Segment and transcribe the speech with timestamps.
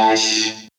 [0.00, 0.69] Fresh.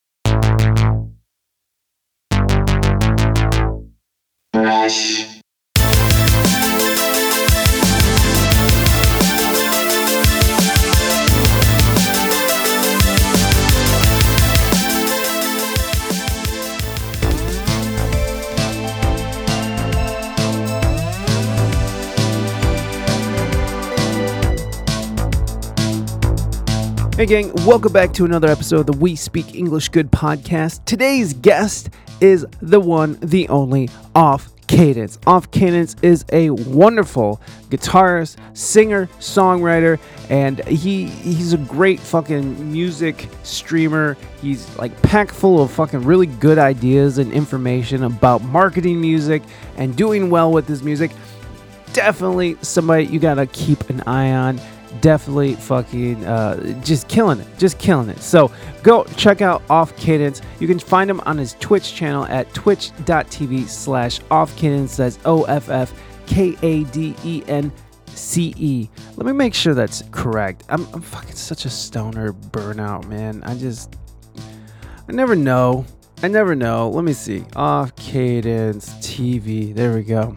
[27.21, 30.83] Hey, gang, welcome back to another episode of the We Speak English Good podcast.
[30.85, 35.19] Today's guest is the one, the only Off Kadence.
[35.27, 37.39] Off Kadence is a wonderful
[37.69, 39.99] guitarist, singer, songwriter,
[40.31, 44.17] and he he's a great fucking music streamer.
[44.41, 49.43] He's like packed full of fucking really good ideas and information about marketing music
[49.77, 51.11] and doing well with his music.
[51.93, 54.59] Definitely somebody you gotta keep an eye on
[54.99, 58.19] definitely fucking uh, just killing it, just killing it.
[58.21, 58.51] So
[58.83, 60.41] go check out Off Kadence.
[60.59, 64.97] You can find him on his Twitch channel at twitch.tv slash Off Kadence.
[64.97, 65.93] That's O F F
[66.25, 67.71] K A D E N
[68.07, 68.89] C E.
[69.15, 70.63] Let me make sure that's correct.
[70.69, 73.43] I'm, I'm fucking such a stoner burnout, man.
[73.43, 73.95] I just,
[75.07, 75.85] I never know.
[76.23, 76.89] I never know.
[76.89, 77.45] Let me see.
[77.55, 79.73] Off Kadence TV.
[79.73, 80.35] There we go.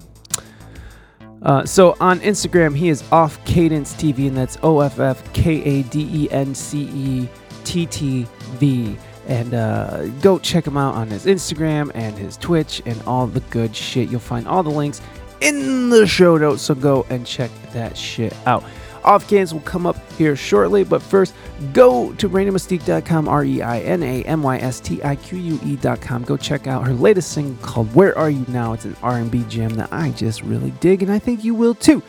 [1.45, 5.63] Uh, so on Instagram, he is off Kadence TV, and that's O F F K
[5.63, 7.29] A D E N C E
[7.65, 8.97] T T V.
[9.27, 13.41] And uh, go check him out on his Instagram and his Twitch and all the
[13.41, 14.09] good shit.
[14.11, 15.01] You'll find all the links
[15.41, 18.65] in the show notes, so go and check that shit out.
[19.05, 21.35] Off Kadence will come up here shortly, but first,
[21.73, 25.61] go to ReinaMystique.com, R E I N A M Y S T I Q U
[25.63, 26.25] E.com.
[26.25, 29.75] Go check out her latest single called "Where Are You Now." It's an R&B gem
[29.75, 32.03] that I just really dig, and I think you will too.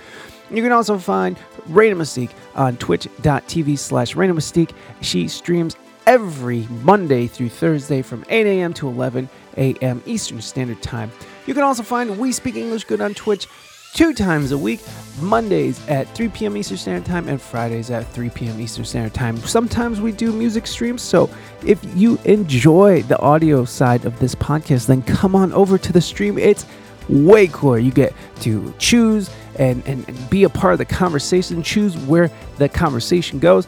[0.50, 1.38] You can also find
[1.68, 4.72] Reina Mystique on twitch.tv slash Reina Mystique.
[5.02, 8.74] She streams every Monday through Thursday from 8 a.m.
[8.76, 10.04] to 11 a.m.
[10.06, 11.12] Eastern Standard Time.
[11.48, 13.48] You can also find We Speak English Good on Twitch
[13.96, 14.82] two times a week
[15.22, 16.58] Mondays at 3 p.m.
[16.58, 18.60] Eastern Standard Time and Fridays at 3 p.m.
[18.60, 19.38] Eastern Standard Time.
[19.38, 21.30] Sometimes we do music streams, so
[21.66, 26.02] if you enjoy the audio side of this podcast, then come on over to the
[26.02, 26.38] stream.
[26.38, 26.66] It's
[27.08, 27.78] way cooler.
[27.78, 32.30] You get to choose and, and, and be a part of the conversation, choose where
[32.58, 33.68] the conversation goes.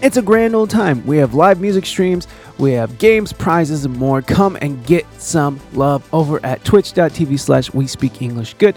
[0.00, 1.04] It's a grand old time.
[1.06, 2.28] We have live music streams,
[2.58, 4.22] we have games, prizes, and more.
[4.22, 8.76] Come and get some love over at twitch.tv slash we speak English good.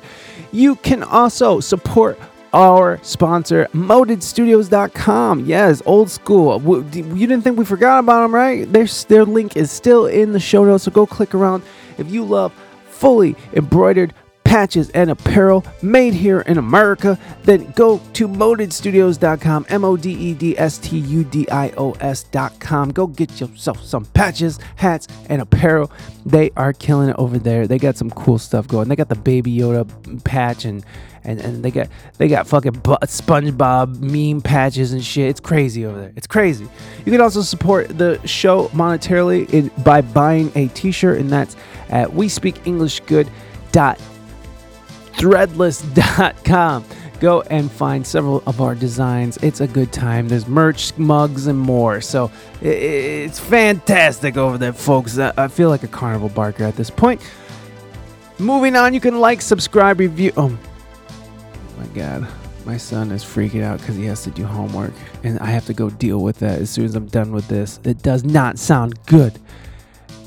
[0.52, 2.20] You can also support
[2.54, 5.46] our sponsor, modedstudios.com.
[5.46, 6.62] Yes, old school.
[6.94, 8.72] You didn't think we forgot about them, right?
[8.72, 11.64] Their, their link is still in the show notes, so go click around.
[11.98, 12.54] If you love
[12.90, 14.14] fully embroidered
[14.52, 20.34] patches and apparel made here in America, then go to modedstudios.com, M O D E
[20.34, 22.92] D S T U D I O S.com.
[22.92, 25.90] Go get yourself some patches, hats, and apparel.
[26.26, 27.66] They are killing it over there.
[27.66, 28.90] They got some cool stuff going.
[28.90, 29.88] They got the Baby Yoda
[30.26, 30.86] patch and
[31.24, 31.88] and, and they got
[32.18, 35.30] they got fucking SpongeBob meme patches and shit.
[35.30, 36.12] It's crazy over there.
[36.18, 36.68] It's crazy.
[37.06, 41.56] You can also support the show monetarily in, by buying a T-shirt, and that's
[41.88, 43.30] at we speak English good
[43.72, 43.98] dot
[45.14, 46.86] threadless.com.
[47.20, 49.38] Go and find several of our designs.
[49.44, 50.28] It's a good time.
[50.28, 52.02] There's merch, mugs, and more.
[52.02, 55.20] So it's fantastic over there, folks.
[55.20, 57.22] I I feel like a carnival barker at this point.
[58.40, 60.32] Moving on, you can like, subscribe, review.
[60.36, 60.58] Oh
[61.78, 62.28] my god,
[62.66, 65.74] my son is freaking out because he has to do homework, and I have to
[65.74, 67.80] go deal with that as soon as I'm done with this.
[67.84, 69.40] It does not sound good.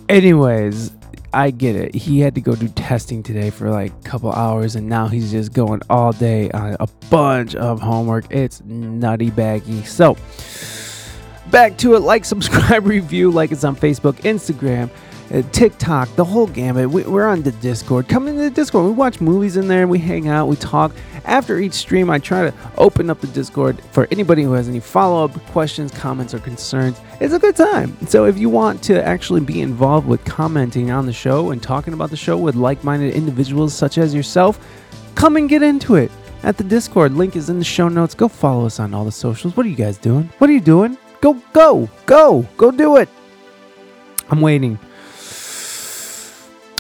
[0.09, 0.93] Anyways,
[1.35, 1.95] I get it.
[1.95, 5.31] He had to go do testing today for like a couple hours, and now he's
[5.31, 8.27] just going all day on a bunch of homework.
[8.31, 9.83] It's nutty baggy.
[9.85, 10.17] So,
[11.55, 12.01] back to it.
[12.01, 13.31] Like, subscribe, review.
[13.31, 14.91] Like it's on Facebook, Instagram,
[15.33, 16.91] uh, TikTok, the whole gamut.
[16.91, 18.09] We, we're on the Discord.
[18.09, 18.87] Come into the Discord.
[18.87, 19.87] We watch movies in there.
[19.87, 20.49] We hang out.
[20.49, 20.93] We talk.
[21.25, 24.81] After each stream, I try to open up the Discord for anybody who has any
[24.81, 27.01] follow up questions, comments, or concerns.
[27.21, 27.97] It's a good time.
[28.09, 31.95] So if you want to actually be involved with commenting on the show and talking
[31.95, 34.59] about the show with like minded individuals such as yourself,
[35.15, 36.11] come and get into it
[36.43, 37.13] at the Discord.
[37.13, 38.13] Link is in the show notes.
[38.13, 39.57] Go follow us on all the socials.
[39.57, 40.29] What are you guys doing?
[40.39, 40.99] What are you doing?
[41.25, 43.09] Go, go, go, go do it.
[44.29, 44.79] I'm waiting.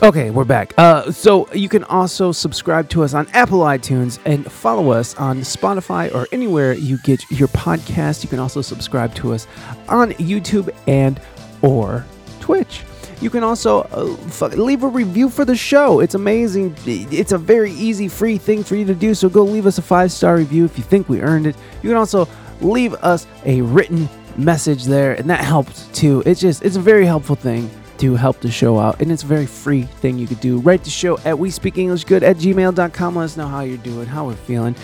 [0.03, 0.75] Okay, we're back.
[0.77, 5.39] Uh, so you can also subscribe to us on Apple iTunes and follow us on
[5.39, 8.23] Spotify or anywhere you get your podcast.
[8.23, 9.47] You can also subscribe to us
[9.89, 11.19] on YouTube and
[11.63, 12.05] or
[12.41, 12.83] Twitch.
[13.23, 16.01] You can also uh, leave a review for the show.
[16.01, 16.77] It's amazing.
[16.85, 19.15] It's a very easy, free thing for you to do.
[19.15, 21.57] So go leave us a five star review if you think we earned it.
[21.83, 22.29] You can also
[22.61, 24.07] leave us a written
[24.39, 26.23] message there, and that helped too.
[26.27, 29.27] It's just it's a very helpful thing to help the show out, and it's a
[29.27, 30.59] very free thing you could do.
[30.59, 33.17] Write the show at we speak English good at gmail.com.
[33.17, 34.75] Let us know how you're doing, how we're feeling.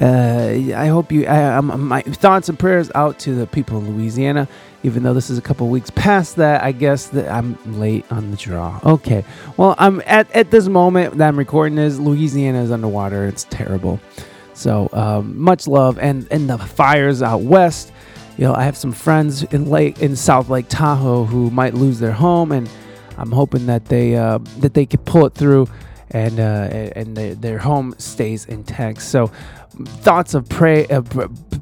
[0.00, 1.26] Uh, I hope you.
[1.26, 4.46] I, I'm, my thoughts and prayers out to the people of Louisiana.
[4.82, 8.30] Even though this is a couple weeks past that, I guess that I'm late on
[8.30, 8.78] the draw.
[8.84, 9.24] Okay,
[9.56, 11.98] well, I'm at at this moment that I'm recording this.
[11.98, 13.26] Louisiana is underwater.
[13.26, 13.98] It's terrible.
[14.52, 17.92] So um, much love, and and the fires out west.
[18.36, 21.98] You know, I have some friends in Lake in South Lake Tahoe who might lose
[21.98, 22.68] their home, and
[23.16, 25.68] I'm hoping that they uh, that they can pull it through,
[26.10, 29.00] and uh, and their, their home stays intact.
[29.02, 29.30] So
[29.84, 31.02] thoughts of pray, uh,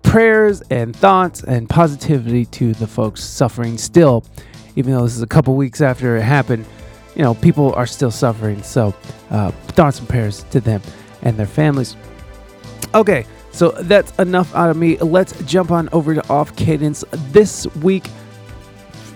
[0.03, 4.25] prayers and thoughts and positivity to the folks suffering still,
[4.77, 6.65] even though this is a couple weeks after it happened.
[7.15, 8.63] You know, people are still suffering.
[8.65, 8.95] So,
[9.31, 10.83] uh, thoughts and prayers to them
[11.23, 11.97] and their families.
[12.95, 14.99] Okay, so that's enough out of me.
[14.99, 18.11] Let's jump on over to off kadence this week.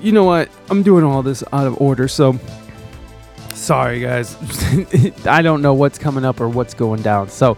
[0.00, 0.49] You know what?
[0.70, 2.38] I'm doing all this out of order, so
[3.52, 4.37] sorry guys.
[5.26, 7.31] I don't know what's coming up or what's going down.
[7.31, 7.56] So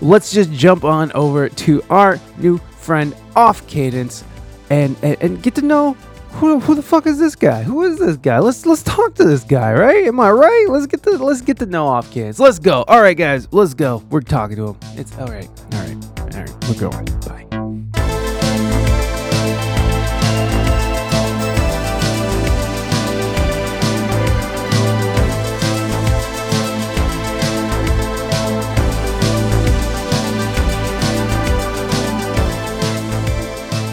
[0.00, 4.24] let's just jump on over to our new friend off kadence
[4.70, 5.94] and, and, and get to know
[6.32, 7.62] who, who the fuck is this guy?
[7.62, 8.38] Who is this guy?
[8.38, 10.04] Let's let's talk to this guy, right?
[10.04, 10.66] Am I right?
[10.68, 12.40] Let's get the let's get to know off kids.
[12.40, 12.84] Let's go.
[12.88, 14.02] All right, guys, let's go.
[14.10, 14.76] We're talking to him.
[14.94, 15.48] It's all right.
[15.72, 15.96] All right.
[16.20, 16.68] All right.
[16.68, 17.04] We're going.
[17.20, 17.51] Bye.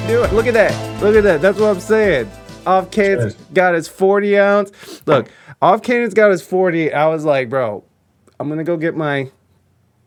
[0.10, 0.34] Do it.
[0.34, 1.04] Look at that.
[1.04, 1.40] Look at that.
[1.40, 2.32] That's what I'm saying.
[2.66, 4.72] Off kadence got his 40 ounce.
[5.06, 5.30] Look,
[5.62, 6.92] off kadence got his 40.
[6.92, 7.84] I was like, bro,
[8.40, 9.30] I'm gonna go get my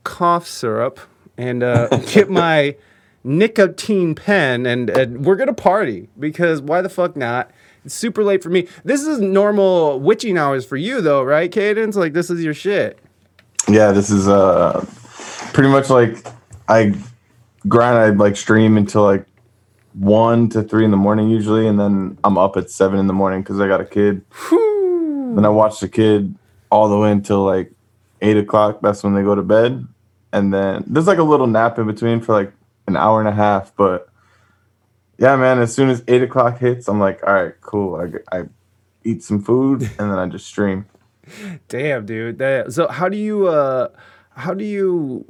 [0.02, 0.98] cough syrup
[1.38, 2.74] and uh, get my
[3.22, 7.52] nicotine pen, and, and we're gonna party because why the fuck not?
[7.84, 8.66] It's super late for me.
[8.84, 11.94] This is normal witching hours for you, though, right, Kadence?
[11.94, 12.98] Like this is your shit.
[13.68, 14.84] Yeah, this is uh
[15.52, 16.26] pretty much like
[16.68, 16.92] I
[17.68, 17.98] grind.
[17.98, 19.26] I like stream until like
[19.94, 23.12] one to three in the morning usually, and then I'm up at seven in the
[23.12, 24.22] morning because I got a kid.
[24.50, 26.34] Then I watch the kid
[26.70, 27.72] all the way until like
[28.20, 28.80] eight o'clock.
[28.82, 29.86] That's when they go to bed,
[30.32, 32.52] and then there's like a little nap in between for like
[32.86, 33.74] an hour and a half.
[33.76, 34.08] But
[35.18, 37.96] yeah, man, as soon as eight o'clock hits, I'm like, all right, cool.
[37.96, 38.42] I, I
[39.04, 40.86] eat some food and then I just stream.
[41.68, 42.38] Damn, dude.
[42.38, 43.88] That, so how do you uh
[44.34, 45.24] how do you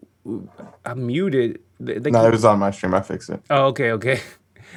[0.85, 1.61] uh, mute it?
[1.81, 2.95] They- they No, can- it was on my stream.
[2.95, 3.43] I fixed it.
[3.51, 4.21] oh, okay, okay.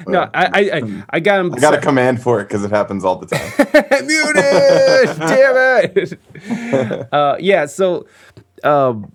[0.06, 1.54] No, I I I, I got him.
[1.54, 4.06] I got a command for it because it happens all the time.
[4.06, 4.36] muted.
[5.18, 7.08] Damn it.
[7.12, 7.66] uh, yeah.
[7.66, 8.06] So,
[8.64, 9.12] um,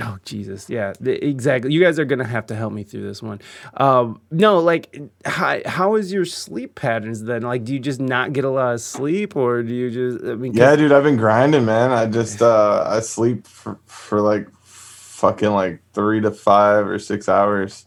[0.00, 1.72] oh Jesus, yeah, the- exactly.
[1.72, 3.40] You guys are gonna have to help me through this one.
[3.76, 7.42] Um, no, like, how how is your sleep patterns then?
[7.42, 10.24] Like, do you just not get a lot of sleep, or do you just?
[10.24, 11.90] I mean, yeah, dude, I've been grinding, man.
[11.90, 17.28] I just uh I sleep for, for like fucking like three to five or six
[17.28, 17.86] hours.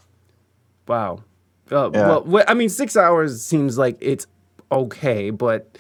[0.88, 1.24] Wow.
[1.72, 2.18] Uh, Yeah.
[2.26, 4.28] Well, I mean, six hours seems like it's
[4.72, 5.78] okay, but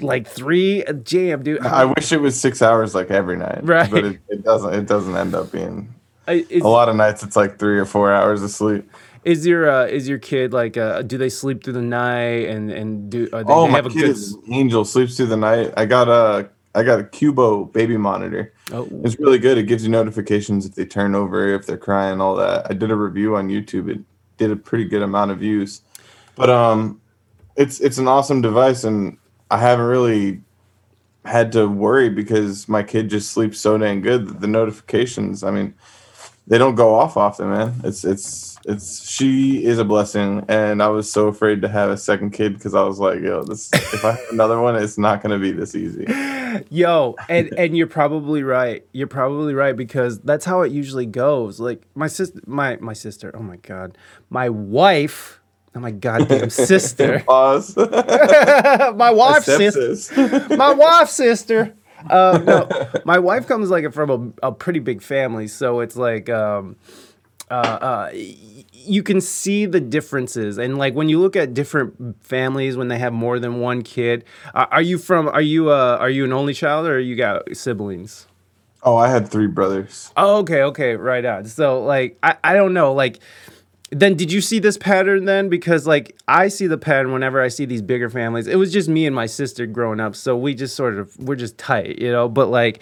[0.00, 1.64] like three, jam, dude.
[1.66, 3.90] I wish it was six hours like every night, Right.
[3.90, 4.74] But it, it doesn't.
[4.74, 5.94] It doesn't end up being.
[6.28, 8.88] Is, A lot of nights it's like three or four hours of sleep.
[9.24, 10.76] is your uh, is your kid like?
[10.76, 13.28] Uh, do they sleep through the night and and do?
[13.32, 14.10] Uh, they, Oh, my have a kid good.
[14.10, 14.84] is an angel.
[14.84, 15.72] Sleeps through the night.
[15.76, 18.52] I got a I got a Cubo baby monitor.
[18.72, 19.58] Oh, It's really good.
[19.58, 22.70] It gives you notifications if they turn over, if they're crying, all that.
[22.70, 23.90] I did a review on YouTube.
[23.90, 23.98] It
[24.40, 25.82] did a pretty good amount of views.
[26.34, 27.00] But um
[27.56, 29.18] it's it's an awesome device and
[29.50, 30.40] I haven't really
[31.24, 35.50] had to worry because my kid just sleeps so dang good that the notifications, I
[35.50, 35.74] mean,
[36.46, 37.80] they don't go off often, man.
[37.84, 41.96] It's it's it's she is a blessing and I was so afraid to have a
[41.96, 45.22] second kid because I was like, yo, this if I have another one, it's not
[45.22, 46.06] gonna be this easy.
[46.70, 48.84] Yo, and and you're probably right.
[48.92, 51.60] You're probably right because that's how it usually goes.
[51.60, 53.30] Like my sister, my my sister.
[53.34, 53.96] Oh my god,
[54.30, 55.40] my wife.
[55.74, 57.20] Oh my goddamn sister.
[57.26, 57.76] Pause.
[57.76, 60.56] my wife's sister.
[60.56, 61.74] My wife's sister.
[62.08, 62.68] Um, no,
[63.04, 66.76] my wife comes like from a, a pretty big family, so it's like um,
[67.50, 72.76] uh, uh, you can see the differences, and like when you look at different families
[72.76, 74.24] when they have more than one kid.
[74.54, 75.28] Uh, are you from?
[75.28, 78.26] Are you uh, are you an only child, or you got siblings?
[78.82, 80.12] Oh, I had three brothers.
[80.16, 81.44] Oh, okay, okay, right on.
[81.44, 83.20] So like I, I don't know, like
[83.90, 85.48] then did you see this pattern then?
[85.48, 88.46] Because like I see the pattern whenever I see these bigger families.
[88.46, 91.36] It was just me and my sister growing up, so we just sort of we're
[91.36, 92.28] just tight, you know.
[92.28, 92.80] But like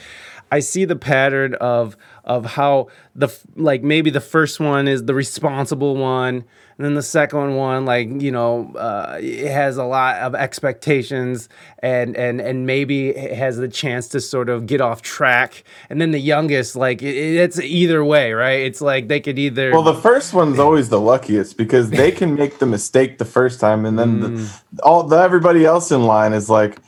[0.53, 1.97] I see the pattern of
[2.29, 6.45] of how the like maybe the first one is the responsible one
[6.77, 11.49] and then the second one like you know uh, it has a lot of expectations
[11.81, 16.01] and and and maybe it has the chance to sort of get off track and
[16.01, 19.83] then the youngest like it, it's either way right it's like they could either Well,
[19.83, 23.85] the first one's always the luckiest because they can make the mistake the first time,
[23.87, 24.63] and then Mm.
[24.73, 26.79] the, all the everybody else in line is like,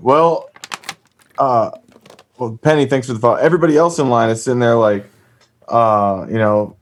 [0.00, 0.48] well,
[1.38, 1.70] uh,
[2.40, 3.36] well, Penny, thanks for the follow.
[3.36, 5.04] Everybody else in line is sitting there like,
[5.68, 6.74] uh, you know,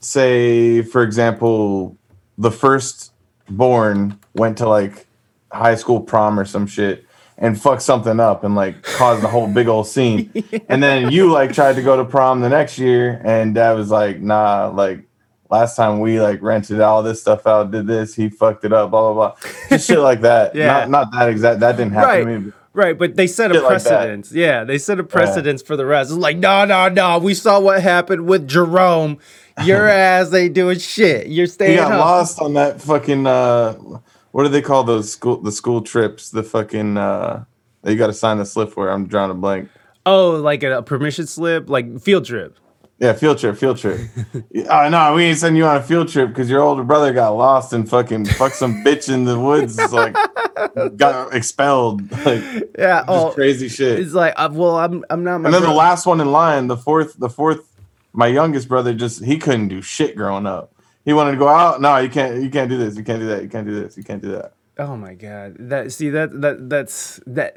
[0.00, 1.98] say for example,
[2.38, 3.12] the first
[3.50, 5.06] born went to like
[5.52, 7.04] high school prom or some shit
[7.36, 10.32] and fucked something up and like caused a whole big old scene.
[10.70, 13.90] And then you like tried to go to prom the next year and dad was
[13.90, 15.04] like, nah, like
[15.50, 18.92] last time we like rented all this stuff out, did this, he fucked it up,
[18.92, 19.50] blah blah blah.
[19.68, 20.54] Just shit like that.
[20.60, 20.86] Yeah.
[20.86, 22.52] Not not that exact that didn't happen right to me.
[22.72, 25.84] Right but they set a Shit like precedence yeah they set a precedence for the
[25.84, 29.18] rest it's like no no no we saw what happened with jerome
[29.64, 31.72] your ass ain't doing shit you're staying.
[31.72, 33.74] He got home lost on that fucking uh
[34.32, 36.30] what do they call those school the school trips?
[36.30, 37.44] The fucking uh
[37.84, 38.88] you gotta sign the slip for.
[38.88, 39.68] I'm drawing a blank.
[40.06, 42.56] oh like a, permission slip like field trip
[42.98, 44.00] Yeah, field trip, field trip.
[44.70, 47.30] oh no, we ain't sending you on a field trip because your older brother got
[47.30, 49.76] lost and fucking fucked some bitch in the woods.
[49.92, 50.14] Like
[50.96, 52.10] got expelled.
[52.24, 53.98] Like yeah oh crazy shit.
[53.98, 56.66] it's like uh, well i'm i'm not my And then the last one in line,
[56.66, 57.66] the fourth, the fourth,
[58.12, 60.72] my youngest brother just he couldn't do shit growing up.
[61.04, 61.80] He wanted to go out.
[61.80, 62.42] No, you can't.
[62.42, 62.96] You can't do this.
[62.96, 63.42] You can't do that.
[63.42, 63.96] You can't do this.
[63.96, 64.52] You can't do that.
[64.78, 65.56] Oh my god.
[65.58, 67.56] That see that that that's that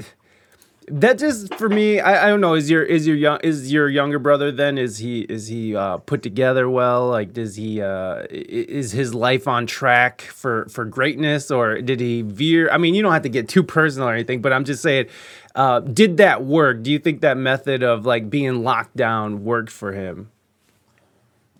[0.87, 3.89] that just for me I, I don't know is your is your young is your
[3.89, 7.07] younger brother then is he is he uh put together well?
[7.09, 12.21] Like does he uh is his life on track for for greatness or did he
[12.21, 12.69] veer?
[12.71, 15.07] I mean you don't have to get too personal or anything but I'm just saying
[15.55, 16.83] uh did that work?
[16.83, 20.31] Do you think that method of like being locked down worked for him?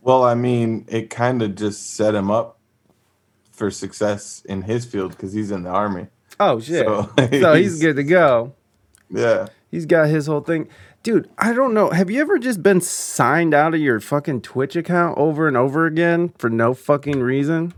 [0.01, 2.57] Well, I mean, it kind of just set him up
[3.53, 6.07] for success in his field because he's in the army.
[6.41, 6.85] oh shit.
[6.85, 8.53] So, so he's he's- good to go
[9.13, 9.47] Yeah.
[9.71, 10.67] He's got his whole thing.
[11.03, 11.89] Dude, I don't know.
[11.91, 15.85] Have you ever just been signed out of your fucking Twitch account over and over
[15.85, 17.73] again for no fucking reason?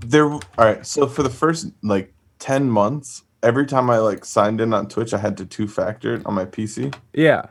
[0.00, 0.26] There.
[0.30, 0.86] All right.
[0.86, 5.14] So for the first like ten months, every time I like signed in on Twitch,
[5.14, 6.94] I had to two factor it on my PC.
[7.12, 7.46] Yeah.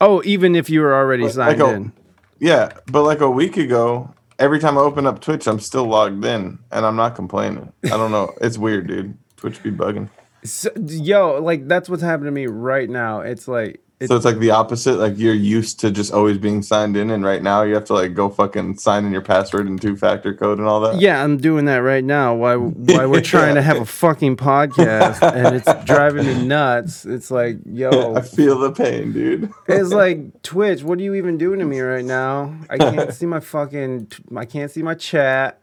[0.00, 1.92] Oh, even if you were already Like signed a- in.
[2.38, 6.22] Yeah, but like a week ago, every time I open up Twitch, I'm still logged
[6.22, 7.72] in, and I'm not complaining.
[7.84, 8.34] I don't know.
[8.42, 9.16] It's weird, dude.
[9.38, 10.10] Twitch be bugging.
[10.44, 13.20] So, yo, like that's what's happening to me right now.
[13.20, 14.98] It's like it's, So it's like the opposite.
[14.98, 17.94] Like you're used to just always being signed in, and right now you have to
[17.94, 21.00] like go fucking sign in your password and two factor code and all that.
[21.00, 22.34] yeah, I'm doing that right now.
[22.34, 27.06] Why why we're trying to have a fucking podcast and it's driving me nuts.
[27.06, 29.50] It's like, yo, I feel the pain, dude.
[29.66, 30.82] It's like Twitch.
[30.82, 32.54] What are you even doing to me right now?
[32.68, 34.12] I can't see my fucking.
[34.36, 35.58] I can't see my chat.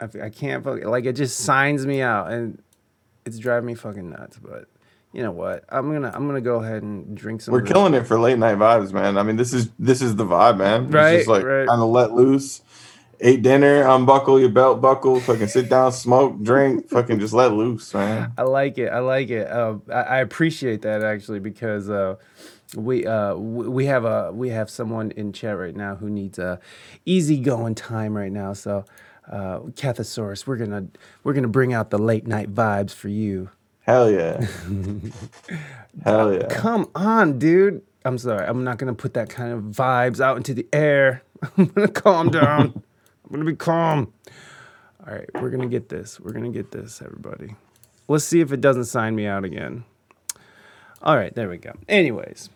[0.00, 1.12] I, I can't like it.
[1.12, 2.62] Just signs me out, and
[3.24, 4.38] it's driving me fucking nuts.
[4.38, 4.66] But
[5.12, 5.64] you know what?
[5.68, 7.52] I'm gonna I'm gonna go ahead and drink some.
[7.52, 9.18] We're killing it for late night vibes, man.
[9.18, 10.84] I mean, this is this is the vibe, man.
[10.84, 11.66] It's Right, just like right.
[11.68, 12.62] kind of let loose.
[13.22, 17.92] Ate dinner, unbuckle your belt buckle, fucking sit down, smoke, drink, fucking just let loose,
[17.92, 18.32] man.
[18.38, 18.88] I like it.
[18.88, 19.46] I like it.
[19.46, 22.14] Uh, I, I appreciate that actually because uh,
[22.76, 26.60] we uh, we have a we have someone in chat right now who needs a
[27.04, 28.54] easygoing time right now.
[28.54, 28.86] So,
[29.30, 30.86] uh, Cathosaurus, we're gonna
[31.22, 33.50] we're gonna bring out the late night vibes for you.
[33.80, 34.44] Hell yeah.
[36.04, 36.46] Hell yeah.
[36.48, 37.82] Come on, dude.
[38.04, 38.46] I'm sorry.
[38.46, 41.22] I'm not gonna put that kind of vibes out into the air.
[41.56, 42.82] I'm gonna calm down.
[43.24, 44.12] I'm gonna be calm.
[45.06, 46.20] All right, we're gonna get this.
[46.20, 47.54] We're gonna get this, everybody.
[48.08, 49.84] Let's see if it doesn't sign me out again.
[51.02, 51.72] All right, there we go.
[51.88, 52.50] Anyways,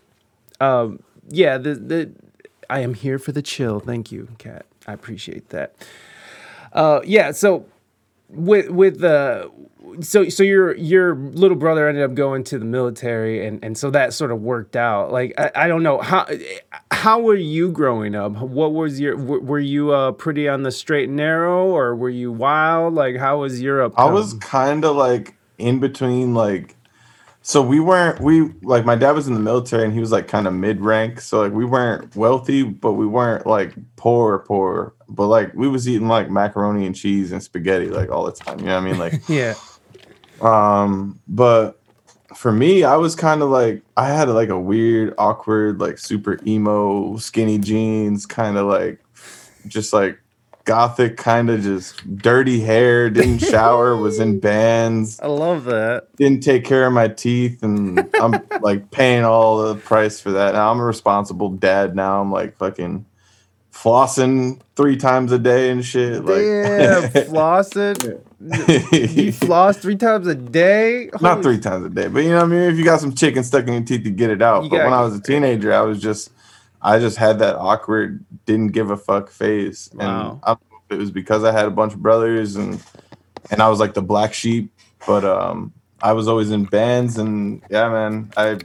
[0.61, 2.13] um, yeah, the the
[2.69, 3.81] I am here for the chill.
[3.81, 4.67] Thank you, Kat.
[4.87, 5.75] I appreciate that.
[6.75, 7.67] Uh, yeah, so
[8.29, 9.51] with with the
[10.01, 13.91] so so your your little brother ended up going to the military and and so
[13.91, 16.27] that sort of worked out like i, I don't know how
[16.91, 20.73] how were you growing up what was your were, were you uh pretty on the
[20.73, 24.85] straight and narrow or were you wild like how was your up I was kind
[24.85, 26.77] of like in between, like,
[27.43, 30.29] so we weren't, we, like, my dad was in the military and he was like
[30.29, 31.21] kind of mid rank.
[31.21, 34.94] So, like, we weren't wealthy, but we weren't like poor, poor.
[35.09, 38.61] But, like, we was eating like macaroni and cheese and spaghetti like all the time.
[38.61, 38.99] You know what I mean?
[38.99, 39.55] Like, yeah
[40.41, 41.81] Um, but
[42.37, 46.39] for me, I was kind of like I had like a weird, awkward, like super
[46.47, 49.01] emo, skinny jeans, kind of like
[49.69, 50.19] just like
[50.65, 56.15] gothic, kind of just dirty hair, didn't shower, was in bands, I love that.
[56.17, 60.55] didn't take care of my teeth, and I'm like paying all the price for that.
[60.55, 61.95] Now I'm a responsible dad.
[61.97, 63.07] Now I'm like fucking
[63.85, 66.25] flossing three times a day and shit.
[66.25, 68.21] Like, Damn, flossing.
[69.17, 71.11] You floss three times a day?
[71.21, 72.61] not three times a day, but you know what I mean.
[72.71, 74.65] If you got some chicken stuck in your teeth, you get it out.
[74.65, 76.31] You but when I was a teenager, I was just,
[76.81, 80.41] I just had that awkward, didn't give a fuck face, and Wow.
[80.43, 82.83] I don't know if it was because I had a bunch of brothers and
[83.51, 84.73] and I was like the black sheep,
[85.07, 88.61] but um, I was always in bands and yeah, man, I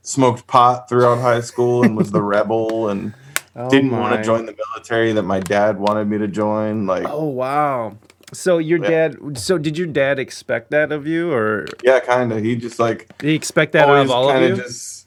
[0.00, 3.12] smoked pot throughout high school and was the rebel and
[3.56, 6.86] Oh didn't want to join the military that my dad wanted me to join.
[6.86, 7.96] Like, Oh wow.
[8.32, 9.08] So your Yeah.
[9.08, 12.42] dad so did your dad expect that of you or yeah, kind of.
[12.42, 14.56] He just like did he expect that out of all of you?
[14.56, 15.06] Just,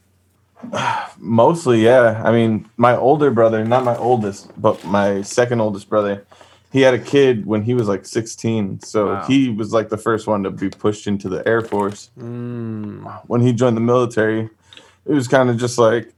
[1.17, 2.21] mostly, yeah.
[2.25, 6.25] I mean, my older brother, not my oldest, but my second oldest brother,
[6.71, 8.81] he had a kid when he was like 16.
[8.81, 9.25] So Wow.
[9.27, 12.09] he was like the first one to be pushed into the Air Force.
[12.19, 14.49] Mm, When he joined the military,
[15.05, 16.13] it was kind of just like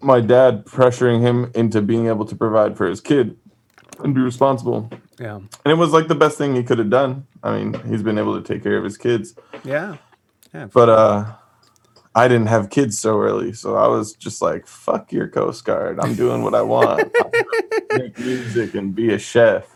[0.00, 3.36] my dad pressuring him into being able to provide for his kid
[4.00, 4.90] and be responsible.
[5.18, 5.36] yeah.
[5.36, 7.26] And it was like the best thing he could have done.
[7.42, 9.34] I mean, he's been able to take care of his kids.
[9.64, 9.96] Yeah.
[10.54, 10.66] Yeah.
[10.66, 11.32] But uh
[12.14, 16.00] I didn't have kids so early, so I was just like, "Fuck your Coast Guard!
[16.00, 17.12] I'm doing what I want.
[17.92, 19.68] Make music and be a chef."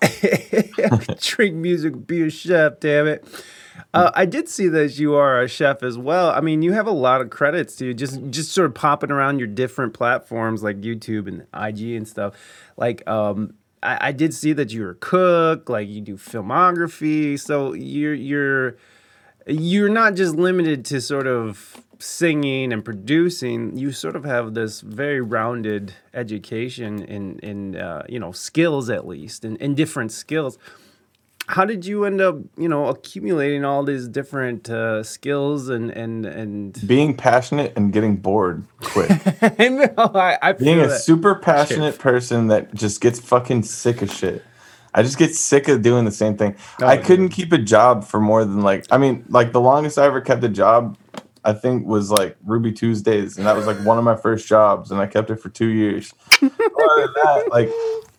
[1.21, 3.25] Drink music, be a chef, damn it.
[3.95, 6.31] Uh, I did see that you are a chef as well.
[6.31, 9.39] I mean, you have a lot of credits to just just sort of popping around
[9.39, 12.35] your different platforms like YouTube and IG and stuff.
[12.77, 17.39] Like, um, I, I did see that you're a cook, like you do filmography.
[17.39, 18.77] So you're you're
[19.47, 24.81] you're not just limited to sort of singing and producing you sort of have this
[24.81, 30.59] very rounded education in in uh, you know skills at least in, in different skills
[31.49, 36.25] how did you end up you know accumulating all these different uh, skills and and
[36.25, 39.11] and Being passionate and getting bored quick.
[39.59, 41.01] I know, I, I Being a that.
[41.01, 44.43] super passionate person that just gets fucking sick of shit.
[44.95, 46.55] I just get sick of doing the same thing.
[46.81, 49.99] Oh, I couldn't keep a job for more than like I mean, like the longest
[49.99, 50.97] I ever kept a job,
[51.45, 54.91] I think was like Ruby Tuesdays, and that was like one of my first jobs,
[54.91, 56.13] and I kept it for two years.
[56.41, 57.69] That, like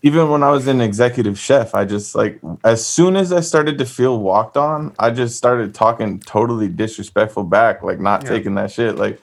[0.01, 3.77] even when I was an executive chef, I just like as soon as I started
[3.77, 8.29] to feel walked on, I just started talking totally disrespectful back, like not Yeah.
[8.29, 8.95] taking that shit.
[8.97, 9.21] Like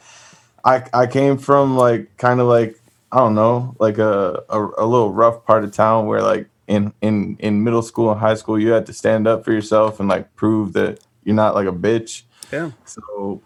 [0.64, 2.78] I I came from like kind of like
[3.12, 6.92] I don't know, like a, a a little rough part of town where like in
[7.02, 10.08] in in middle school and high school you had to stand up for yourself and
[10.08, 12.22] like prove that you're not like a bitch.
[12.52, 13.42] yeah So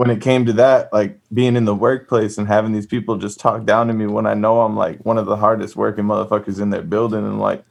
[0.00, 3.38] when it came to that, like being in the workplace and having these people just
[3.38, 6.58] talk down to me when I know I'm like one of the hardest working motherfuckers
[6.58, 7.62] in their building and like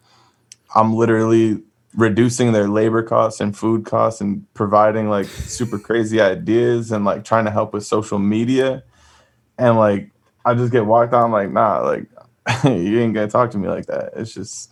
[0.76, 1.64] I'm literally
[1.96, 7.24] reducing their labor costs and food costs and providing like super crazy ideas and like
[7.24, 8.84] trying to help with social media.
[9.58, 10.12] And like
[10.46, 12.06] I just get walked on like nah like
[12.64, 14.12] you ain't gonna talk to me like that.
[14.16, 14.70] It's just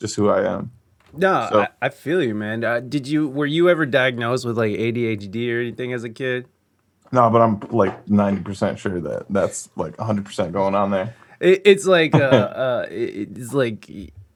[0.00, 0.72] just who I am.
[1.12, 2.64] No So- I, I feel you man.
[2.64, 6.48] Uh, did you were you ever diagnosed with like adhd or anything as a kid
[7.12, 11.86] no but I'm like 90% sure that that's like 100% going on there It, it's
[11.86, 13.88] like uh, uh, it's like.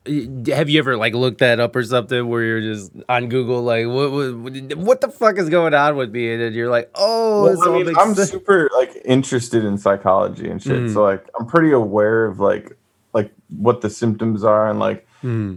[0.07, 3.89] Have you ever like looked that up or something where you're just on Google like
[3.89, 7.43] what what, what the fuck is going on with me and then you're like oh
[7.43, 8.31] Well, I all mean, I'm sense.
[8.31, 10.79] super like interested in psychology and shit.
[10.81, 10.93] Mm.
[10.95, 12.79] So like I'm pretty aware of like
[13.15, 15.57] like what the symptoms are and like Hmm.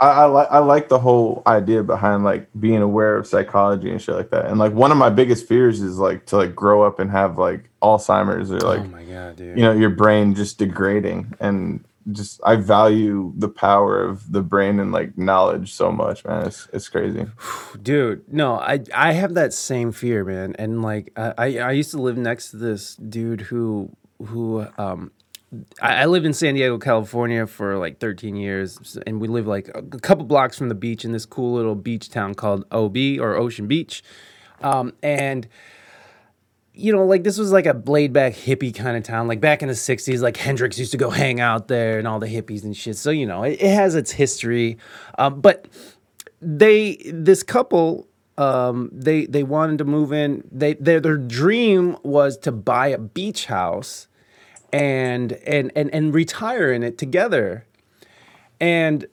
[0.00, 4.00] I, I like I like the whole idea behind like being aware of psychology and
[4.00, 4.46] shit like that.
[4.46, 7.38] And like one of my biggest fears is like to like grow up and have
[7.38, 11.84] like Alzheimer's or like oh my god dude you know your brain just degrading and
[12.12, 16.46] just I value the power of the brain and like knowledge so much, man.
[16.46, 17.26] It's it's crazy.
[17.82, 21.90] dude no i i have that same fear man and like i i I used
[21.92, 23.90] to live next to this dude who
[24.26, 25.10] who um
[25.80, 29.82] I lived in San Diego, California for like 13 years, and we lived like a
[29.82, 33.66] couple blocks from the beach in this cool little beach town called OB or Ocean
[33.66, 34.02] Beach.
[34.62, 35.48] Um, and
[36.74, 39.28] you know, like this was like a laid back hippie kind of town.
[39.28, 42.18] Like back in the 60s, like Hendrix used to go hang out there and all
[42.18, 42.96] the hippies and shit.
[42.96, 44.78] So, you know, it, it has its history.
[45.16, 45.68] Um, but
[46.40, 50.42] they, this couple, um, they they wanted to move in.
[50.50, 54.08] They their their dream was to buy a beach house
[54.74, 57.64] and and and and retire in it together.
[58.60, 59.06] And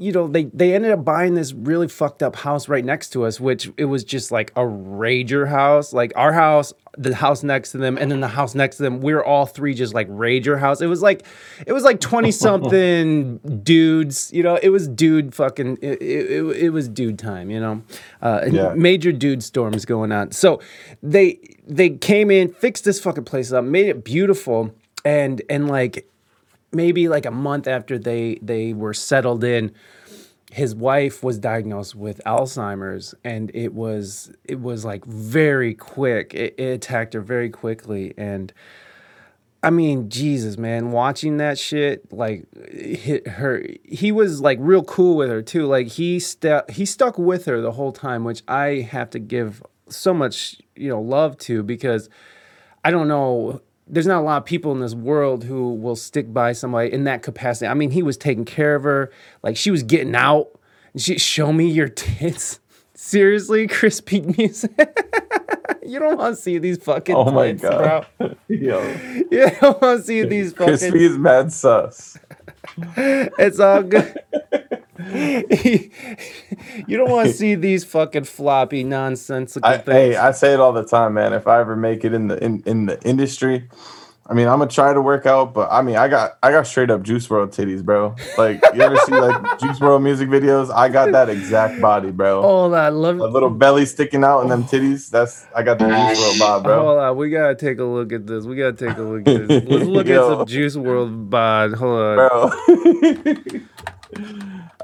[0.00, 3.24] you know, they they ended up buying this really fucked up house right next to
[3.24, 5.92] us, which it was just like a rager house.
[5.92, 9.00] Like our house, the house next to them, and then the house next to them.
[9.00, 10.80] We are all three just like rager house.
[10.80, 11.26] It was like
[11.66, 14.30] it was like twenty something dudes.
[14.32, 15.78] You know, it was dude fucking.
[15.82, 17.50] It, it, it was dude time.
[17.50, 17.82] You know,
[18.22, 18.74] uh, Yeah.
[18.74, 20.30] major dude storms going on.
[20.30, 20.60] So
[21.02, 24.72] they they came in, fixed this fucking place up, made it beautiful,
[25.04, 26.08] and and like
[26.72, 29.72] maybe like a month after they they were settled in
[30.50, 36.54] his wife was diagnosed with alzheimer's and it was it was like very quick it,
[36.58, 38.52] it attacked her very quickly and
[39.62, 45.16] i mean jesus man watching that shit like hit her he was like real cool
[45.16, 48.86] with her too like he stu- he stuck with her the whole time which i
[48.90, 52.08] have to give so much you know love to because
[52.84, 53.60] I don't know.
[53.88, 57.04] There's not a lot of people in this world who will stick by somebody in
[57.04, 57.66] that capacity.
[57.66, 59.10] I mean, he was taking care of her.
[59.42, 60.48] Like she was getting out.
[60.92, 62.60] And she show me your tits.
[62.94, 64.72] Seriously, Chris crispy music.
[65.86, 68.06] you don't want to see these fucking Oh my tits, god.
[68.18, 68.34] bro.
[68.48, 68.96] Yo.
[69.30, 70.74] You don't want to see these fucking.
[70.96, 72.18] Is mad sus.
[72.96, 74.18] It's all good.
[75.14, 79.96] you don't want to see these fucking floppy nonsensical I, things.
[79.96, 81.32] hey, I say it all the time, man.
[81.32, 83.68] If I ever make it in the in, in the industry,
[84.30, 86.66] I mean, I'm gonna try to work out, but I mean, I got I got
[86.66, 88.14] straight up Juice WRLD titties, bro.
[88.36, 90.70] Like you ever see like Juice WRLD music videos?
[90.74, 92.42] I got that exact body, bro.
[92.42, 94.66] Hold on, me, A little belly sticking out and them oh.
[94.66, 95.08] titties.
[95.08, 96.82] That's I got the Juice WRLD bod, bro.
[96.82, 98.44] Hold on, we gotta take a look at this.
[98.44, 99.64] We gotta take a look at this.
[99.64, 101.72] Let's look at some Juice WRLD bod.
[101.74, 102.16] Hold on.
[103.54, 103.94] Bro.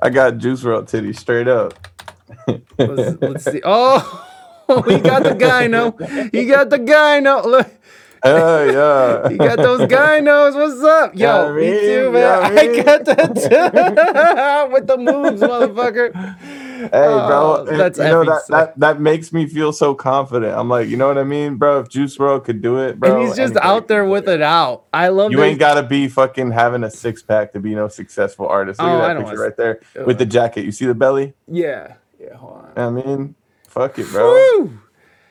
[0.03, 1.75] I got Juice WRLD titties straight up.
[2.79, 3.63] Let's, let's see.
[4.67, 6.33] Oh, he got the gyno.
[6.33, 7.45] He got the gyno.
[7.45, 7.71] Look,
[8.25, 9.29] Hell yeah.
[9.29, 10.55] he got those gynos.
[10.55, 11.53] What's up, yo?
[11.53, 12.59] Me mean, too, yeah, man.
[12.59, 14.73] I I got that too.
[14.73, 16.15] with the moves, motherfucker.
[16.93, 20.57] Hey, Oh, bro, and that's you know that, that that makes me feel so confident.
[20.57, 21.81] I'm like, you know what I mean, bro?
[21.81, 24.35] If Juice WRLD could do it, bro, and he's just out there with it.
[24.41, 24.85] it out.
[24.93, 28.47] I love You ain't gotta be fucking having a six pack to be no successful
[28.47, 28.81] artist.
[28.81, 30.05] Look Oh, at that picture right there Oh.
[30.05, 30.65] with the jacket.
[30.65, 31.35] You see the belly?
[31.49, 31.95] Yeah.
[32.21, 32.83] Yeah, hold on.
[32.85, 33.35] I mean,
[33.69, 34.33] fuck it, bro.
[34.59, 34.79] Woo!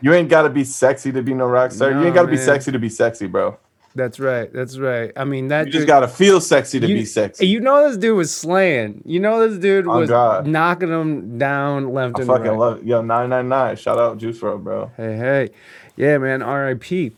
[0.02, 1.92] You ain't gotta be sexy to be no rock star.
[1.92, 3.58] you ain't gotta be sexy to be sexy, bro.
[3.96, 4.52] That's right.
[4.52, 5.12] That's right.
[5.16, 7.46] I mean, that You dude, just gotta feel sexy to you, be sexy.
[7.48, 9.04] You know this dude was slaying.
[9.06, 10.10] You know this dude Oh, was
[10.48, 12.58] knocking him down left I and fucking right.
[12.58, 12.86] love it.
[12.86, 13.76] Yo, 999.
[13.76, 14.92] Shout out Juice WRLD, bro.
[14.98, 15.50] Hey, hey,
[15.96, 16.42] yeah, man.
[16.42, 17.12] R.I.P.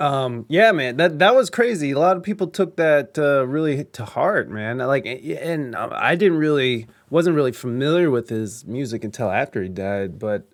[0.00, 0.96] Um, yeah, man.
[0.96, 1.92] That that was crazy.
[1.92, 4.78] A lot of people took that uh, really to heart, man.
[4.78, 10.18] Like, and I didn't really wasn't really familiar with his music until after he died,
[10.18, 10.48] but.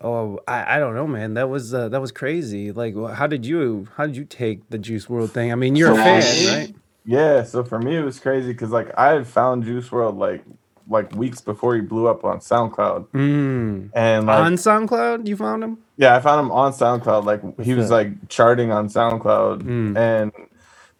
[0.00, 1.34] Oh, I, I don't know, man.
[1.34, 2.70] That was uh, that was crazy.
[2.72, 5.50] Like, wh- how did you how did you take the Juice WRLD thing?
[5.52, 6.22] I mean, you're a fan,
[6.58, 6.74] right?
[7.04, 10.44] Yeah, so for me it was crazy because like I had found Juice WRLD like
[10.90, 13.90] like weeks before he blew up on SoundCloud, Mm.
[13.94, 15.78] and like On SoundCloud, you found him?
[15.96, 17.24] yeah, I found him on SoundCloud.
[17.24, 19.96] Like he was like charting on SoundCloud, Mm.
[19.98, 20.32] and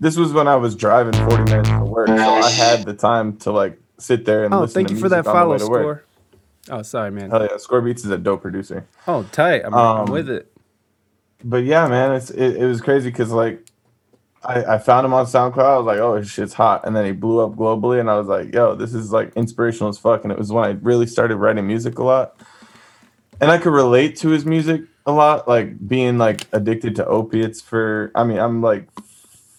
[0.00, 3.36] this was when I was driving forty minutes to work, so I had the time
[3.38, 4.58] to like sit there and listen.
[4.58, 5.82] Oh, listen thank to you for that music on the follow way to work.
[5.82, 6.04] score.
[6.70, 7.30] Oh, sorry, man.
[7.30, 8.86] Hell yeah, Score Beats is a dope producer.
[9.06, 9.62] Oh, tight.
[9.64, 10.52] I'm, I'm Um, with it.
[11.44, 13.64] But yeah, man, it's it, it was crazy because like
[14.44, 15.58] I, I found him on SoundCloud.
[15.58, 18.18] I was like, oh, this shit's hot, and then he blew up globally, and I
[18.18, 20.24] was like, yo, this is like inspirational as fuck.
[20.24, 22.40] And it was when I really started writing music a lot,
[23.40, 27.60] and I could relate to his music a lot, like being like addicted to opiates
[27.60, 28.10] for.
[28.14, 28.88] I mean, I'm like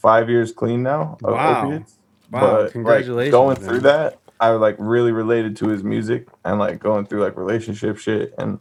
[0.02, 1.62] five years clean now of Wow.
[1.64, 1.96] opiates.
[2.32, 3.66] Wow, but congratulations, like going man.
[3.70, 7.98] through that, I like really related to his music and like going through like relationship
[7.98, 8.60] shit, and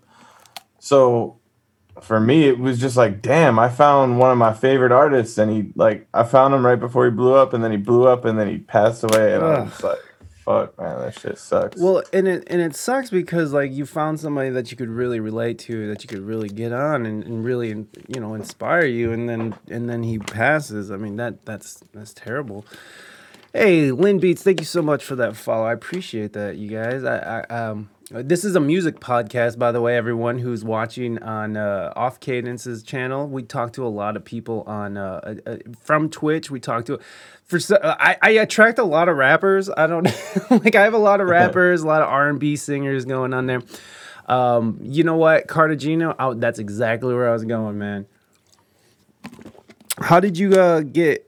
[0.79, 1.39] so
[2.01, 5.51] for me it was just like damn i found one of my favorite artists and
[5.51, 8.25] he like i found him right before he blew up and then he blew up
[8.25, 9.65] and then he passed away and i Ugh.
[9.65, 9.99] was like
[10.49, 14.19] fuck man that shit sucks Well, and it and it sucks because like you found
[14.19, 17.45] somebody that you could really relate to, that you could really get on and, and
[17.45, 20.91] really you know inspire you, and then and then he passes.
[20.91, 22.65] I mean that that's that's terrible.
[23.55, 25.65] Hey, Lynn Beats, thank you so much for that follow.
[25.65, 27.03] I appreciate that, you guys.
[27.03, 29.97] I, I um, this is a music podcast, by the way.
[29.97, 34.65] Everyone who's watching on uh, Off Kadence's channel, we talk to a lot of people
[34.67, 36.51] on uh, uh, uh, from Twitch.
[36.51, 36.99] We talk to
[37.45, 39.71] for uh, I, I attract a lot of rappers.
[39.71, 40.05] I don't
[40.51, 43.33] like I have a lot of rappers, a lot of R and B singers going
[43.33, 43.63] on there.
[44.27, 46.15] Um, you know what, Cartagena?
[46.19, 48.07] Oh, that's exactly where I was going, man.
[50.01, 51.28] How did you uh, get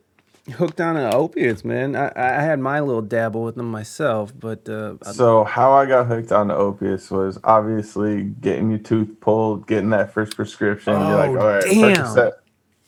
[0.50, 1.96] hooked on opiates, man?
[1.96, 5.86] I, I had my little dabble with them myself, but uh, I- so how i
[5.86, 11.16] got hooked on opiates was obviously getting your tooth pulled getting that first prescription you're
[11.16, 11.94] like Oh, all right damn.
[11.96, 12.32] Percocet.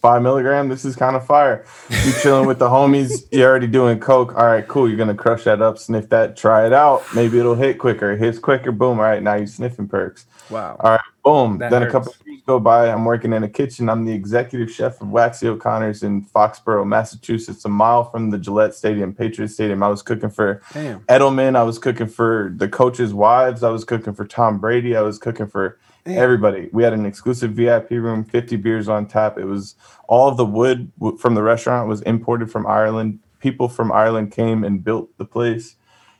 [0.02, 0.68] Five milligram.
[0.68, 1.64] This is kind of fire.
[2.04, 3.26] You chilling with the homies.
[3.30, 4.34] You're already doing coke.
[4.34, 4.88] All right, cool.
[4.88, 7.04] You're gonna crush that up, sniff that, try it out.
[7.14, 8.10] Maybe it'll hit quicker.
[8.10, 8.72] It hits quicker.
[8.72, 8.98] Boom.
[8.98, 10.26] All right, now you're sniffing perks.
[10.50, 10.76] Wow.
[10.80, 11.58] All right, boom.
[11.58, 11.90] That then hurts.
[11.90, 12.90] a couple of years go by.
[12.90, 13.88] I'm working in a kitchen.
[13.88, 18.74] I'm the executive chef of Waxy O'Connor's in Foxborough, Massachusetts, a mile from the Gillette
[18.74, 19.82] Stadium, Patriot Stadium.
[19.82, 21.00] I was cooking for Damn.
[21.02, 21.56] Edelman.
[21.56, 23.62] I was cooking for the coaches' wives.
[23.62, 24.96] I was cooking for Tom Brady.
[24.96, 26.68] I was cooking for Everybody.
[26.72, 29.38] We had an exclusive VIP room, 50 beers on tap.
[29.38, 29.76] It was
[30.08, 33.20] all of the wood w- from the restaurant was imported from Ireland.
[33.40, 35.76] People from Ireland came and built the place.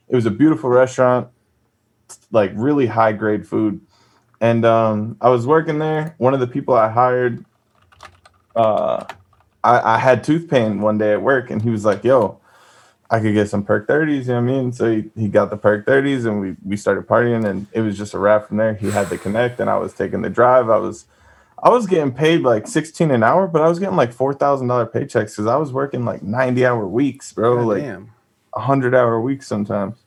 [0.09, 1.29] It was a beautiful restaurant,
[2.33, 3.81] like really high grade food.
[4.41, 6.15] And um, I was working there.
[6.19, 7.45] One of the people I hired,
[8.57, 9.05] uh,
[9.65, 12.41] I, I had tooth pain one day at work, and he was like, "Yo,
[13.13, 14.73] I could get some perk 30s, you know what I mean?
[14.73, 17.99] So he, he got the perk 30s and we, we started partying and it was
[17.99, 18.73] just a wrap from there.
[18.73, 20.71] He had the connect and I was taking the drive.
[20.71, 21.05] I was
[21.63, 24.69] I was getting paid like 16 an hour, but I was getting like four thousand
[24.69, 27.57] dollar paychecks because I was working like 90 hour weeks, bro.
[27.57, 28.11] God like damn.
[28.55, 29.99] hundred hour weeks sometimes.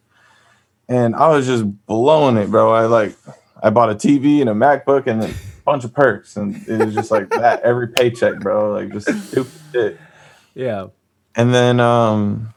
[0.90, 2.72] And I was just blowing it, bro.
[2.72, 3.16] I like
[3.62, 6.96] I bought a TV and a MacBook and a bunch of perks, and it was
[6.96, 8.74] just like that every paycheck, bro.
[8.74, 10.00] Like just stupid shit.
[10.58, 10.88] Yeah.
[11.36, 12.55] And then um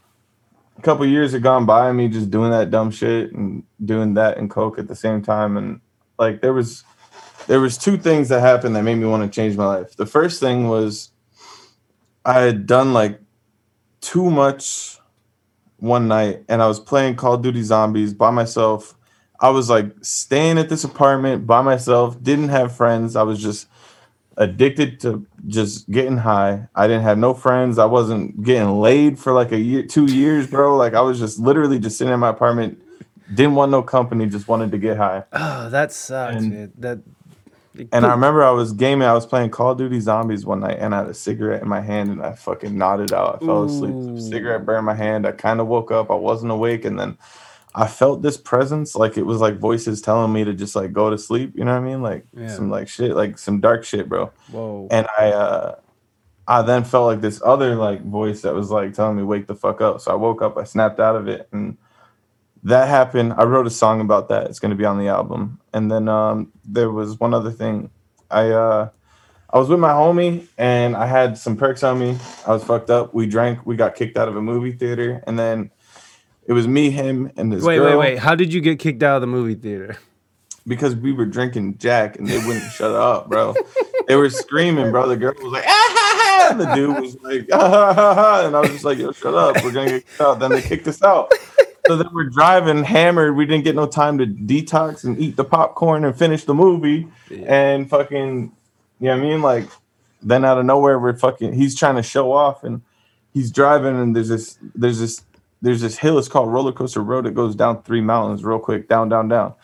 [0.79, 4.39] a couple years had gone by me just doing that dumb shit and doing that
[4.39, 5.57] and coke at the same time.
[5.57, 5.81] And
[6.19, 6.85] like there was
[7.49, 9.97] there was two things that happened that made me want to change my life.
[9.97, 11.11] The first thing was
[12.25, 13.21] I had done like
[14.01, 14.99] too much
[15.79, 18.95] one night and I was playing Call of Duty Zombies by myself.
[19.41, 23.17] I was like staying at this apartment by myself, didn't have friends.
[23.17, 23.67] I was just
[24.39, 26.67] addicted to just getting high.
[26.75, 27.79] I didn't have no friends.
[27.79, 30.77] I wasn't getting laid for like a year, two years, bro.
[30.77, 32.81] Like I was just literally just sitting in my apartment,
[33.35, 35.25] didn't want no company, just wanted to get high.
[35.33, 36.73] Oh, that sucks, And- man.
[36.79, 36.99] That.
[37.93, 40.79] And I remember I was gaming, I was playing Call of Duty Zombies one night
[40.81, 43.37] and I had a cigarette in my hand and I fucking nodded out.
[43.41, 43.95] I fell asleep.
[43.95, 44.21] Ooh.
[44.21, 45.25] Cigarette burned my hand.
[45.25, 46.11] I kind of woke up.
[46.11, 47.17] I wasn't awake and then
[47.75, 51.11] I felt this presence like it was like voices telling me to just like go
[51.11, 52.03] to sleep, you know what I mean?
[52.03, 52.49] Like Yeah.
[52.49, 54.33] some like shit, like some dark shit, bro.
[54.51, 54.89] Whoa.
[54.91, 55.75] and I uh
[56.47, 59.55] I then felt like this other like voice that was like telling me wake the
[59.55, 60.01] fuck up.
[60.01, 61.77] So I woke up, I snapped out of it and
[62.65, 63.35] that happened.
[63.35, 64.47] I wrote a song about that.
[64.47, 65.61] It's going to be on the album.
[65.73, 67.91] And then um there was one other thing.
[68.31, 68.89] I uh
[69.51, 72.19] I was with my homie and I had some perks on me.
[72.47, 73.15] I was fucked up.
[73.15, 75.71] We drank, we got kicked out of a movie theater and then
[76.49, 78.19] it was me, him, and this wait, girl wait, wait.
[78.19, 79.97] How did you get kicked out of the movie theater?
[80.69, 83.55] because we were drinking Jack and they wouldn't shut up, bro.
[84.07, 85.09] They were screaming, bro.
[85.09, 88.15] The girl was like, ah, ha, ha, and the dude was like, ah, ha, ha,
[88.15, 88.47] ha.
[88.47, 89.63] and I was just like, yo, shut up.
[89.65, 90.39] We're gonna get kicked out.
[90.39, 91.33] Then they kicked us out.
[91.87, 93.35] So then we're driving hammered.
[93.35, 97.09] We didn't get no time to detox and eat the popcorn and finish the movie
[97.31, 98.53] and fucking,
[99.01, 99.43] you know what I mean?
[99.43, 99.69] Like,
[100.23, 101.55] then out of nowhere, we're fucking.
[101.55, 102.83] He's trying to show off and
[103.33, 105.23] he's driving and there's this, there's this,
[105.61, 106.19] there's this hill.
[106.19, 107.27] It's called Roller Coaster Road.
[107.27, 109.55] It goes down three mountains real quick, down, down, down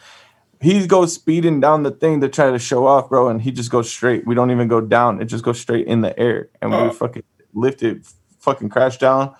[0.65, 3.71] he goes speeding down the thing to try to show off, bro, and he just
[3.71, 4.27] goes straight.
[4.27, 6.91] We don't even go down; it just goes straight in the air, and we oh.
[6.91, 8.07] fucking lifted,
[8.39, 9.35] fucking crashed down,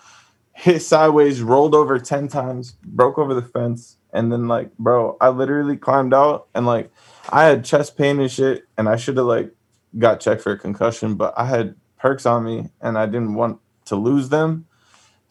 [0.53, 5.29] hit sideways, rolled over ten times, broke over the fence, and then like, bro, I
[5.29, 6.91] literally climbed out and like,
[7.29, 9.51] I had chest pain and shit, and I should have like
[9.97, 13.59] got checked for a concussion, but I had perks on me, and I didn't want
[13.85, 14.64] to lose them.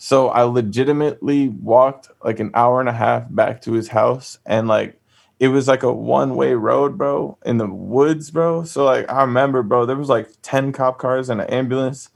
[0.04, 4.68] So I legitimately walked like an hour and a half back to his house and
[4.68, 5.00] like
[5.40, 8.64] it was like a one way road, bro, in the woods, bro.
[8.64, 12.10] So like I remember, bro, there was like 10 cop cars and an ambulance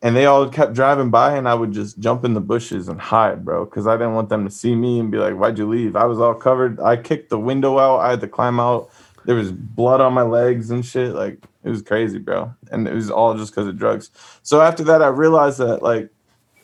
[0.00, 2.98] and they all kept driving by and I would just jump in the bushes and
[2.98, 5.68] hide, bro, because I didn't want them to see me and be like, Why'd you
[5.68, 5.96] leave?
[5.96, 6.80] I was all covered.
[6.80, 7.98] I kicked the window out.
[7.98, 8.88] I had to climb out.
[9.26, 11.14] There was blood on my legs and shit.
[11.14, 12.54] Like it was crazy, bro.
[12.72, 14.10] And it was all just because of drugs.
[14.42, 16.08] So after that, I realized that like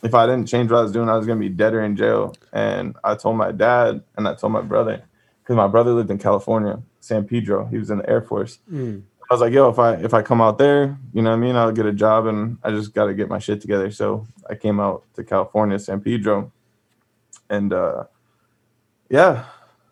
[0.02, 1.96] if I didn't change what I was doing, I was gonna be dead or in
[1.96, 2.34] jail.
[2.52, 5.02] And I told my dad and I told my brother
[5.42, 7.66] because my brother lived in California, San Pedro.
[7.66, 8.58] He was in the Air Force.
[8.70, 9.02] Mm.
[9.30, 11.40] I was like, yo, if I if I come out there, you know what I
[11.40, 13.90] mean, I'll get a job and I just gotta get my shit together.
[13.90, 16.50] So I came out to California, San Pedro,
[17.48, 18.04] and uh
[19.08, 19.44] yeah,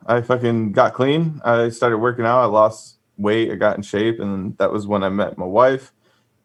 [0.06, 1.40] I fucking got clean.
[1.44, 5.02] I started working out, I lost weight, I got in shape, and that was when
[5.02, 5.92] I met my wife.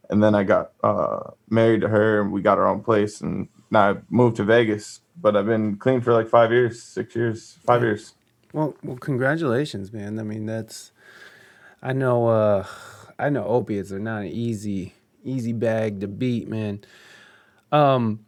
[0.09, 3.47] And then I got uh married to her and we got our own place and
[3.71, 5.01] now I moved to Vegas.
[5.19, 8.13] But I've been clean for like five years, six years, five years.
[8.51, 10.19] Well, well, congratulations, man.
[10.19, 10.91] I mean, that's.
[11.81, 12.27] I know.
[12.27, 12.65] uh
[13.19, 16.83] I know opiates are not an easy, easy bag to beat, man.
[17.71, 18.25] Um.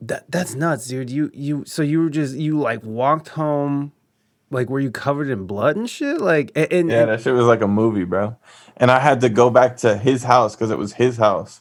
[0.00, 1.08] That that's nuts, dude.
[1.10, 3.92] You you so you were just you like walked home,
[4.50, 6.20] like were you covered in blood and shit?
[6.20, 8.36] Like and, and Yeah, that shit was like a movie, bro.
[8.76, 11.60] And I had to go back to his house because it was his house.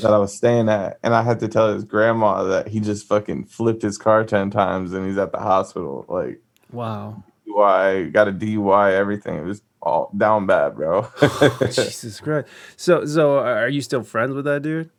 [0.00, 3.06] that I was staying at, and I had to tell his grandma that he just
[3.06, 6.06] fucking flipped his car ten times and he's at the hospital.
[6.08, 6.40] Like,
[6.72, 7.22] Wow.
[7.46, 9.36] DUI, got a DUI, everything.
[9.36, 11.08] It was all down bad, bro.
[11.66, 12.48] Jesus Christ.
[12.76, 14.90] So so are you still friends with that dude?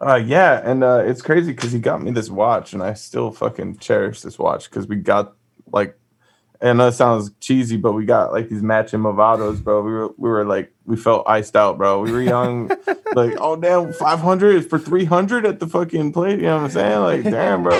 [0.00, 3.30] uh, yeah, and uh, it's crazy because he got me this watch, and I still
[3.30, 5.34] fucking cherish this watch because we got
[5.72, 5.98] like.
[6.62, 9.82] Know it sounds cheesy, but we got like these matching Movados, bro.
[9.82, 12.00] We were we were like we felt iced out, bro.
[12.00, 12.68] We were young,
[13.14, 16.38] like oh damn, five hundred is for three hundred at the fucking plate.
[16.38, 17.00] You know what I'm saying?
[17.00, 17.72] Like damn, bro.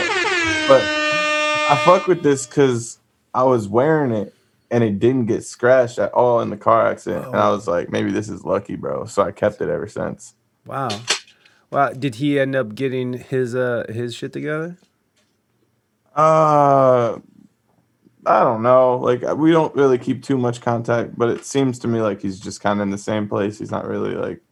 [0.68, 2.98] But I fuck with this because
[3.34, 4.34] I was wearing it
[4.70, 7.90] and it didn't get scratched at all in the car accident, and I was like,
[7.90, 9.06] maybe this is lucky, bro.
[9.06, 10.34] So I kept it ever since.
[10.66, 10.88] Wow.
[11.70, 11.90] Wow.
[11.90, 14.76] Did he end up getting his uh his shit together?
[16.14, 17.18] Uh,
[18.26, 18.98] I don't know.
[18.98, 22.40] Like we don't really keep too much contact, but it seems to me like he's
[22.40, 23.58] just kind of in the same place.
[23.58, 24.42] He's not really like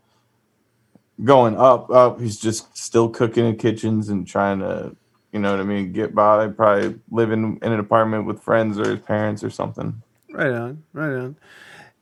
[1.22, 2.20] going up, up.
[2.20, 4.96] He's just still cooking in kitchens and trying to,
[5.32, 6.48] you know what I mean, get by.
[6.48, 10.00] Probably living in an apartment with friends or his parents or something.
[10.30, 11.37] Right on, right on.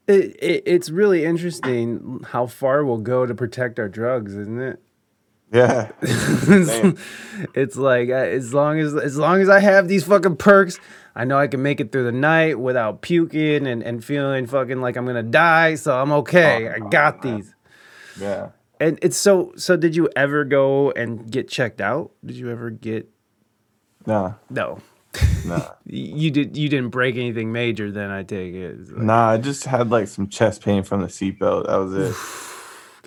[0.07, 4.81] It, it it's really interesting how far we'll go to protect our drugs, isn't it?
[5.53, 7.01] Yeah, it's,
[7.55, 10.81] it's like uh, as long as as long as I have these fucking perks,
[11.15, 14.81] I know I can make it through the night without puking and, and feeling fucking
[14.81, 15.75] like I'm gonna die.
[15.75, 16.69] So I'm okay.
[16.69, 17.55] I oh, got these.
[18.19, 18.51] yeah.
[18.81, 19.77] And it's so so.
[19.77, 22.13] Did you ever go and get checked out?
[22.25, 23.09] Did you ever get
[24.07, 24.79] Nah, no?
[25.45, 26.57] nah, You did.
[26.57, 27.91] You didn't break anything major.
[27.91, 28.91] Then I take it.
[28.91, 29.31] Like, nah.
[29.31, 31.67] I just had like some chest pain from the seatbelt.
[31.67, 32.17] That was it.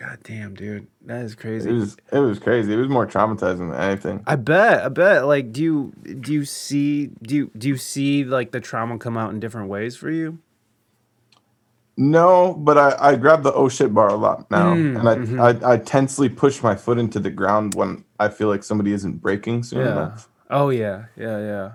[0.05, 1.69] God damn, dude, that is crazy.
[1.69, 2.73] It was it was crazy.
[2.73, 4.23] It was more traumatizing than anything.
[4.27, 4.83] I bet.
[4.85, 5.25] I bet.
[5.25, 9.17] Like, do you do you see do you do you see like the trauma come
[9.17, 10.37] out in different ways for you?
[11.97, 15.15] No, but I, I grab the oh shit bar a lot now, Mm, and I,
[15.15, 15.63] mhm.
[15.65, 19.21] I I tensely push my foot into the ground when I feel like somebody isn't
[19.21, 19.91] breaking soon Yeah.
[19.91, 20.29] enough.
[20.49, 21.05] Oh yeah.
[21.17, 21.39] Yeah.
[21.39, 21.71] Yeah.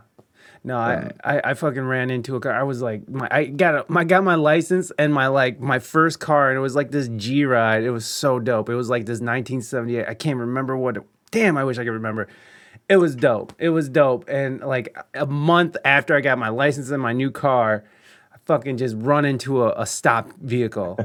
[0.62, 2.52] No, I, I I fucking ran into a car.
[2.52, 5.78] I was like, my I got a, I got my license and my like my
[5.78, 7.82] first car, and it was like this G ride.
[7.82, 8.68] It was so dope.
[8.68, 10.06] It was like this 1978.
[10.06, 10.98] I can't remember what.
[10.98, 12.28] It, damn, I wish I could remember.
[12.90, 13.54] It was dope.
[13.58, 14.28] It was dope.
[14.28, 17.84] And like a month after I got my license and my new car,
[18.32, 20.98] I fucking just run into a, a stopped vehicle.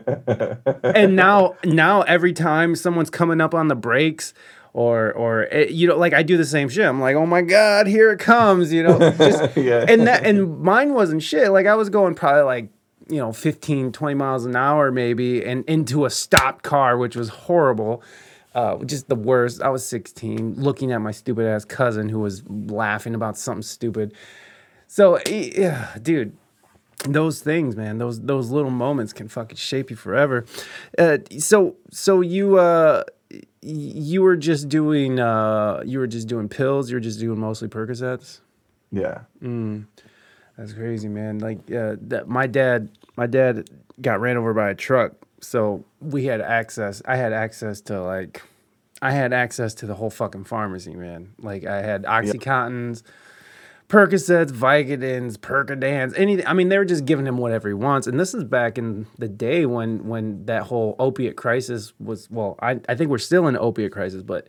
[0.83, 4.33] and now now every time someone's coming up on the brakes
[4.75, 6.85] or or you know like I do the same shit.
[6.85, 8.99] I'm like, "Oh my god, here it comes," you know.
[9.17, 9.85] Just, Yeah.
[9.87, 11.49] And that and mine wasn't shit.
[11.51, 12.69] Like I was going probably like,
[13.07, 17.29] you know, 15 20 miles an hour maybe and into a stopped car which was
[17.29, 18.03] horrible.
[18.53, 19.61] Uh, just the worst.
[19.61, 24.13] I was 16, looking at my stupid ass cousin who was laughing about something stupid.
[24.87, 26.37] So, eh, yeah, dude,
[27.03, 30.45] those things, man, those those little moments can fucking shape you forever.
[30.97, 33.03] Uh, so so you uh
[33.67, 36.89] you were just doing uh you were just doing pills.
[36.89, 38.41] You were just doing mostly Percocets.
[38.91, 39.21] Yeah.
[40.57, 41.39] That's crazy, man.
[41.39, 43.69] Like uh, that, my dad, my dad
[44.01, 47.01] got ran over by a truck, so we had access.
[47.05, 48.41] I had access to like,
[49.01, 51.33] I had access to the whole fucking pharmacy, man.
[51.39, 53.03] Like I had OxyContins,
[53.87, 56.45] Percocets, Vicodins, Percodans, anything.
[56.47, 58.07] I mean, they were just giving him whatever he wants.
[58.07, 62.29] And this is back in the day when when that whole opiate crisis was.
[62.31, 64.47] Well, I I think we're still in opiate crisis, but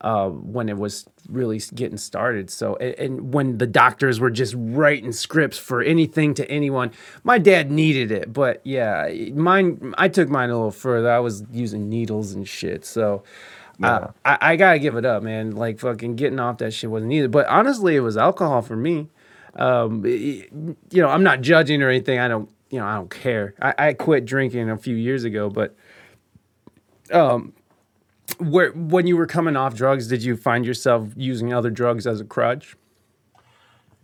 [0.00, 2.50] uh, when it was really getting started.
[2.50, 6.92] So, and, and when the doctors were just writing scripts for anything to anyone,
[7.24, 8.32] my dad needed it.
[8.32, 11.10] But yeah, mine, I took mine a little further.
[11.10, 12.84] I was using needles and shit.
[12.84, 13.24] So,
[14.24, 15.52] I, I gotta give it up, man.
[15.52, 17.26] Like fucking getting off that shit wasn't easy.
[17.26, 19.08] But honestly, it was alcohol for me.
[19.56, 20.50] Um, it-
[20.90, 22.18] you know, I'm not judging or anything.
[22.18, 23.54] I don't, you know, I don't care.
[23.60, 25.76] I, I quit drinking a few years ago, but
[28.38, 32.20] where when you were coming off drugs, did you find yourself using other drugs as
[32.20, 32.76] a crutch?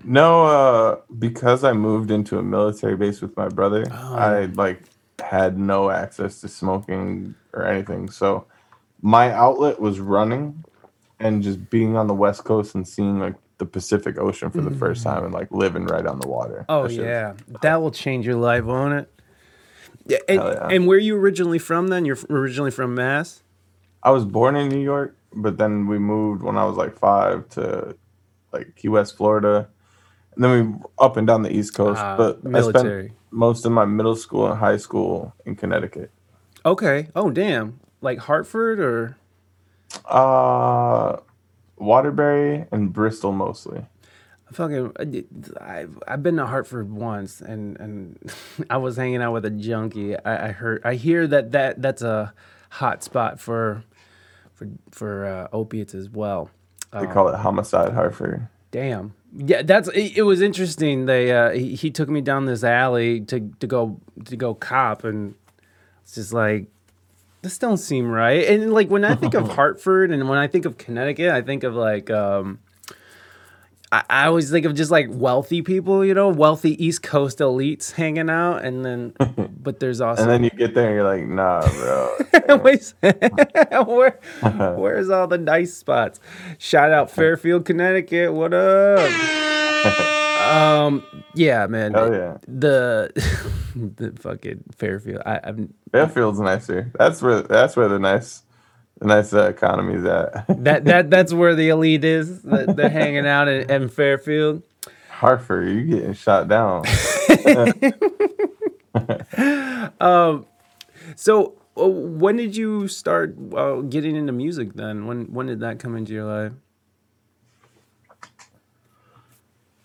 [0.05, 4.83] No, uh, because I moved into a military base with my brother, I like
[5.21, 8.11] had no access to smoking or anything.
[8.11, 8.47] So
[9.03, 10.65] my outlet was running
[11.19, 14.71] and just being on the west coast and seeing like the Pacific Ocean for the
[14.71, 16.65] first time and like living right on the water.
[16.69, 19.09] Oh That yeah, that will change your life, won't it?
[20.07, 20.69] Yeah, and, yeah.
[20.69, 21.89] and where you originally from?
[21.89, 23.43] Then you're originally from Mass.
[24.03, 27.49] I was born in New York, but then we moved when I was like five
[27.51, 27.97] to
[28.53, 29.69] like Key West, Florida.
[30.35, 32.01] And then we up and down the East Coast.
[32.01, 36.11] Ah, but I spent most of my middle school and high school in Connecticut.
[36.65, 37.09] Okay.
[37.15, 37.79] Oh damn.
[38.03, 39.17] Like Hartford or
[40.07, 41.17] Uh
[41.79, 43.87] Waterbury and Bristol mostly.
[44.53, 44.93] fucking.
[45.61, 48.33] I've I've been to Hartford once, and and
[48.71, 50.17] I was hanging out with a junkie.
[50.17, 52.35] I, I heard I hear that that that's a
[52.71, 53.85] hot spot for.
[54.55, 56.51] For for uh, opiates as well.
[56.93, 58.49] They call it homicide Hartford.
[58.71, 59.15] Damn.
[59.35, 61.07] Yeah, that's it, it was interesting.
[61.07, 65.05] They uh he, he took me down this alley to to go to go cop
[65.05, 65.35] and
[66.03, 66.69] it's just like
[67.43, 68.49] this don't seem right.
[68.49, 71.65] And like when I think of Hartford and when I think of Connecticut, I think
[71.65, 72.61] of like um
[73.91, 77.93] I, I always think of just like wealthy people, you know, wealthy East Coast elites
[77.93, 79.15] hanging out and then
[79.61, 82.59] but there's also And then you get there and you're like, nah, bro.
[82.63, 84.21] Wait, where,
[84.77, 86.21] where's all the nice spots?
[86.59, 88.33] Shout out Fairfield, Connecticut.
[88.33, 90.21] What up?
[90.43, 91.95] Um, yeah, man.
[91.95, 92.39] Hell yeah.
[92.47, 93.11] The
[93.77, 95.23] the fucking Fairfield.
[95.25, 96.91] I, I'm Fairfield's nicer.
[96.99, 98.43] That's where that's where the nice
[98.99, 100.47] the nice uh, economy's at.
[100.65, 102.43] that that that's where the elite is.
[102.43, 104.63] They're hanging out in, in Fairfield.
[105.11, 106.85] Hartford, you getting shot down.
[110.01, 110.47] Um.
[111.17, 114.75] So, uh, when did you start uh, getting into music?
[114.75, 116.53] Then, when when did that come into your life?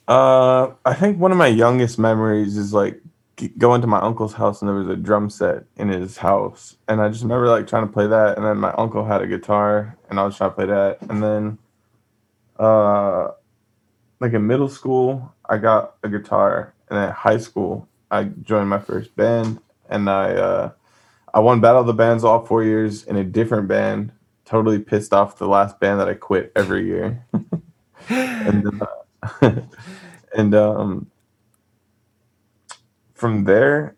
[0.07, 3.01] Uh, I think one of my youngest memories is like
[3.57, 7.01] going to my uncle's house and there was a drum set in his house, and
[7.01, 9.97] I just remember like trying to play that, and then my uncle had a guitar,
[10.09, 11.57] and I was trying to play that, and then,
[12.59, 13.29] uh,
[14.19, 18.79] like in middle school, I got a guitar, and then high school, I joined my
[18.79, 20.71] first band, and I uh,
[21.33, 24.11] I won Battle of the Bands all four years in a different band.
[24.45, 27.25] Totally pissed off the last band that I quit every year.
[28.09, 28.87] and uh,
[30.35, 31.09] and um,
[33.13, 33.95] from there,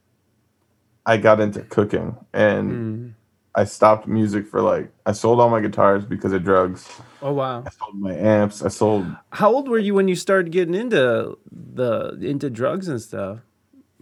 [1.06, 3.14] I got into cooking, and Mm.
[3.56, 6.88] I stopped music for like I sold all my guitars because of drugs.
[7.22, 7.64] Oh wow!
[7.66, 8.62] I sold my amps.
[8.62, 13.02] I sold How old were you when you started getting into the into drugs and
[13.02, 13.40] stuff?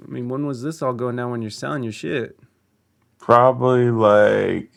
[0.03, 2.37] I mean, when was this all going down when you're selling your shit?
[3.19, 4.71] probably like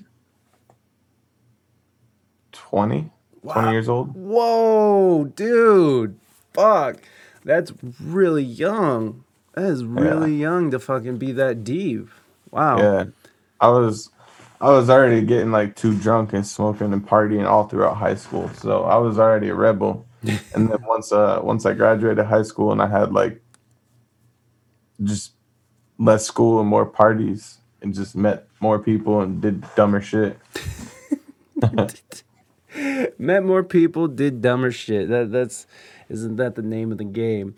[2.53, 3.11] 20,
[3.43, 4.15] 20 years old.
[4.15, 6.19] Whoa, dude.
[6.53, 6.97] Fuck.
[7.45, 9.25] That's really young.
[9.55, 12.09] That is really young to fucking be that deep.
[12.51, 12.79] Wow.
[12.79, 13.05] Yeah,
[13.61, 14.11] I was,
[14.61, 18.49] I was already getting like too drunk and smoking and partying all throughout high school.
[18.51, 20.07] So I was already a rebel.
[20.23, 23.41] and then once, uh, once I graduated high school and I had like
[25.03, 25.33] just
[25.99, 30.39] less school and more parties and just met more people and did dumber shit.
[33.19, 35.09] Met more people, did dumber shit.
[35.09, 35.67] That that's
[36.11, 37.55] isn't that the name of the game?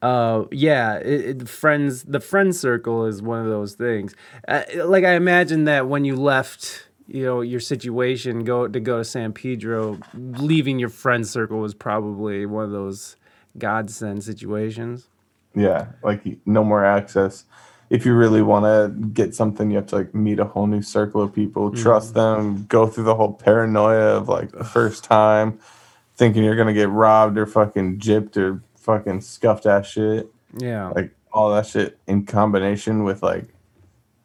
[0.00, 2.04] Uh, yeah, it, it, friends.
[2.04, 4.14] The friend circle is one of those things.
[4.46, 8.98] Uh, like I imagine that when you left, you know, your situation, go to go
[8.98, 13.16] to San Pedro, leaving your friend circle was probably one of those
[13.58, 15.08] godsend situations.
[15.54, 17.44] Yeah, like no more access.
[17.88, 20.82] If you really want to get something, you have to like meet a whole new
[20.82, 25.58] circle of people, trust them, go through the whole paranoia of like the first time,
[26.16, 30.32] thinking you're gonna get robbed or fucking gypped or fucking scuffed ass shit.
[30.56, 30.88] Yeah.
[30.88, 33.48] Like all that shit in combination with like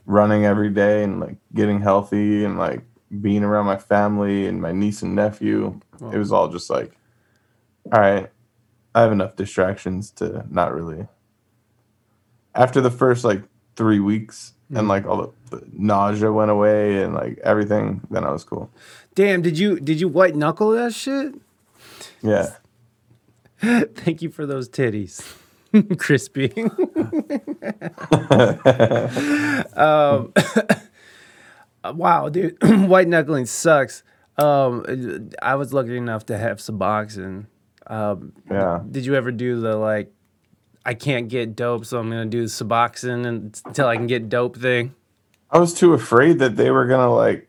[0.06, 2.82] running every day and like getting healthy and like
[3.20, 5.80] being around my family and my niece and nephew.
[6.12, 6.98] It was all just like,
[7.92, 8.30] all right,
[8.96, 11.08] I have enough distractions to not really.
[12.56, 13.44] After the first like
[13.76, 14.88] three weeks and mm-hmm.
[14.88, 18.70] like all the, the nausea went away and like everything, then I was cool.
[19.16, 21.36] Damn, did you did you white knuckle that shit?
[22.24, 22.50] Yeah.
[23.96, 25.22] Thank you for those titties.
[25.98, 26.52] Crispy.
[29.78, 30.34] um,
[31.98, 32.58] wow, dude.
[32.90, 34.04] White knuckling sucks.
[34.38, 37.46] Um, I was lucky enough to have Suboxone.
[37.88, 38.82] Um, Yeah.
[38.90, 40.12] did you ever do the like,
[40.86, 43.26] I can't get dope, so I'm gonna do Suboxone
[43.66, 44.96] until I can get dope thing?
[45.52, 47.48] I was too afraid that they were gonna like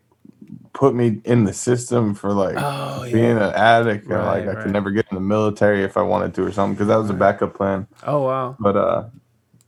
[0.74, 4.54] put me in the system for like Oh, being an addict and like Right, I
[4.54, 4.62] right.
[4.62, 7.10] could never get in the military if I wanted to or something because that was
[7.10, 7.86] a backup plan.
[8.04, 8.56] Oh wow.
[8.60, 9.04] But uh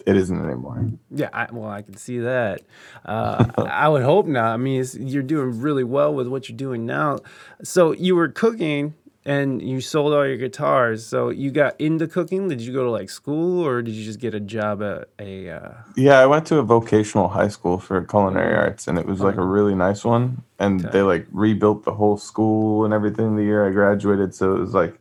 [0.07, 0.91] it isn't anymore.
[1.11, 2.63] Yeah, I, well, I can see that.
[3.05, 4.53] Uh, I would hope not.
[4.53, 7.21] I mean, it's, you're doing really well with what you're doing now.
[7.63, 8.95] So you were cooking
[9.27, 11.07] and you sold all your guitars.
[11.07, 12.49] So you got into cooking.
[12.49, 15.49] Did you go to like school or did you just get a job at a?
[15.51, 19.21] Uh, Yeah, I went to a vocational high school for culinary arts and it was
[19.21, 20.43] like a really nice one.
[20.59, 20.93] And Okay.
[20.93, 24.35] they like rebuilt the whole school and everything the year I graduated.
[24.35, 24.99] So it was like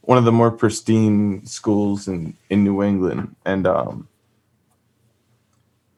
[0.00, 3.36] one of the more pristine schools in, in New England.
[3.44, 4.08] And um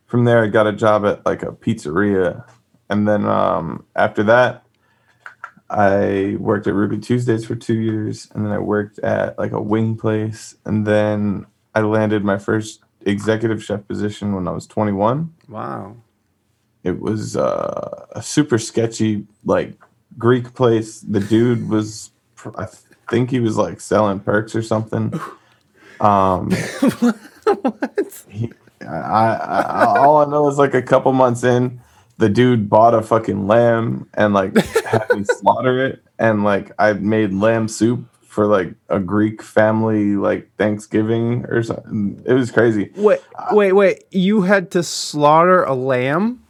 [0.07, 2.45] from there I got a job at like a pizzeria.
[2.91, 4.64] And then um after that
[5.71, 9.61] I worked at Ruby Tuesdays for two years, and then I worked at like a
[9.61, 15.33] wing place, and then I landed my first executive chef position when I was 21.
[15.49, 15.97] wow.
[16.83, 19.73] It was uh, a super sketchy like
[20.19, 21.01] Greek place.
[21.01, 22.11] The dude was,
[22.59, 22.67] I
[23.11, 25.19] think he was like selling perks or something.
[26.01, 26.51] Um,
[28.29, 28.53] he,
[28.83, 31.81] I, I, I, all I know is like a couple months in,
[32.19, 36.93] the dude bought a fucking lamb and like had me slaughter it, and like I
[36.95, 42.23] made lamb soup for like a Greek family like Thanksgiving or something.
[42.27, 42.91] It was crazy.
[42.97, 43.21] Wait,
[43.53, 44.05] wait, wait.
[44.11, 46.41] You had to slaughter a lamb?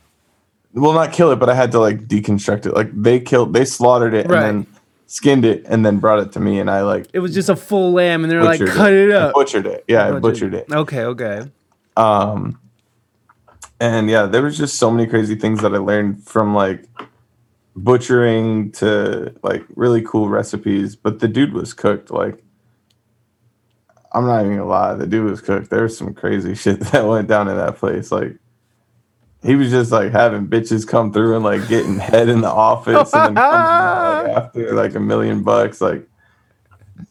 [0.77, 3.65] well not kill it but i had to like deconstruct it like they killed they
[3.65, 4.43] slaughtered it Right.
[4.43, 4.75] and then
[5.07, 7.55] skinned it and then brought it to me and i like It was just a
[7.55, 9.35] full lamb, and they're like, cut it I up.
[9.35, 11.49] butchered it yeah i butchered it Okay, okay.
[11.97, 12.59] um
[13.85, 16.87] and yeah there was just so many crazy things that i learned from like
[17.77, 22.43] butchering to like really cool recipes but the dude was cooked like
[24.13, 27.05] i'm not even gonna lie the dude was cooked there was some crazy shit that
[27.07, 28.37] went down in that place like
[29.43, 33.13] he was just like having bitches come through and like getting head in the office
[33.13, 36.09] and then out, like, after like a million bucks like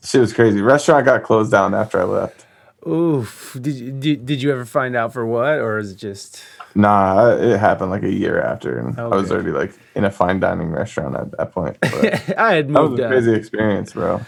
[0.03, 2.45] shit was crazy restaurant got closed down after i left
[2.87, 3.57] Oof.
[3.59, 6.43] Did you did, did you ever find out for what, or is it just?
[6.75, 10.39] Nah, it happened like a year after, and I was already like in a fine
[10.39, 11.77] dining restaurant at that point.
[11.81, 13.11] But that I had was moved a out.
[13.11, 14.21] crazy experience, bro.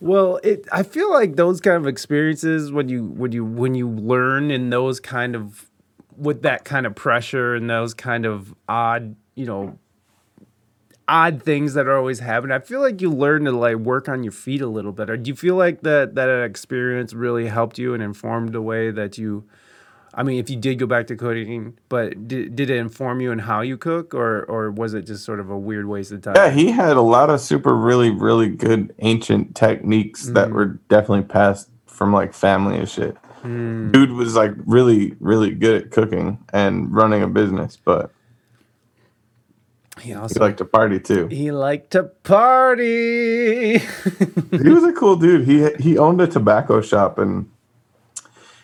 [0.00, 0.66] Well, it.
[0.72, 4.70] I feel like those kind of experiences when you when you when you learn in
[4.70, 5.68] those kind of
[6.16, 9.78] with that kind of pressure and those kind of odd, you know,
[11.08, 12.54] odd things that are always happening.
[12.54, 15.16] I feel like you learn to like work on your feet a little better.
[15.16, 19.18] Do you feel like that that experience really helped you and informed the way that
[19.18, 19.44] you?
[20.12, 23.30] I mean, if you did go back to cooking, but did, did it inform you
[23.30, 26.22] in how you cook, or or was it just sort of a weird waste of
[26.22, 26.34] time?
[26.36, 30.34] Yeah, he had a lot of super, really, really good ancient techniques Mm-hmm.
[30.34, 33.16] that were definitely passed from like family and shit.
[33.42, 33.92] Mm.
[33.92, 38.10] Dude was like really, really good at cooking and running a business, but
[40.00, 41.26] he he also liked to party too.
[41.28, 43.78] He liked to party.
[44.50, 45.46] he was a cool dude.
[45.46, 47.48] He he owned a tobacco shop and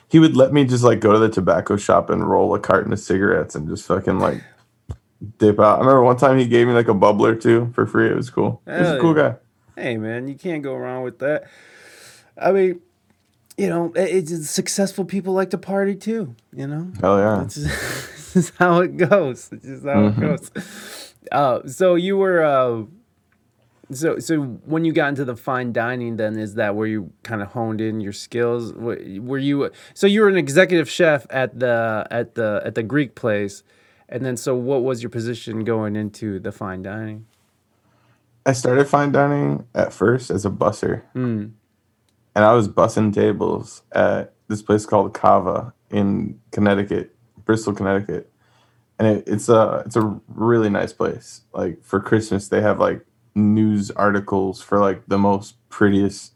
[0.09, 2.92] he would let me just like go to the tobacco shop and roll a carton
[2.92, 4.42] of cigarettes and just fucking like
[5.38, 5.76] dip out.
[5.76, 8.09] I remember one time he gave me like a bubbler too for free.
[8.11, 8.62] It was cool.
[8.66, 9.30] He was a cool yeah.
[9.76, 9.82] guy.
[9.82, 11.44] hey man, you can't go wrong with that.
[12.40, 12.80] I mean,
[13.57, 16.36] you know, it's successful people like to party too.
[16.52, 17.42] You know, Hell yeah.
[17.42, 17.66] it's just,
[18.14, 19.48] it's just how it goes.
[19.52, 20.18] It's just how Mhm.
[20.18, 21.14] it goes.
[21.32, 22.44] Uh, so you were.
[22.44, 22.84] Uh,
[23.93, 27.41] so, so when you got into the fine dining, then is that where you kind
[27.41, 28.72] of honed in your skills?
[28.72, 32.82] Were were you so you were an executive chef at the at the at the
[32.82, 33.62] Greek place,
[34.09, 37.26] and then so what was your position going into the fine dining?
[38.45, 41.03] I started fine dining at first as a busser.
[41.12, 41.47] Hmm.
[42.34, 47.14] and I was bussing tables at this place called Kava in Connecticut,
[47.45, 48.30] Bristol, Connecticut,
[48.99, 51.43] and it, it's a it's a really nice place.
[51.53, 53.07] Like for Christmas, they have like
[53.37, 56.32] news articles for like the most prettiest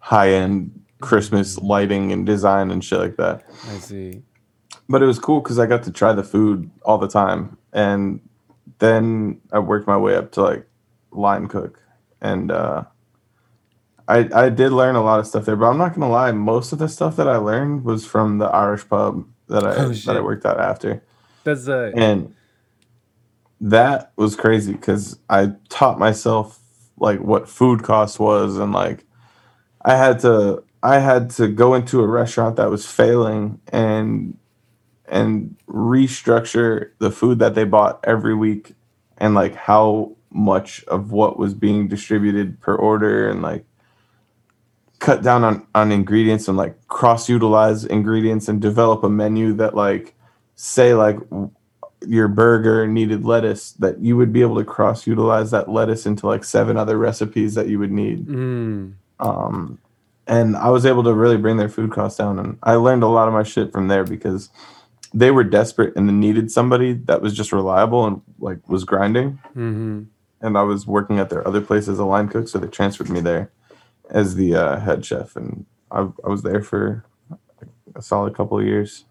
[0.00, 3.44] high end Christmas lighting and design and shit like that.
[3.68, 4.22] I see.
[4.88, 8.20] But it was cool because I got to try the food all the time, and
[8.78, 10.66] then I worked my way up to like
[11.12, 11.80] line cook,
[12.20, 12.84] and uh,
[14.08, 15.54] I I did learn a lot of stuff there.
[15.56, 18.46] But I'm not gonna lie, most of the stuff that I learned was from the
[18.46, 21.02] Irish pub that I Oh, that I worked at after,
[21.44, 22.34] That's uh, and
[23.60, 26.60] that was crazy because I taught myself
[26.98, 29.04] like what food cost was, and like
[29.84, 34.36] I had to I had to go into a restaurant that was failing and
[35.06, 38.74] and restructure the food that they bought every week
[39.18, 43.64] and like how much of what was being distributed per order and like
[45.00, 49.74] cut down on on ingredients and like cross utilize ingredients and develop a menu that
[49.74, 50.14] like
[50.54, 51.18] say like
[52.06, 56.26] your burger needed lettuce that you would be able to cross utilize that lettuce into
[56.26, 59.78] like seven other recipes that you would need mm, um,
[60.30, 62.38] and I was able to really bring their food costs down.
[62.38, 64.48] And I learned a lot of my shit from there because
[65.12, 69.40] they were desperate and they needed somebody that was just reliable and like was grinding.
[69.52, 70.04] hmm
[70.40, 73.10] And I was working at their other place as a line cook, so they transferred
[73.10, 73.50] me there
[74.08, 77.04] as the uh, head chef, and I, I was there for
[77.94, 79.04] a solid couple of years.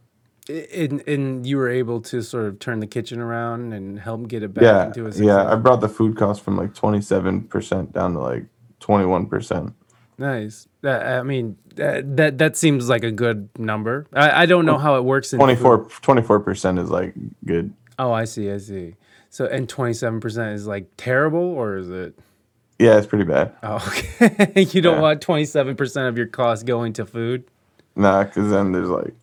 [0.49, 4.41] And and you were able to sort of turn the kitchen around and help get
[4.41, 5.51] it back yeah, into a yeah.
[5.51, 8.45] I brought the food cost from like twenty seven percent down to like
[8.79, 9.73] twenty one percent.
[10.17, 10.67] Nice.
[10.81, 14.07] That, I mean, that, that that seems like a good number.
[14.11, 17.13] I, I don't know how it works in 24 percent is like
[17.45, 17.73] good.
[17.97, 18.51] Oh, I see.
[18.51, 18.95] I see.
[19.29, 22.17] So, and twenty seven percent is like terrible, or is it?
[22.79, 23.53] Yeah, it's pretty bad.
[23.61, 24.63] Oh, okay.
[24.63, 25.01] you don't Yeah.
[25.01, 27.43] want twenty seven percent of your cost going to food.
[27.95, 29.13] Nah, because then there's like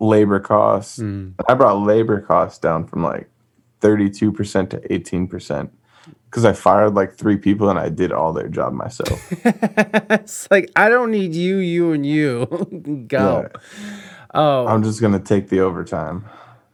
[0.00, 0.98] labor costs.
[0.98, 1.34] Mm.
[1.48, 3.28] I brought labor costs down from like
[3.80, 5.70] 32% to 18%.
[6.26, 9.20] because I fired like three people and I did all their job myself.
[9.44, 13.04] it's like I don't need you, you, and you.
[13.08, 13.48] Go.
[14.34, 16.26] Oh, I'm just gonna take the overtime.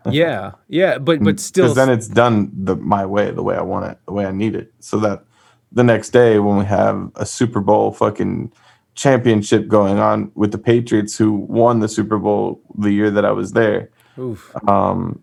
[0.10, 3.62] yeah, yeah, but but still, because then it's done the my way, the way I
[3.62, 5.24] want it, the way I need it, so that
[5.72, 8.52] the next day when we have a Super Bowl fucking
[8.94, 13.32] championship going on with the Patriots who won the Super Bowl the year that I
[13.32, 15.22] was there, oof, um,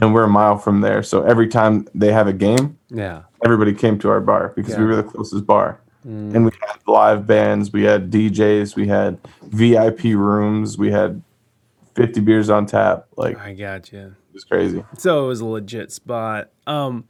[0.00, 3.72] and we're a mile from there, so every time they have a game, yeah, everybody
[3.74, 5.80] came to our bar because we were the closest bar.
[6.06, 6.34] Mm.
[6.34, 11.22] And we had live bands, we had DJs, we had VIP rooms, we had
[11.94, 13.06] 50 beers on tap.
[13.16, 14.00] Like I got you.
[14.00, 14.84] it was crazy.
[14.98, 16.50] So it was a legit spot.
[16.66, 17.04] Um,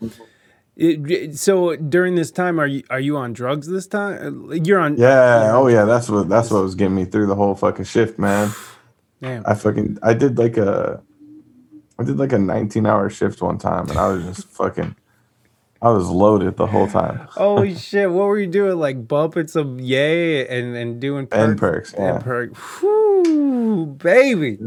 [0.76, 4.50] it, so during this time, are you are you on drugs this time?
[4.64, 4.96] You're on.
[4.96, 5.52] Yeah.
[5.54, 5.84] Oh yeah.
[5.84, 8.50] That's what that's what was getting me through the whole fucking shift, man.
[9.22, 9.44] Damn.
[9.46, 11.00] I fucking I did like a
[11.98, 14.96] I did like a 19 hour shift one time and I was just fucking
[15.80, 17.28] I was loaded the whole time.
[17.32, 18.10] Holy shit!
[18.10, 18.78] What were you doing?
[18.78, 22.14] Like bumping some yay and and doing perks And perks, yeah.
[22.14, 22.58] and perks.
[22.80, 24.58] Whew, baby,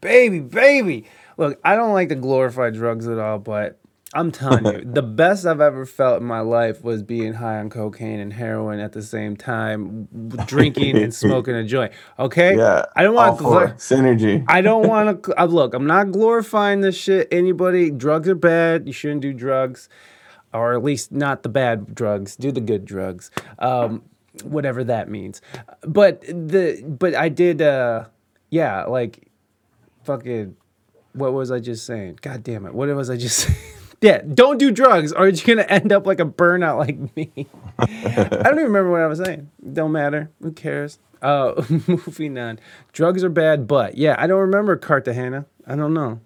[0.00, 1.06] baby, baby.
[1.38, 3.78] Look, I don't like to glorify drugs at all, but
[4.14, 7.68] I'm telling you, the best I've ever felt in my life was being high on
[7.70, 10.08] cocaine and heroin at the same time,
[10.46, 11.92] drinking and smoking a joint.
[12.18, 12.84] Okay, Yeah.
[12.94, 13.44] I don't want to.
[13.76, 14.44] synergy.
[14.48, 15.40] I don't want to.
[15.42, 17.26] Uh, look, I'm not glorifying this shit.
[17.32, 18.86] Anybody, drugs are bad.
[18.86, 19.88] You shouldn't do drugs,
[20.54, 22.36] or at least not the bad drugs.
[22.36, 24.02] Do the good drugs, um,
[24.44, 25.42] whatever that means.
[25.82, 27.60] But the but I did.
[27.60, 28.04] Uh,
[28.50, 29.28] yeah, like
[30.04, 30.56] fucking.
[31.12, 32.20] What was I just saying?
[32.22, 32.72] God damn it!
[32.74, 33.58] What was I just saying?
[34.00, 37.46] Yeah, don't do drugs, or you're gonna end up like a burnout like me.
[37.78, 39.50] I don't even remember what I was saying.
[39.72, 40.30] Don't matter.
[40.42, 40.98] Who cares?
[41.22, 42.58] Uh, moving on.
[42.92, 45.46] Drugs are bad, but yeah, I don't remember Cartagena.
[45.66, 46.20] I don't know.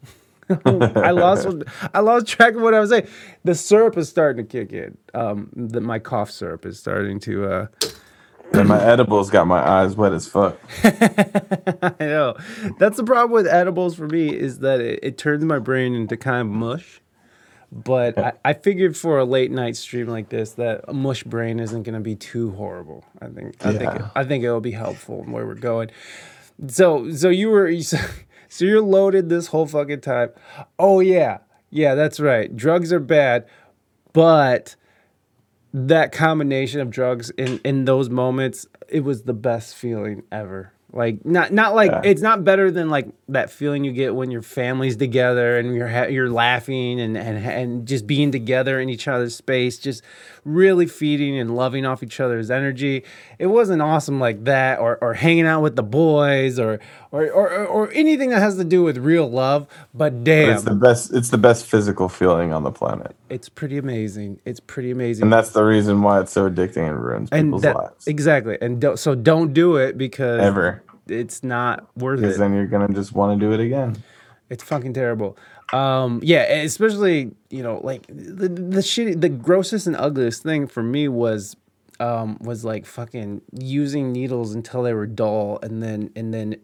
[0.66, 1.46] I lost.
[1.94, 3.06] I lost track of what I was saying.
[3.44, 4.98] The syrup is starting to kick in.
[5.14, 7.44] Um, the, my cough syrup is starting to.
[7.46, 7.66] Uh,
[8.52, 10.58] and my edibles got my eyes wet as fuck.
[10.82, 12.36] I know.
[12.80, 16.16] That's the problem with edibles for me is that it, it turns my brain into
[16.16, 17.00] kind of mush.
[17.72, 18.22] But oh.
[18.24, 21.84] I, I figured for a late night stream like this that a mush brain isn't
[21.84, 23.04] going to be too horrible.
[23.20, 24.10] I think I think Yeah.
[24.14, 25.90] I think it will be helpful in where we're going.
[26.68, 27.72] So so you were
[28.48, 30.30] so you're loaded this whole fucking time.
[30.78, 31.38] Oh yeah.
[31.70, 32.54] Yeah, that's right.
[32.54, 33.46] Drugs are bad,
[34.12, 34.74] but
[35.72, 41.24] that combination of drugs in in those moments it was the best feeling ever like
[41.24, 42.00] not not like Yeah.
[42.04, 45.88] it's not better than like that feeling you get when your family's together and you're
[45.88, 50.02] ha- you're laughing and and and just being together in each other's space just
[50.44, 53.04] really feeding and loving off each other's energy
[53.38, 56.78] it wasn't awesome like that or or hanging out with the boys or
[57.12, 60.74] or or, or anything that has to do with real love but damn It's the
[60.74, 63.14] best it's the best physical feeling on the planet.
[63.28, 67.02] it's pretty amazing it's pretty amazing And that's the reason why it's so addicting and
[67.04, 68.06] ruins and people's that, lives.
[68.06, 70.82] exactly and don't, so don't do it because Ever.
[71.06, 72.22] it's not worth it.
[72.22, 73.96] Because then you're gonna just want to do it again.
[74.48, 75.36] it's fucking terrible
[75.72, 80.82] um yeah especially you know like the the shitty the grossest and ugliest thing for
[80.82, 81.56] me was
[82.00, 86.56] um was like fucking using needles until they were dull and then and then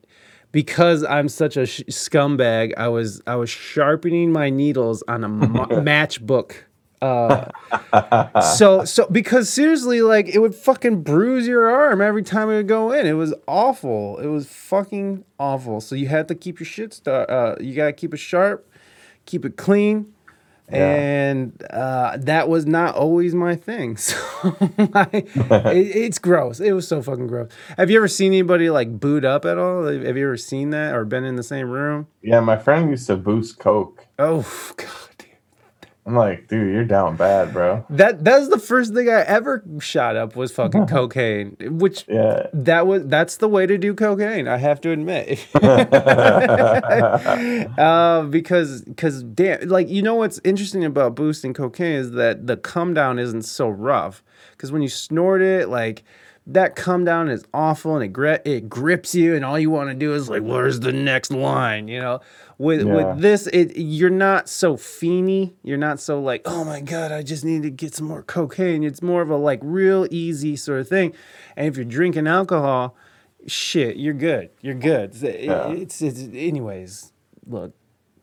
[0.53, 5.29] because I'm such a sh- scumbag, I was I was sharpening my needles on a
[5.29, 6.53] ma- matchbook.
[7.03, 7.51] Uh,
[8.41, 12.69] so so because seriously, like it would fucking bruise your arm every time it would
[12.69, 13.07] go in.
[13.07, 14.17] It was awful.
[14.19, 15.83] It was fucking awful.
[15.83, 16.95] So you had to keep your shit.
[16.95, 18.67] Star- uh, you gotta keep it sharp,
[19.27, 20.13] keep it clean.
[20.69, 23.97] And uh, that was not always my thing.
[24.07, 24.57] So
[24.95, 25.09] I,
[25.73, 26.61] it, it's gross.
[26.61, 27.51] It was so fucking gross.
[27.77, 29.85] Have you ever seen anybody like boot up at all?
[29.85, 32.07] Have you ever seen that or been in the same room?
[32.23, 34.07] Yeah, my friend used to boost coke.
[34.19, 34.43] Oh
[34.77, 35.06] god.
[36.07, 37.85] I'm like, dude, you're down bad, bro.
[37.91, 42.47] That that's the first thing I ever shot up was fucking cocaine, which Yeah.
[42.53, 44.47] that was that's the way to do cocaine.
[44.47, 45.85] I have to admit, uh,
[48.31, 52.95] because because damn, like you know what's interesting about boosting cocaine is that the come
[52.95, 54.23] down isn't so rough.
[54.53, 56.05] Because when you snort it, like
[56.49, 59.89] that come down is awful and it gri- it grips you, and all you want
[59.91, 61.89] to do is like, where's the next line?
[61.89, 62.21] You know,
[62.59, 62.95] with Yeah.
[62.95, 65.55] with this, it you're not so fiendy.
[65.63, 68.85] You're not so like, oh my god, I just need to get some more cocaine.
[68.85, 71.15] It's more of a like real easy sort of thing.
[71.57, 72.95] And if you're drinking alcohol,
[73.47, 74.51] shit, you're good.
[74.61, 75.11] You're good.
[75.15, 75.69] It's, Yeah.
[75.71, 77.13] it's, it's anyways.
[77.49, 77.75] Look,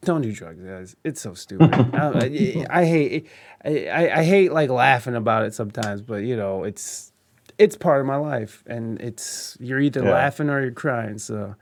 [0.03, 0.95] don't do drugs, guys.
[1.05, 1.73] It's so stupid.
[1.93, 3.27] I, I hate.
[3.63, 7.11] I, I I hate like laughing about it sometimes, but you know, it's
[7.57, 10.11] it's part of my life, and it's you're either Yeah.
[10.11, 11.17] laughing or you're crying.
[11.19, 11.55] So,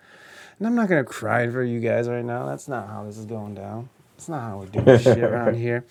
[0.59, 2.45] and I'm not gonna cry for you guys right now.
[2.47, 3.89] That's not how this is going down.
[4.15, 5.85] It's not how we do this shit around here.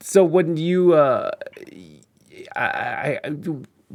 [0.00, 1.30] so when you uh,
[2.56, 3.30] I, I, I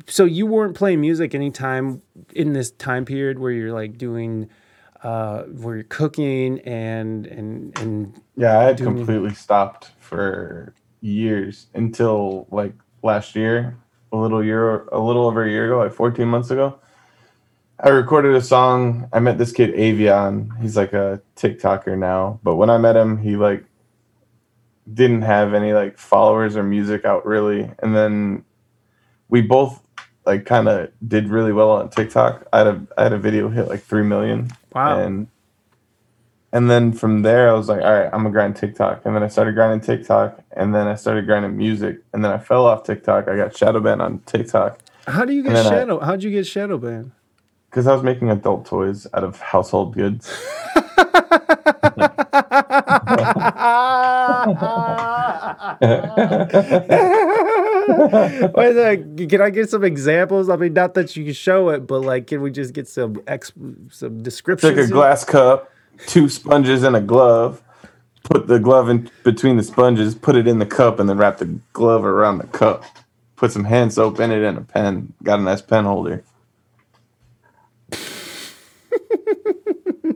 [0.07, 2.01] so you weren't playing music anytime
[2.33, 4.49] in this time period where you're like doing
[5.03, 12.47] uh, where you're cooking and and and Yeah, I had completely stopped for years until
[12.51, 12.73] like
[13.03, 13.77] last year,
[14.19, 16.79] a little year, a little over a year ago, like 14 months ago.
[17.79, 19.09] I recorded a song.
[19.11, 20.59] I met this kid Avion.
[20.61, 23.65] He's like a TikToker now, but when I met him, he like
[24.91, 27.69] didn't have any like followers or music out really.
[27.79, 28.45] And then
[29.29, 29.81] we both
[30.25, 32.47] like kind of did really well on TikTok.
[32.53, 34.51] I had a I had a video hit like three million.
[34.73, 34.99] Wow.
[34.99, 35.27] And
[36.55, 39.05] and then from there, I was like, all right, I'm gonna grind TikTok.
[39.05, 42.39] And then I started grinding TikTok, and then I started grinding music, and then I
[42.39, 43.27] fell off TikTok.
[43.27, 45.99] I got shadow banned on TikTok how do you get then I- shadow?
[45.99, 47.11] How'd you get shadow banned?
[47.69, 50.31] because I was making adult toys out of household goods.
[58.55, 60.49] Wait, like, can I get some examples?
[60.49, 63.21] I mean, not that you can show it, but like, can we just get some
[63.27, 63.51] ex
[63.89, 64.73] some descriptions?
[64.73, 65.69] Took a glass cup,
[66.07, 67.61] two sponges, and a glove.
[68.23, 71.37] Put the glove in between the sponges, put it in the cup, and then wrap
[71.37, 72.83] the glove around the cup.
[73.35, 75.13] Put some hand soap in it and a pen.
[75.23, 76.23] Got a nice pen holder.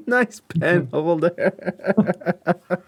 [0.08, 1.54] nice pen holder.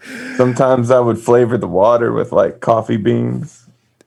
[0.36, 3.66] Sometimes I would flavor the water with like coffee beans.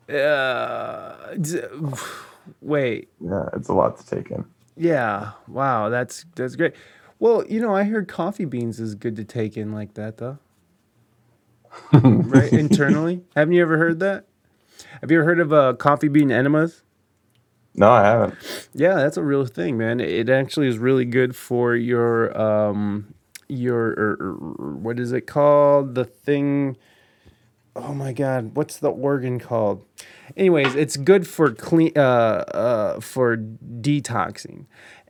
[0.09, 1.61] uh, d-
[2.61, 4.45] wait, Yeah, it's a lot to take in.
[4.75, 6.73] yeah, wow, that's that's great.
[7.25, 10.37] Well, you know, I heard coffee beans is good to take in like that, though.
[11.91, 14.27] right internally, haven't you ever heard that?
[15.01, 16.83] Have you ever heard of uh, coffee bean enemas?
[17.73, 18.69] No, I haven't.
[18.75, 19.99] Yeah, that's a real thing, man.
[19.99, 23.15] It actually is really good for your um
[23.47, 25.95] your er, er, what is it called?
[25.95, 26.77] The thing
[27.77, 29.83] Oh my god, what's the organ called?
[30.37, 34.65] Anyways, it's good for clean uh uh for detoxing.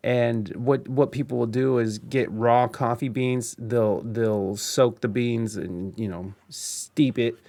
[0.06, 3.56] And what what people will do is get raw coffee beans.
[3.58, 7.40] They'll they'll soak the beans and you know steep it,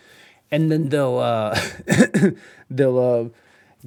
[0.51, 1.61] and then they'll uh
[2.71, 3.29] they'll uh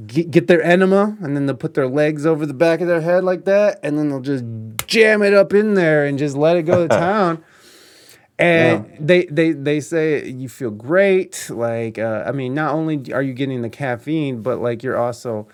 [0.06, 3.02] get, get their enema and then they'll put their legs over the back of their
[3.02, 3.80] head like that.
[3.82, 4.46] And then they'll just
[4.86, 7.44] jam it up in there and just let it go to town.
[8.38, 11.50] And they, they they say you feel great.
[11.50, 15.48] Like uh, i mean not only are you getting the caffeine but like you're also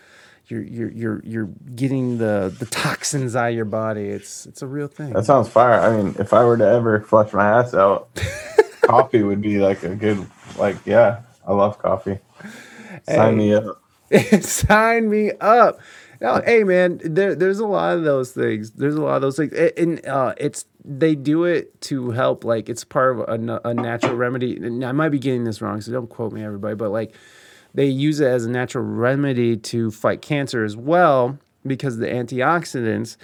[0.48, 4.68] you're you're you're, you're getting the the toxins out of your body it's it's a
[4.68, 5.80] real thing That sounds fire.
[5.80, 8.10] I mean, if I were to ever flush my ass out,
[8.82, 10.26] coffee would be like a good,
[10.58, 12.20] like, yeah, I love coffee.
[13.08, 13.82] Sign me up.
[14.42, 15.80] Sign me up.
[16.22, 18.72] No, hey man, there, there's a lot of those things.
[18.72, 22.44] There's a lot of those things, A- and uh, it's they do it to help.
[22.46, 24.56] Like it's part of a, a natural remedy.
[24.56, 26.76] And I might be getting this wrong, so don't quote me, everybody.
[26.76, 27.16] But like
[27.76, 32.08] they use it as a natural remedy to fight cancer as well because of the
[32.08, 33.18] antioxidants.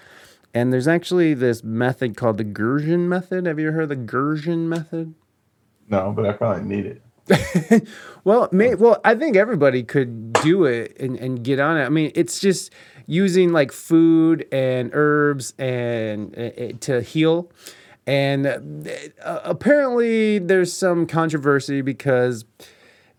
[0.54, 3.46] And there's actually this method called the Gerson method.
[3.46, 5.16] Have you heard of the Gerson method?
[5.90, 7.88] No, but I probably need it.
[8.24, 11.86] Well, may, well, I think everybody could do it and, and get on it.
[11.86, 12.72] I mean, it's just
[13.08, 17.52] using like food and herbs and uh, uh, to heal.
[18.06, 22.46] And uh, apparently, there's some controversy because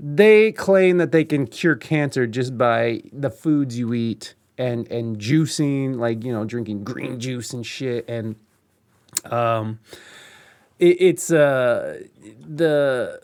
[0.04, 5.18] they claim that they can cure cancer just by the foods you eat and and
[5.18, 8.08] juicing, like you know, drinking green juice and shit.
[8.08, 8.34] And
[9.26, 9.78] um,
[10.80, 12.02] it, it's uh
[12.40, 13.22] the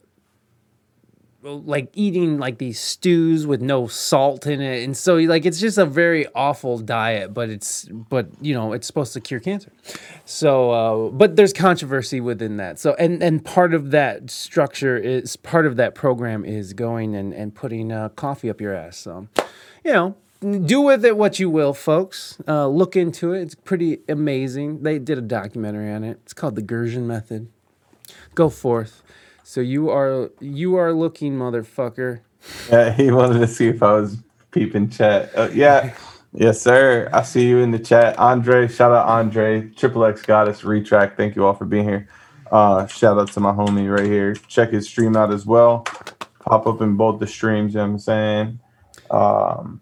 [1.43, 4.82] like eating like these stews with no salt in it.
[4.82, 8.86] And so like it's just a very awful diet but it's but you know it's
[8.86, 9.72] supposed to cure cancer.
[10.24, 12.78] So uh, but there's controversy within that.
[12.78, 17.32] So and and part of that structure is part of that program is going and
[17.32, 18.97] and putting uh, coffee up your ass.
[18.97, 19.28] So
[19.84, 22.39] you know do with it what you will folks.
[22.47, 23.43] Uh, look into it.
[23.43, 24.82] It's pretty amazing.
[24.82, 26.18] They did a documentary on it.
[26.24, 27.49] It's called the gerson method.
[28.34, 29.03] Go forth
[29.49, 32.20] so you are you are looking, motherfucker.
[32.70, 34.18] Yeah, he wanted to see if I was
[34.51, 35.30] peeping chat.
[35.34, 35.96] Uh, yeah,
[36.34, 37.09] yes, sir.
[37.14, 38.18] I see you in the chat.
[38.18, 41.16] Andre, shout out Andre, Triple X Goddess, Retract.
[41.16, 42.09] Thank you all for being here.
[42.53, 44.34] Uh, shout out to my homie right here.
[44.34, 45.86] Check his stream out as well.
[46.40, 48.61] Pop up in both the streams, you know what I'm saying?
[49.11, 49.80] Um,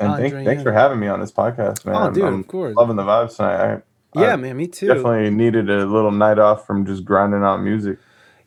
[0.00, 0.64] and Andre, thank, thanks yeah.
[0.64, 1.94] for having me on this podcast, man.
[1.94, 2.74] Oh, dude, I'm of course.
[2.74, 3.80] Loving the vibes tonight.
[4.16, 4.88] I, Yeah, I man, me too.
[4.88, 7.98] definitely needed a little night off from just grinding out music.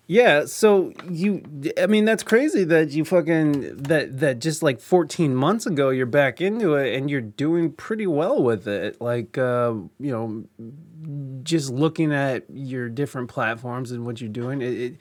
[0.09, 1.43] Yeah, so you
[1.77, 6.05] I mean that's crazy that you fucking that that just like 14 months ago you're
[6.05, 9.01] back into it and you're doing pretty well with it.
[9.01, 14.73] Like uh, you know, just looking at your different platforms and what you're doing, it,
[14.79, 14.95] it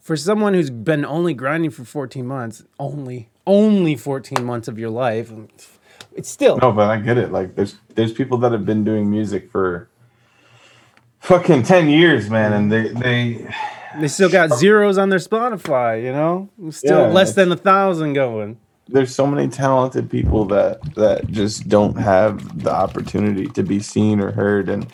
[0.00, 4.90] for someone who's been only grinding for 14 months, only only 14 months of your
[4.90, 5.32] life,
[6.14, 7.32] it's still No, but I get it.
[7.32, 9.88] Like there's there's people that have been doing music for
[11.18, 13.54] fucking ten years, man, and they they
[14.00, 16.02] they still got zeros on their Spotify.
[16.02, 18.58] You know, still Yeah, less than a thousand going.
[18.88, 24.20] there's so many talented people that that just don't have the opportunity to be seen
[24.20, 24.86] or heard and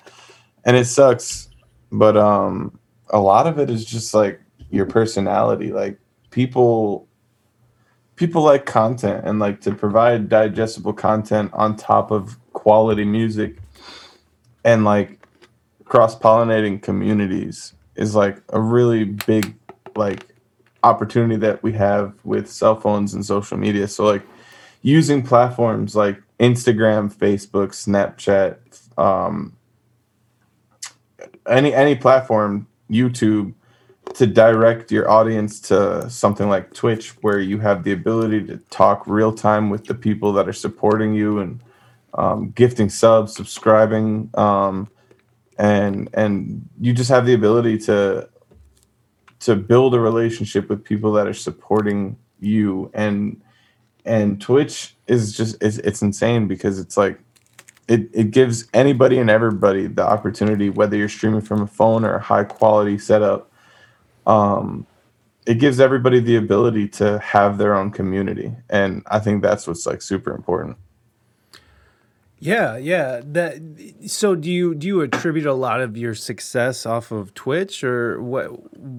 [0.65, 1.49] and it sucks.
[1.93, 2.79] But um
[3.11, 4.41] a lot of it is just like
[4.71, 5.73] your personality.
[5.73, 5.99] Like
[6.31, 7.09] people
[8.17, 13.59] people like content and like to provide digestible content on top of quality music
[14.65, 15.21] and like
[15.85, 19.55] cross pollinating communities is like a really big
[19.97, 20.27] like
[20.83, 23.89] opportunity that we have with cell phones and social media.
[23.89, 24.23] So like
[24.83, 28.59] using platforms like Instagram, Facebook, Snapchat,
[28.99, 29.57] um,
[31.49, 33.55] any any platform, YouTube,
[34.15, 39.07] to direct your audience to something like Twitch, where you have the ability to talk
[39.07, 41.61] real time with the people that are supporting you and
[42.15, 44.89] um, gifting subs, subscribing, um,
[45.59, 48.29] and and you just have the ability to
[49.41, 52.91] to build a relationship with people that are supporting you.
[52.95, 53.41] And
[54.05, 57.21] and twitch is just it's, it's insane because it's like
[57.89, 62.15] it, it gives anybody and everybody the opportunity whether you're streaming from a phone or
[62.15, 63.51] a high quality setup
[64.27, 64.87] um
[65.47, 68.53] it gives everybody the ability to have their own community.
[68.71, 70.77] And i think that's what's like super important
[72.39, 73.21] Yeah, yeah.
[73.25, 73.57] That.
[74.07, 78.23] So do you do you attribute a lot of your success off of Twitch or
[78.23, 78.51] what?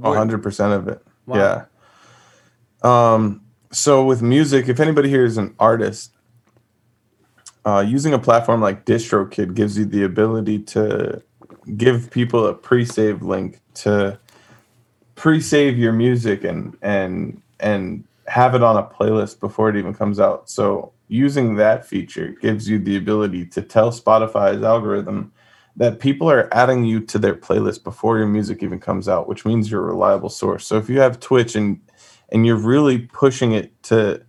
[0.03, 1.01] hundred percent of it.
[1.25, 1.65] Wow.
[2.83, 3.13] Yeah.
[3.13, 3.41] Um.
[3.71, 6.15] So with music, if anybody here is an artist,
[7.65, 11.21] uh, using a platform like DistroKid gives you the ability to
[11.75, 14.19] give people a pre-save link to
[15.15, 20.19] pre-save your music and and and have it on a playlist before it even comes
[20.19, 20.49] out.
[20.49, 25.31] So using that feature gives you the ability to tell Spotify's algorithm
[25.77, 29.45] that people are adding you to their playlist before your music even comes out, which
[29.45, 30.65] means you're a reliable source.
[30.65, 31.79] So if you have Twitch and
[32.29, 34.21] and you're really pushing it to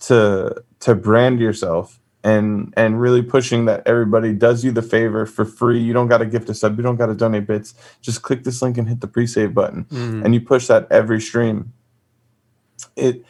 [0.00, 5.44] to to brand yourself and and really pushing that everybody does you the favor for
[5.44, 5.80] free.
[5.80, 7.74] You don't got to gift a sub, you don't got to donate bits.
[8.00, 10.24] Just click this link and hit the pre-save button, Mhm.
[10.24, 11.72] and you push that every stream.
[12.96, 13.24] It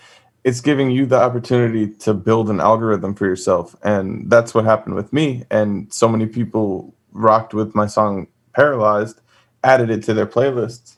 [0.45, 4.95] it's giving you the opportunity to build an algorithm for yourself, and that's what happened
[4.95, 5.45] with me.
[5.51, 9.20] And so many people rocked with my song "Paralyzed,"
[9.62, 10.97] added it to their playlists.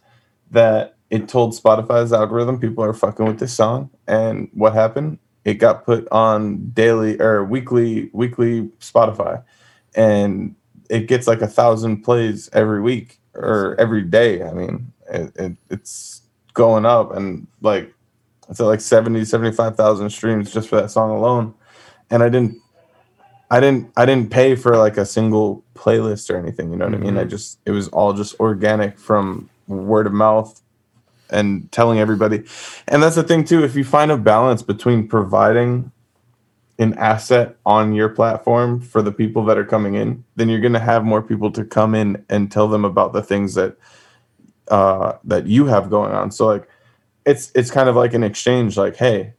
[0.51, 5.19] That it told Spotify's algorithm people are fucking with this song, and what happened?
[5.45, 9.43] It got put on daily or weekly weekly Spotify,
[9.95, 10.55] and
[10.89, 14.43] it gets like a thousand plays every week or every day.
[14.43, 16.23] I mean, it, it, it's
[16.55, 17.93] going up, and like
[18.49, 21.55] it's like 70 75,000 streams just for that song alone.
[22.11, 22.61] And I didn't
[23.51, 26.95] I didn't I didn't pay for like a single playlist or anything, you know what
[26.95, 27.17] I mean?
[27.19, 30.61] I just it was all just organic from word of mouth
[31.31, 32.45] and telling everybody.
[32.89, 35.91] And that's the thing too, if you find a balance between providing
[36.79, 40.73] an asset on your platform for the people that are coming in, then you're going
[40.73, 43.77] to have more people to come in and tell them about the things that
[44.69, 46.31] uh that you have going on.
[46.31, 46.69] So like
[47.27, 49.35] it's it's kind of like an exchange like hey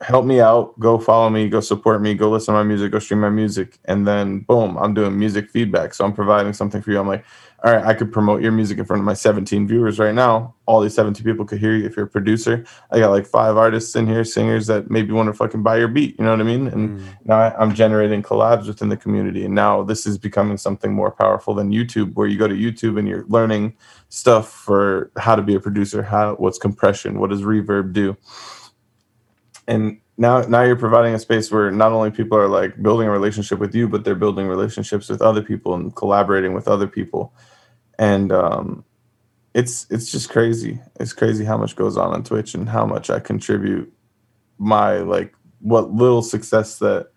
[0.00, 2.98] help me out go follow me go support me go listen to my music go
[2.98, 3.78] stream my music.
[3.84, 5.94] And then boom i'm doing music feedback.
[5.94, 6.98] So i'm providing something for you.
[6.98, 7.24] I'm like
[7.64, 10.54] all right i could promote your music in front of my 17 viewers right now.
[10.66, 12.64] All these 17 people could hear you if you're a producer.
[12.90, 15.88] I got like five artists in here singers that maybe want to fucking buy your
[15.88, 16.68] beat you know what i mean?
[16.68, 17.04] And mm.
[17.24, 21.10] now I, i'm generating collabs within the community and now this is becoming something more
[21.10, 23.76] powerful than youtube where you go to youtube and you're learning
[24.08, 28.16] stuff for how to be a producer how what's compression what does reverb do?
[29.66, 33.10] And now now you're providing a space where not only people are like building a
[33.10, 37.32] relationship with you but they're building relationships with other people and collaborating with other people
[37.98, 38.84] and um
[39.54, 43.10] it's it's just crazy it's crazy how much goes on on twitch and how much
[43.10, 43.92] i contribute
[44.58, 47.10] my like what little success that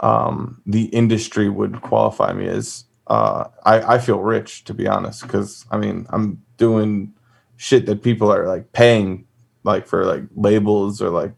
[0.00, 5.22] um the industry would qualify me as uh i i feel rich to be honest
[5.22, 7.12] because i mean i'm doing
[7.56, 9.26] shit that people are like paying
[9.64, 11.32] like for like labels or like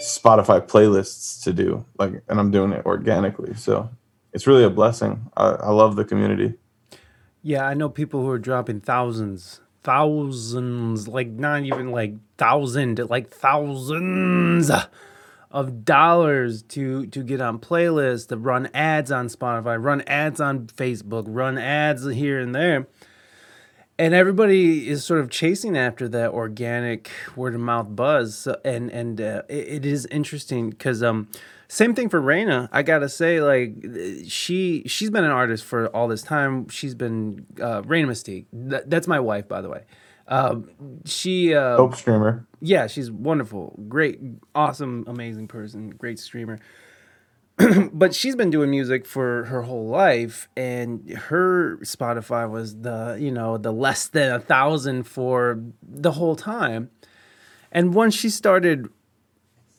[0.00, 3.54] Spotify playlists to do, like, and I'm doing it organically.
[3.54, 3.90] So
[4.32, 5.30] it's really a blessing.
[5.36, 6.54] I, I love the community.
[7.42, 13.30] Yeah, I know people who are dropping thousands, thousands, like not even like thousand, like
[13.30, 14.70] thousands
[15.50, 20.66] of dollars to to get on playlists, to run ads on Spotify, run ads on
[20.66, 22.86] Facebook, run ads here and there.
[23.98, 28.36] and everybody is sort of chasing after that organic word of mouth buzz.
[28.36, 31.28] So, and and uh, it, it is interesting because um,
[31.70, 32.68] same thing for Raina.
[32.72, 33.76] I gotta say, like
[34.26, 36.68] she she's been an artist for all this time.
[36.68, 38.46] She's been uh, Raina Mystique.
[38.70, 39.84] Th- that's my wife, by the way.
[40.26, 40.68] Um,
[41.04, 42.44] she uh, Dope streamer.
[42.60, 44.18] yeah, she's wonderful, great,
[44.52, 46.58] awesome, amazing person, great streamer.
[47.92, 53.30] but she's been doing music for her whole life, and her Spotify was the you
[53.30, 56.90] know the less than a thousand for the whole time.
[57.70, 58.88] And once she started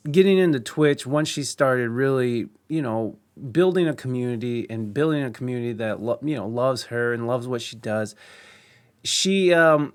[0.10, 3.18] getting into Twitch, once she started really you know
[3.52, 7.48] building a community and building a community that lo- you know loves her and loves
[7.48, 8.16] what she does,
[9.04, 9.94] she um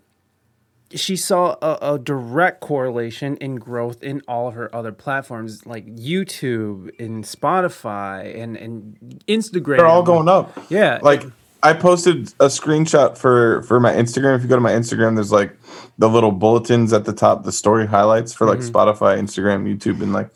[0.95, 5.85] she saw a, a direct correlation in growth in all of her other platforms like
[5.87, 9.79] YouTube and Spotify and and Instagram.
[9.79, 10.57] They're all going up.
[10.71, 11.25] Yeah, Like
[11.67, 14.37] I posted a screenshot for for my Instagram.
[14.37, 15.59] If you go to my Instagram, there's like
[15.99, 18.77] the little bulletins at the top, the story highlights for like mm-hmm.
[18.77, 20.31] Spotify, Instagram, YouTube, and like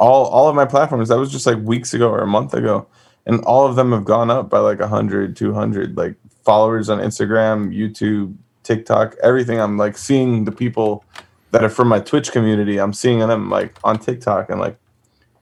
[0.00, 1.10] all all of my platforms.
[1.10, 2.86] That was just like weeks ago or a month ago,
[3.26, 7.68] and all of them have gone up by like 100, 200 like followers on Instagram,
[7.68, 9.60] YouTube, TikTok, everything.
[9.60, 11.04] I'm like seeing the people
[11.50, 12.80] that are from my Twitch community.
[12.80, 14.78] I'm seeing them like on TikTok and like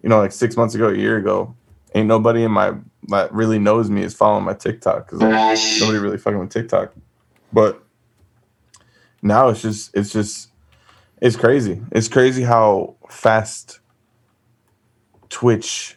[0.03, 1.55] you know like six months ago, a year ago,
[1.95, 2.75] ain't nobody in my
[3.09, 5.81] that really knows me is following my TikTok because Fresh.
[5.81, 6.93] nobody really fucking with TikTok.
[7.53, 7.83] But
[9.23, 10.51] now it's just it's just
[11.21, 11.81] it's crazy.
[11.93, 13.81] It's crazy how fast
[15.29, 15.97] Twitch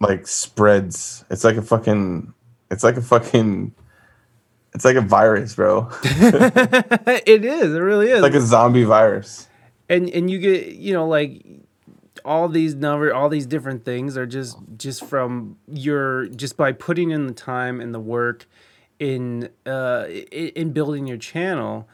[0.00, 1.24] like spreads.
[1.30, 2.32] It's like a fucking
[2.70, 3.74] it's like a fucking
[4.74, 5.88] it's like a virus, bro.
[6.02, 7.74] it is.
[7.74, 8.22] It really is.
[8.22, 9.48] like a zombie virus.
[9.88, 11.44] and and you get you know like
[12.24, 17.10] all these number all these different things are just just from your just by putting
[17.10, 18.46] in the time and the work
[18.98, 21.88] in uh in, in building your channel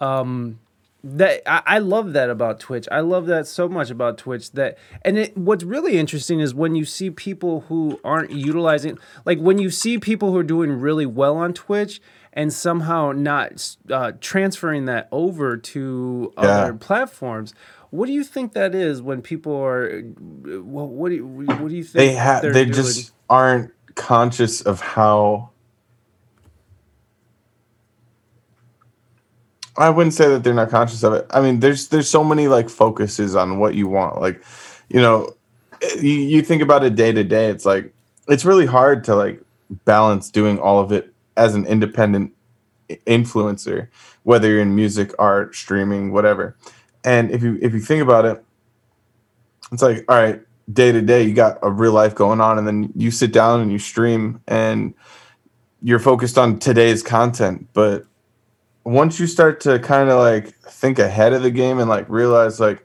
[0.00, 0.58] um
[1.04, 4.78] that I, I love that about twitch i love that so much about twitch that
[5.02, 9.58] and it what's really interesting is when you see people who aren't utilizing like when
[9.58, 12.00] you see people who are doing really well on twitch
[12.32, 16.42] and somehow not uh, transferring that over to Yeah.
[16.42, 17.52] other platforms
[17.92, 21.76] what do you think that is when people are what, what do you what do
[21.76, 22.72] you think They have they're doing?
[22.72, 25.50] just aren't conscious of how
[29.76, 31.26] I wouldn't say that they're not conscious of it.
[31.30, 34.20] I mean, there's there's so many like focuses on what you want.
[34.20, 34.42] Like,
[34.88, 35.34] you know,
[36.00, 37.48] you, you think about it day to day.
[37.48, 37.92] It's like
[38.28, 39.42] it's really hard to like
[39.84, 42.32] balance doing all of it as an independent
[43.06, 43.88] influencer,
[44.22, 46.56] whether you're in music, art, streaming, whatever.
[47.04, 48.44] And if you if you think about it,
[49.72, 50.40] it's like all right,
[50.72, 53.60] day to day, you got a real life going on, and then you sit down
[53.60, 54.94] and you stream, and
[55.82, 58.06] you're focused on today's content, but
[58.84, 62.58] once you start to kind of like think ahead of the game and like realize
[62.58, 62.84] like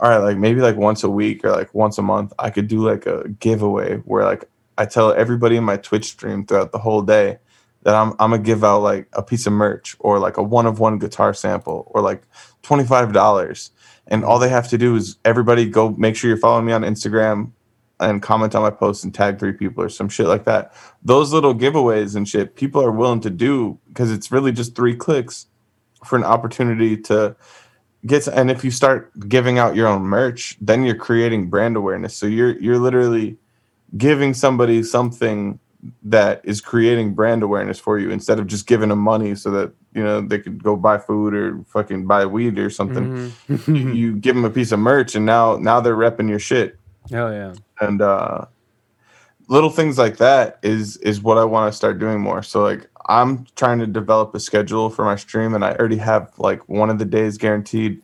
[0.00, 2.68] all right like maybe like once a week or like once a month i could
[2.68, 4.44] do like a giveaway where like
[4.78, 7.38] i tell everybody in my twitch stream throughout the whole day
[7.82, 10.66] that i'm, I'm gonna give out like a piece of merch or like a one
[10.66, 12.22] of one guitar sample or like
[12.62, 13.70] $25
[14.08, 16.82] and all they have to do is everybody go make sure you're following me on
[16.82, 17.52] instagram
[18.02, 20.74] and comment on my post and tag three people or some shit like that.
[21.02, 24.96] Those little giveaways and shit people are willing to do because it's really just three
[24.96, 25.46] clicks
[26.04, 27.36] for an opportunity to
[28.04, 32.16] get and if you start giving out your own merch then you're creating brand awareness.
[32.16, 33.38] So you're you're literally
[33.96, 35.58] giving somebody something
[36.02, 39.72] that is creating brand awareness for you instead of just giving them money so that
[39.94, 43.32] you know they could go buy food or fucking buy weed or something.
[43.48, 43.66] Mhm.
[43.68, 46.78] you, you give them a piece of merch and now now they're repping your shit.
[47.12, 47.54] Oh yeah.
[47.80, 48.46] And uh
[49.48, 52.42] little things like that is is what i want to start doing more.
[52.42, 56.30] So like i'm trying to develop a schedule for my stream and i already have
[56.38, 58.00] like one of the days guaranteed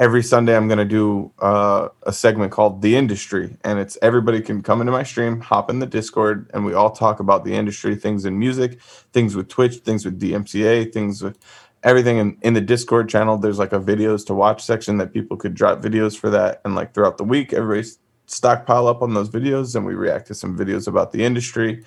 [0.00, 4.40] every sunday i'm going to do uh, a segment called the industry and it's everybody
[4.40, 7.54] can come into my stream hop in the discord and we all talk about the
[7.54, 8.80] industry things in music
[9.12, 11.38] things with twitch things with dmca things with
[11.82, 13.36] everything in, in the discord channel.
[13.36, 16.74] There's like a videos to watch section that people could drop videos for that and
[16.74, 17.88] like throughout the week everybody
[18.26, 21.84] stockpile up on those videos and we react to some videos about the industry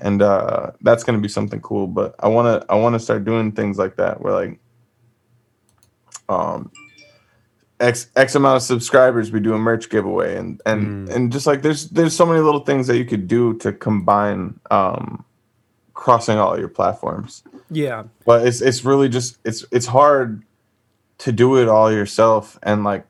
[0.00, 2.98] and uh that's going to be something cool but i want to i want to
[2.98, 4.58] start doing things like that where like
[6.28, 6.68] um
[7.80, 11.62] x x amount of subscribers we do a merch giveaway and and and just like
[11.62, 15.24] there's there's so many little things that you could do to combine um
[15.92, 20.44] crossing all your platforms yeah but it's it's really just it's it's hard
[21.18, 23.06] to do it all yourself and like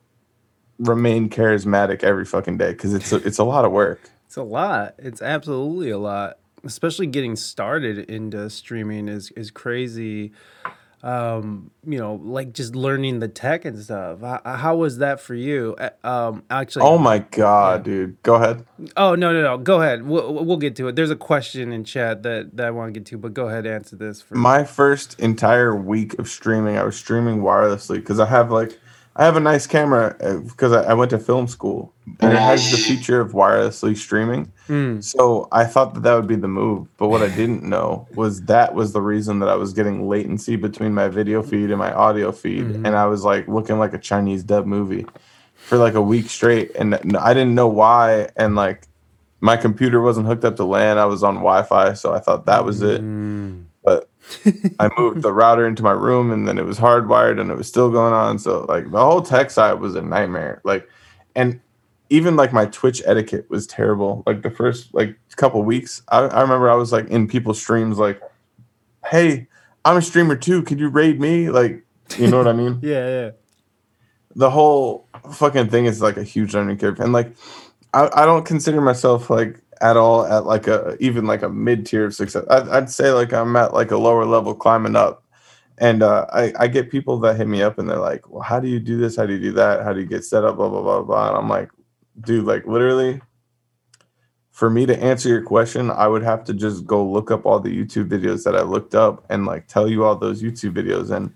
[0.79, 4.11] remain charismatic every fucking day because it's a, it's a lot of work.
[4.27, 4.95] It's a lot.
[4.99, 6.39] It's absolutely a lot.
[6.65, 10.33] Especially getting started into streaming is is crazy.
[11.05, 14.23] Um, you know, like just learning the tech and stuff.
[14.23, 15.77] How, how was that for you?
[16.03, 18.23] Um, actually, Oh my god, dude.
[18.23, 18.65] Go ahead.
[18.97, 19.59] oh no, no, no.
[19.59, 20.07] Go ahead.
[20.07, 20.97] We'll we'll get to it.
[20.97, 23.67] There's a question in chat that that I want to get to, but go ahead,
[23.67, 28.25] answer this for My first entire week of streaming, I was streaming wirelessly because I
[28.27, 28.81] have like
[29.17, 32.71] I have a nice camera because I, I went to film school and it has
[32.73, 34.51] the feature of wirelessly streaming.
[34.69, 35.05] Mm.
[35.05, 38.43] So I thought that that would be the move, but what I didn't know was
[38.43, 41.93] that was the reason that I was getting latency between my video feed and my
[41.93, 42.87] audio feed, Mhm.
[42.87, 45.07] and I was like looking like a Chinese dub movie
[45.55, 48.89] for like a week straight, and I didn't know why, and like
[49.41, 52.65] my computer wasn't hooked up to LAN, I was on Wi-Fi, so I thought that
[52.65, 53.65] was it, Mm.
[53.85, 54.09] but
[54.79, 57.69] I moved the router into my room, and then it was hardwired, and it was
[57.69, 60.89] still going on, so like the whole tech side was a nightmare, like,
[61.35, 61.61] and
[62.11, 64.23] even like my Twitch etiquette was terrible.
[64.27, 67.99] Like the first like couple weeks, I, I remember I was like in people's streams,
[67.99, 68.21] like,
[69.07, 69.49] "Hey,
[69.85, 70.63] I'm a streamer too.
[70.63, 71.85] Could you raid me?" Like,
[72.17, 72.79] you know what I mean?
[72.83, 73.31] Yeah, yeah.
[74.37, 77.35] The whole fucking thing is like a huge learning curve, and like,
[77.93, 81.87] I, I don't consider myself like at all at like a even like a mid
[81.87, 82.45] tier of success.
[82.51, 85.23] I'd, I'd say like I'm at like a lower level climbing up.
[85.79, 88.61] And uh, I, I get people that hit me up and they're like, well, how
[88.61, 89.17] do you do this?
[89.17, 89.83] How do you do that?
[89.83, 90.57] How do you get set up?
[90.57, 91.29] Blah, blah, blah, blah.
[91.31, 91.69] And I'm like,
[92.21, 93.21] dude, like literally,
[94.53, 97.59] for me to answer your question, I would have to just go look up all
[97.59, 101.11] the YouTube videos that I looked up and like tell you all those YouTube videos.
[101.11, 101.35] And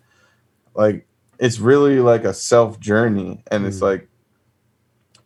[0.77, 1.05] like,
[1.41, 3.43] it's really like a self journey.
[3.51, 3.83] And it's Mm.
[3.83, 4.09] like,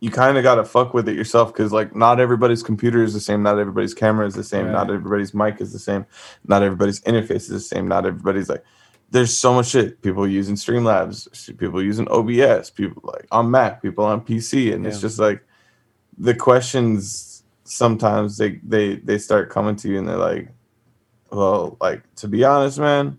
[0.03, 3.15] you kind of got to fuck with it yourself because like not everybody's computer is
[3.15, 6.05] the same not everybody's camera is the same not everybody's mic is the same
[6.49, 8.65] not everybody's interface is the same not everybody's like
[9.11, 10.03] there's so much shit.
[10.03, 15.01] People using streamlabs people using obs people like on mac people on pc and it's
[15.01, 15.47] just like
[16.19, 20.49] the questions sometimes they they they start coming to you and they're like
[21.31, 23.17] well like to be honest man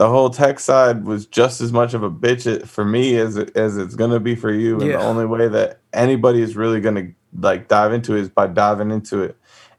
[0.00, 3.54] the whole tech side was just as much of a bitch for me as it,
[3.54, 4.80] as it's gonna be for you.
[4.80, 4.96] And Yeah.
[4.96, 8.90] the only way that anybody is really gonna like dive into it is by diving
[8.90, 9.36] into it.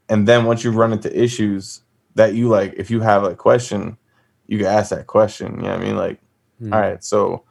[0.08, 1.80] And then once you run into issues
[2.14, 3.96] that you like, if you have a question,
[4.46, 5.56] you can ask that question.
[5.56, 5.96] You know what I mean?
[5.96, 6.20] Like,
[6.62, 6.72] Mm.
[6.72, 7.42] all right, so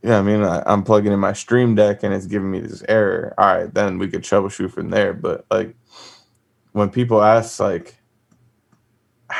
[0.00, 0.44] you know what I mean?
[0.44, 3.34] I, I'm plugging in my stream deck and it's giving me this error.
[3.38, 5.14] All right, then we could troubleshoot from there.
[5.14, 5.74] But like
[6.70, 7.96] when people ask like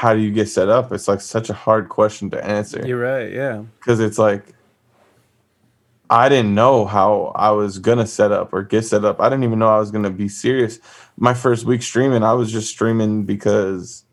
[0.05, 0.93] how do you get set up?
[0.93, 3.33] It's like such a hard question to answer You're right.
[3.33, 3.63] Yeah.
[3.79, 4.53] because it's like
[6.11, 9.19] I didn't know how I was gonna set up or get set up.
[9.19, 10.79] I didn't even know I was gonna be serious.
[11.17, 14.05] My first week streaming, I was just streaming because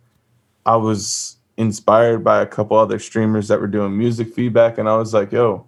[0.65, 4.95] I was inspired by a couple other streamers that were doing music feedback, and I
[4.95, 5.67] was like, "Yo,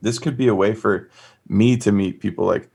[0.00, 1.08] this could be a way for
[1.46, 2.68] me to meet people." Like,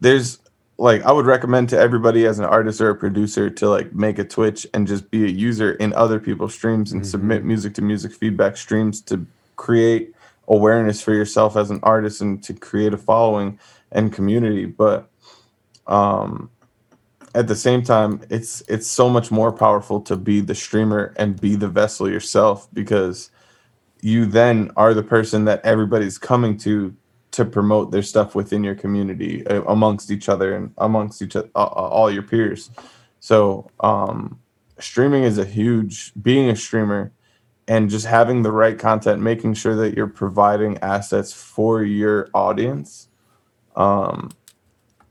[0.00, 0.40] there's
[0.78, 4.18] like I would recommend to everybody as an artist or a producer to like make
[4.18, 7.06] a Twitch and just be a user in other people's streams and Mhm.
[7.06, 10.14] submit music to music feedback streams to create
[10.48, 13.58] awareness for yourself as an artist and to create a following
[13.92, 14.66] and community.
[14.66, 15.08] But
[15.86, 16.50] um
[17.34, 21.40] at the same time, it's it's so much more powerful to be the streamer and
[21.40, 23.30] be the vessel yourself because
[24.02, 26.94] you then are the person that everybody's coming to
[27.36, 31.48] to promote their stuff within your community uh, amongst each other and amongst each o-
[31.54, 32.70] uh, all your peers.
[33.20, 34.40] So um,
[34.78, 37.12] streaming is a huge being a streamer
[37.68, 43.08] and just having the right content, making sure that you're providing assets for your audience.
[43.74, 44.30] Um,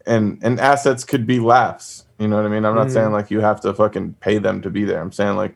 [0.08, 2.06] and and assets could be laughs.
[2.18, 2.66] You know what I mean?
[2.66, 2.94] I'm not Mhm.
[2.94, 5.00] saying like you have to fucking pay them to be there.
[5.00, 5.56] I'm saying like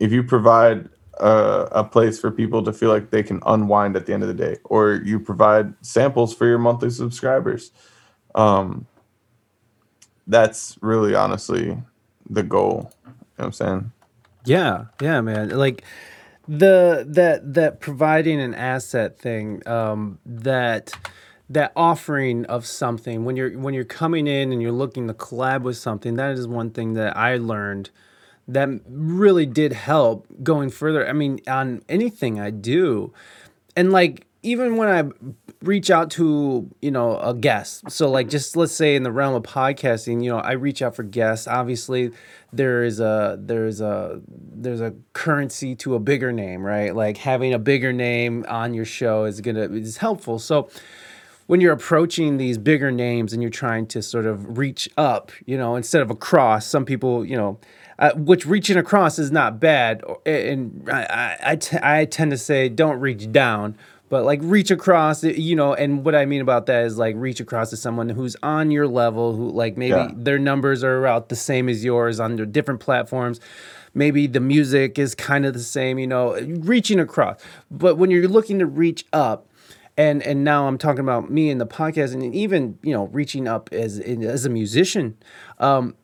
[0.00, 0.88] if you provide
[1.20, 4.28] a, a place for people to feel like they can unwind at the end of
[4.28, 7.72] the day, or you provide samples for your monthly subscribers,
[8.34, 8.86] um,
[10.26, 11.76] that's really honestly
[12.28, 12.90] the goal.
[13.04, 13.92] You know what I'm saying?
[14.44, 15.50] Yeah, yeah, man.
[15.50, 15.82] Like
[16.46, 20.92] the that that providing an asset thing, um, that
[21.50, 25.62] that offering of something when you're when you're coming in and you're looking to collab
[25.62, 27.90] with something, that is one thing that I learned
[28.48, 31.06] that really did help going further.
[31.06, 33.12] I mean, on anything I do.
[33.76, 35.28] And like even when I
[35.62, 37.90] reach out to, you know, a guest.
[37.90, 40.96] So like just let's say in the realm of podcasting, you know, I reach out
[40.96, 41.46] for guests.
[41.46, 42.12] Obviously,
[42.52, 46.94] there is a there's a there's a currency to a bigger name, right?
[46.94, 50.38] Like having a bigger name on your show is going to is helpful.
[50.38, 50.70] So
[51.46, 55.56] when you're approaching these bigger names and you're trying to sort of reach up, you
[55.58, 57.58] know, instead of across, some people, you know,
[57.98, 60.02] uh, which reaching across is not bad.
[60.24, 63.76] And I, I, I, t- I tend to say don't reach down,
[64.08, 67.40] but like reach across, you know, and what I mean about that is like reach
[67.40, 70.10] across to someone who's on your level, who like maybe Yeah.
[70.14, 73.40] their numbers are about the same as yours on their different platforms.
[73.94, 77.40] maybe the music is kind of the same, you know, reaching across.
[77.70, 79.46] But when you're looking to reach up,
[79.96, 83.48] and and now I'm talking about me in the podcast, and even you know reaching
[83.48, 85.16] up as as a musician,
[85.58, 85.96] um,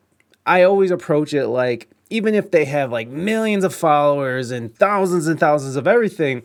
[0.45, 5.27] I always approach it like even if they have like millions of followers and thousands
[5.27, 6.43] and thousands of everything,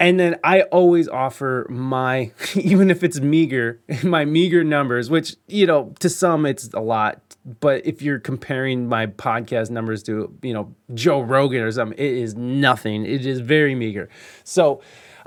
[0.00, 5.66] and then I always offer my, even if it's meager, my meager numbers, which, you
[5.66, 7.20] know, to some it's a lot.
[7.60, 12.12] But if you're comparing my podcast numbers to, you know, Joe Rogan or something, it
[12.12, 13.04] is nothing.
[13.04, 14.08] It is very meager.
[14.44, 14.80] So,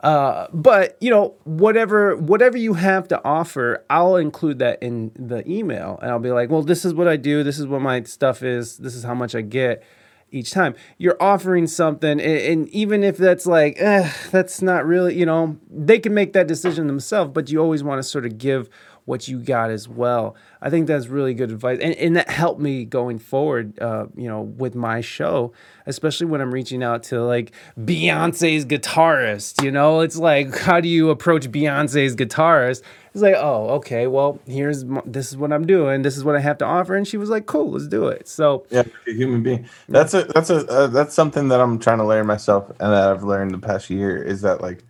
[0.04, 5.48] uh, but you know, whatever whatever you have to offer, I'll include that in the
[5.50, 7.44] email, and I'll be like, well, this is what I do.
[7.44, 8.78] This is what my stuff is.
[8.78, 9.84] This is how much I get
[10.32, 10.76] each time.
[10.98, 15.58] You're offering something, and, and even if that's like, eh, that's not really, you know,
[15.70, 18.70] they can make that decision themselves, but you always want to sort of give
[19.08, 20.36] what you got as well.
[20.62, 23.80] I think that's really good advice, and and that helped me going forward.
[23.80, 25.54] Uh, you know, with my show,
[25.86, 29.64] especially when I'm reaching out to like Beyonce's guitarist.
[29.64, 32.82] You know, it's like how do you approach Beyonce's guitarist?
[33.14, 36.02] It's like, oh, okay, well, here's my, this is what I'm doing.
[36.02, 38.28] This is what I have to offer, and she was like, cool, let's do it.
[38.28, 39.70] So yeah, a human being.
[39.88, 43.10] That's a that's a uh, that's something that I'm trying to layer myself, and that
[43.10, 44.84] I've learned the past year is that like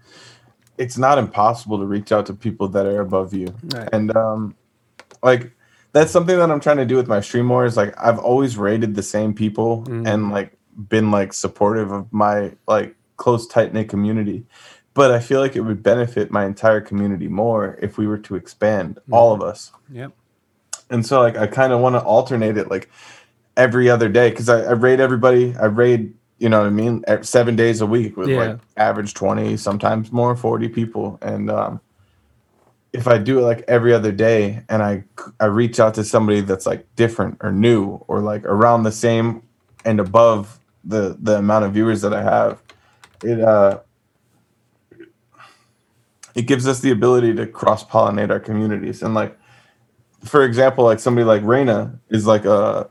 [0.78, 3.54] it's not impossible to reach out to people that are above you.
[3.74, 3.90] Right.
[3.92, 4.56] And um
[5.24, 5.52] like
[5.94, 8.58] that's something that I'm trying to do with my stream more is like I've always
[8.58, 10.06] rated the same people mm-hmm.
[10.06, 10.58] and like
[10.90, 14.46] been like supportive of my like close tight knit community.
[14.94, 18.36] But I feel like it would benefit my entire community more if we were to
[18.36, 19.14] expand mm-hmm.
[19.14, 19.72] all of us.
[19.92, 20.12] Yep.
[20.90, 22.90] And so like I kind of want to alternate it like
[23.56, 25.56] every other day because I, I rate everybody.
[25.56, 27.04] I rate you know what I mean?
[27.22, 28.38] Seven days a week with yeah.
[28.38, 31.18] like average 20, sometimes more, 40 people.
[31.22, 31.82] And um,
[32.94, 35.04] if I do it like every other day and I,
[35.40, 39.42] I reach out to somebody that's like different or new or like around the same
[39.84, 42.62] and above the, the amount of viewers that I have,
[43.24, 43.80] it, uh,
[46.36, 49.02] it gives us the ability to cross pollinate our communities.
[49.02, 49.38] And like,
[50.24, 52.90] for example, like somebody like Reina is like a,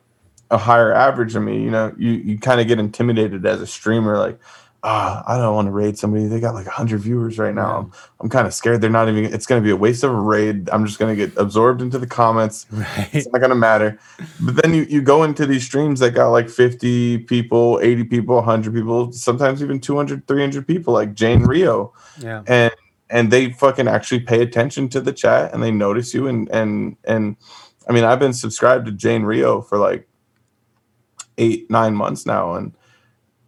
[0.51, 3.67] a higher average than me, you know, you, you kind of get intimidated as a
[3.67, 4.39] streamer, like,
[4.87, 6.27] ah, I don't want to raid somebody.
[6.27, 7.69] They got like hundred viewers right now.
[7.69, 7.77] Yeah.
[7.79, 8.81] I'm, I'm kind of scared.
[8.81, 9.25] They're not even.
[9.25, 10.71] It's going to be a waste of a raid.
[10.71, 12.67] I'm just going to get absorbed into the comments.
[12.77, 13.09] Right.
[13.13, 13.99] It's not going to matter.
[14.41, 18.37] But then you you go into these streams that got like 50 people, 80 people,
[18.37, 21.93] 100 people, sometimes even 200, 300 people, like Jane Rio.
[22.19, 22.43] Yeah.
[22.47, 22.73] And
[23.11, 26.97] and they fucking actually pay attention to the chat and they notice you and and
[27.05, 27.37] and
[27.89, 30.07] I mean I've been subscribed to Jane Rio for like
[31.39, 32.73] eight nine months now and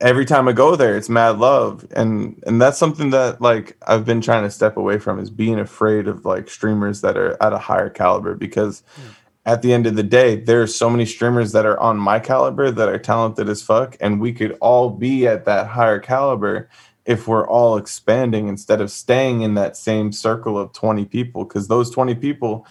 [0.01, 4.05] every time i go there it's mad love and and that's something that like i've
[4.05, 7.52] been trying to step away from is being afraid of like streamers that are at
[7.52, 9.10] a higher caliber because mm.
[9.44, 12.19] at the end of the day there are so many streamers that are on my
[12.20, 16.69] caliber that are talented as fuck and we could all be at that higher caliber
[17.09, 21.66] if we're all expanding instead of staying in that same circle of 20 people because
[21.66, 22.66] those 20 people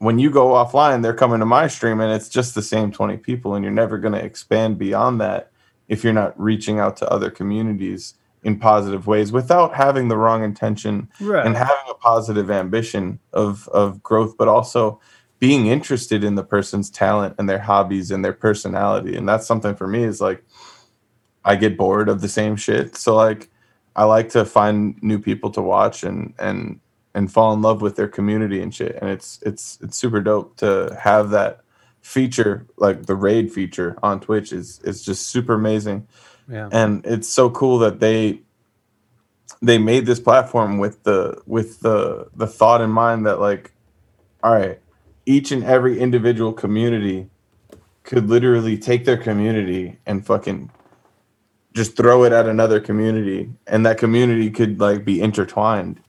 [0.00, 3.18] when you go offline, they're coming to my stream and it's just the same 20
[3.18, 5.52] people, and you're never going to expand beyond that
[5.88, 10.42] if you're not reaching out to other communities in positive ways without having the wrong
[10.42, 11.44] intention right.
[11.44, 14.98] and having a positive ambition of of growth, but also
[15.38, 19.16] being interested in the person's talent and their hobbies and their personality.
[19.16, 20.42] And that's something for me is like
[21.44, 22.96] I get bored of the same shit.
[22.96, 23.50] So like
[23.96, 26.80] I like to find new people to watch and and
[27.14, 28.96] and fall in love with their community and shit.
[29.00, 31.60] And it's it's it's super dope to have that
[32.02, 36.06] feature, like the raid feature on Twitch is is just super amazing.
[36.48, 36.68] Yeah.
[36.72, 38.42] And it's so cool that they
[39.62, 43.72] they made this platform with the with the the thought in mind that like
[44.42, 44.80] all right,
[45.26, 47.28] each and every individual community
[48.04, 50.70] could literally take their community and fucking
[51.74, 56.00] just throw it at another community and that community could like be intertwined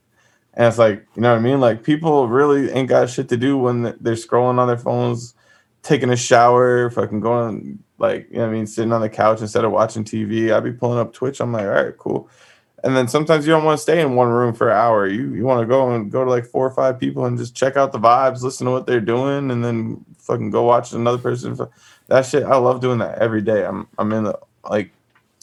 [0.54, 1.60] and it's like, you know what I mean?
[1.60, 5.34] Like people really ain't got shit to do when they're scrolling on their phones,
[5.82, 9.40] taking a shower, fucking going like, you know what I mean, sitting on the couch
[9.40, 10.52] instead of watching TV.
[10.52, 11.40] I'd be pulling up Twitch.
[11.40, 12.28] I'm like, all right, cool.
[12.84, 15.06] And then sometimes you don't want to stay in one room for an hour.
[15.06, 17.54] You you want to go and go to like four or five people and just
[17.54, 21.18] check out the vibes, listen to what they're doing, and then fucking go watch another
[21.18, 21.56] person.
[22.08, 23.64] That shit, I love doing that every day.
[23.64, 24.38] I'm I'm in the
[24.68, 24.92] like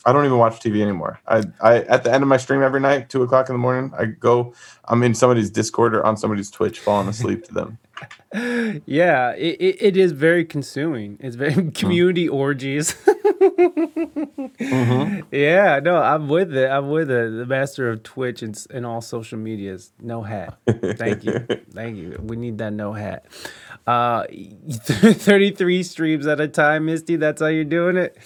[0.09, 1.19] I don't even watch TV anymore.
[1.27, 3.93] I, I at the end of my stream every night, two o'clock in the morning,
[3.95, 4.55] I go.
[4.85, 7.77] I'm in somebody's Discord or on somebody's Twitch, falling asleep to them.
[8.85, 11.17] Yeah, it, it, it is very consuming.
[11.19, 12.95] It's very community orgies.
[15.31, 16.69] Yeah, no, I'm with it.
[16.69, 17.31] I'm with it.
[17.37, 19.91] The master of Twitch and, and all social medias.
[20.01, 20.57] No hat.
[20.67, 21.39] Thank you.
[21.71, 22.19] Thank you.
[22.21, 23.25] We need that no hat.
[23.87, 24.25] Uh,
[24.81, 27.15] 33 streams at a time, Misty.
[27.15, 28.17] That's how you're doing it.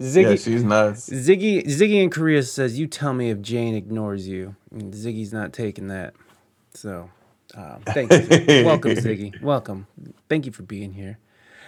[0.00, 1.08] Ziggy, Yeah, she's nuts.
[1.10, 5.52] Ziggy, Ziggy in Korea says, "You tell me if Jane ignores you." And Ziggy's not
[5.52, 6.14] taking that.
[6.74, 7.10] So,
[7.56, 8.64] um, thank you.
[8.64, 9.40] Welcome, Ziggy.
[9.42, 9.86] Welcome.
[10.28, 11.18] Thank you for being here.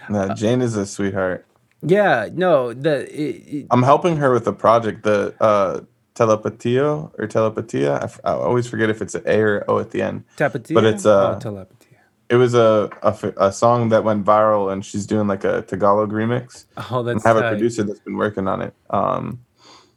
[0.09, 1.45] No, Jane is a sweetheart.
[1.81, 5.81] Yeah, no, the it, it, I'm helping her with a project, the uh,
[6.15, 7.99] telepatio or telepatia.
[8.01, 10.23] I, f- I always forget if it's an A or O at the end.
[10.35, 10.73] telepathy.
[10.73, 11.97] But it's, uh, oh, telepathy.
[12.27, 16.11] It was a, a, a song that went viral, and she's doing like a Tagalog
[16.11, 16.65] remix.
[16.89, 19.39] Oh, And that's I have a producer that's been working on it, um,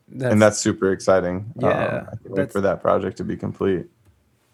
[0.08, 1.52] That's, and that's super exciting.
[1.58, 3.86] Yeah, um, I can't wait for that project to be complete.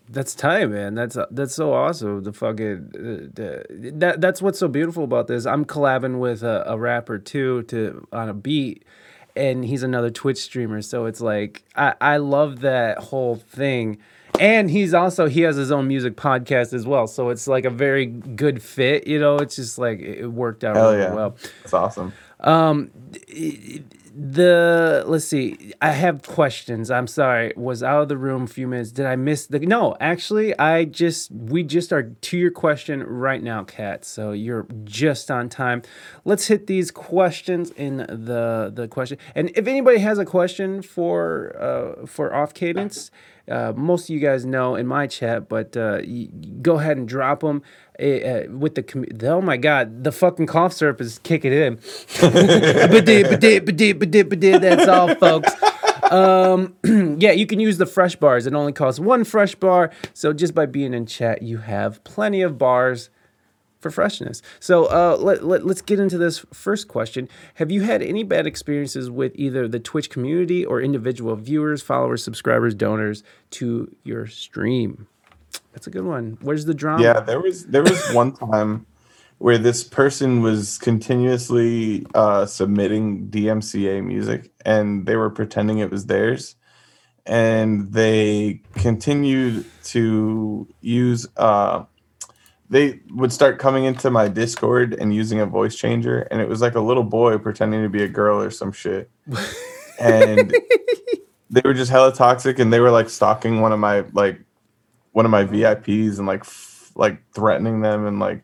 [0.09, 0.95] That's time, man.
[0.95, 2.23] That's uh, that's so awesome.
[2.23, 5.47] The fucking uh, the, that that's what's so beautiful about this.
[5.47, 8.85] I'm collabing with a, a rapper too to on a beat,
[9.35, 10.83] and he's another Twitch streamer.
[10.83, 13.99] So it's like I I love that whole thing.
[14.41, 17.07] And he's also he has his own music podcast as well.
[17.07, 19.07] So it's like a very good fit.
[19.07, 21.37] You know, it's just like it it worked out Hell really yeah, well.
[21.63, 22.13] it's awesome.
[22.41, 22.91] Um,
[24.17, 26.91] the let's see i have questions.
[26.91, 28.93] I'm sorry was out of the room a few minutes?
[28.93, 33.43] Did i miss the no actually i just we just are to your question right
[33.43, 35.83] now kat so you're just on time.
[36.25, 39.19] Let's hit these questions in the the question.
[39.35, 43.11] And if anybody has a question for uh for off Kadence
[43.51, 46.29] uh, most of you guys know in my chat, but uh, y-
[46.63, 47.63] go ahead and drop them
[48.01, 49.29] uh, with the, com- the.
[49.29, 51.79] Oh my God, the fucking cough syrup is kicking in.
[54.61, 55.53] That's all, folks.
[56.11, 56.75] Um,
[57.21, 58.47] yeah, you can use the fresh bars.
[58.47, 59.91] It only costs one fresh bar.
[60.13, 63.11] So just by being in chat, you have plenty of bars
[63.85, 64.41] for freshness.
[64.61, 67.29] So uh, let, let, let's get into this first question.
[67.57, 72.25] Have you had any bad experiences with either the Twitch community or individual viewers, followers,
[72.25, 75.07] subscribers, donors to your stream?
[75.75, 76.39] That's a good one.
[76.41, 77.05] Where's the drama?
[77.05, 78.87] Yeah, there was there was one time
[79.37, 86.07] where this person was continuously uh, submitting DMCA music, and they were pretending it was
[86.07, 86.57] theirs,
[87.27, 91.27] and they continued to use.
[91.37, 91.85] Uh,
[92.75, 96.61] they would start coming into my Discord and using a voice changer, and it was
[96.61, 99.09] like a little boy pretending to be a girl or some shit,
[100.01, 100.53] and
[101.51, 104.41] they were just hella toxic, and they were like stalking one of my like
[105.13, 108.43] one of my VIPs and like f- like threatening them and like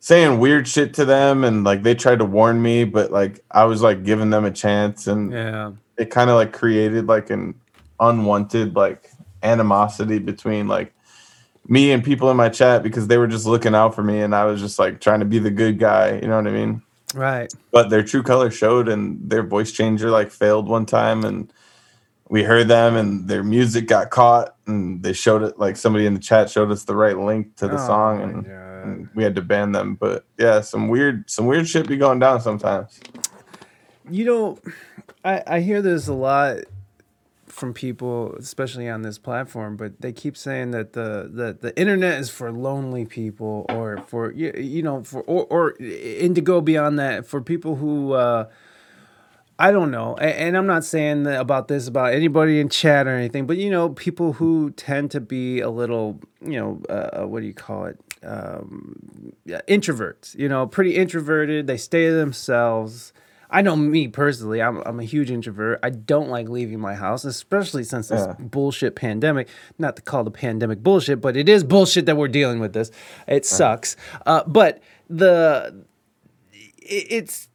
[0.00, 3.64] saying weird shit to them and like they tried to warn me but like I
[3.64, 5.72] was like giving them a chance and Yeah.
[5.96, 7.54] it kind of like created like an
[8.00, 9.10] unwanted like
[9.42, 10.92] animosity between like
[11.68, 14.34] me and people in my chat because they were just looking out for me and
[14.34, 16.82] I was just like trying to be the good guy, you know what I mean?
[17.14, 17.52] Right.
[17.70, 21.52] but their true color showed and their voice changer like failed one time and
[22.30, 26.14] we heard them and their music got caught and they showed it like somebody in
[26.14, 29.34] the chat showed us the right link to the Oh song and, and we had
[29.34, 32.98] to ban them but yeah some weird some weird shit be going down sometimes
[34.10, 34.58] You know,
[35.24, 36.56] I, I hear this a lot
[37.52, 42.18] from people, especially on this platform, but they keep saying that the, the, the internet
[42.18, 46.60] is for lonely people or for, you, you know, for, or, or, and to go
[46.60, 48.48] beyond that, for people who, uh,
[49.58, 53.10] I don't know, a- and I'm not saying about this about anybody in chat or
[53.10, 57.40] anything, but you know, people who tend to be a little, you know, uh, what
[57.40, 57.98] do you call it?
[58.24, 60.36] Um, yeah, introverts.
[60.38, 61.66] You know, pretty introverted.
[61.66, 63.12] They stay to themselves.
[63.52, 64.62] I know me personally.
[64.62, 65.78] I'm I'm a huge introvert.
[65.82, 68.34] I don't like leaving my house, especially since this Yeah.
[68.40, 69.48] bullshit pandemic.
[69.78, 72.90] Not to call the pandemic bullshit, but it is bullshit that we're dealing with this.
[73.28, 73.94] It sucks.
[74.26, 75.84] Uh, but the
[76.80, 77.48] it, it's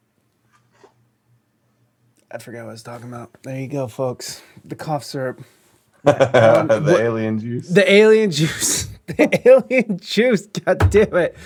[2.30, 3.30] I forgot what I was talking about.
[3.42, 4.40] There you go, folks.
[4.64, 5.42] The cough syrup.
[6.04, 8.88] the alien juice The alien juice.
[9.08, 10.46] The alien juice.
[10.46, 11.36] God damn it.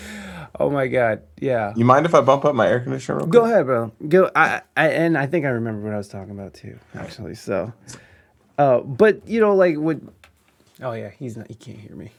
[0.59, 1.23] Oh my god.
[1.41, 1.73] Yeah.
[1.77, 3.93] you mind if i bump up my air conditioner real Go ahead, bro.
[4.09, 4.31] Go.
[4.37, 7.35] I, I and I think I remember what I was talking about too, actually.
[7.35, 7.73] So,
[8.59, 9.99] uh, but you know, like what?
[10.83, 11.49] Oh yeah, he's not.
[11.49, 12.11] He can't hear me.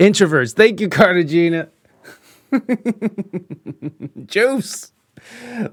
[0.00, 0.54] Introverts.
[0.54, 1.68] Thank you, Cartagena.
[4.26, 4.92] Juice.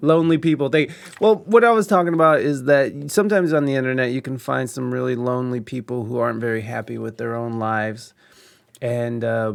[0.01, 0.69] Lonely people.
[0.69, 0.89] They
[1.19, 4.69] well, what I was talking about is that sometimes on the internet you can find
[4.69, 8.13] some really lonely people who aren't very happy with their own lives,
[8.79, 9.53] and uh,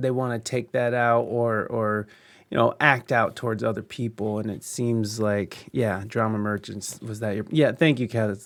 [0.00, 2.06] they want to take that out or or
[2.50, 4.38] you know, act out towards other people.
[4.38, 7.72] And it seems like, yeah, drama merchants was that your yeah?
[7.72, 8.38] Thank you, Kat.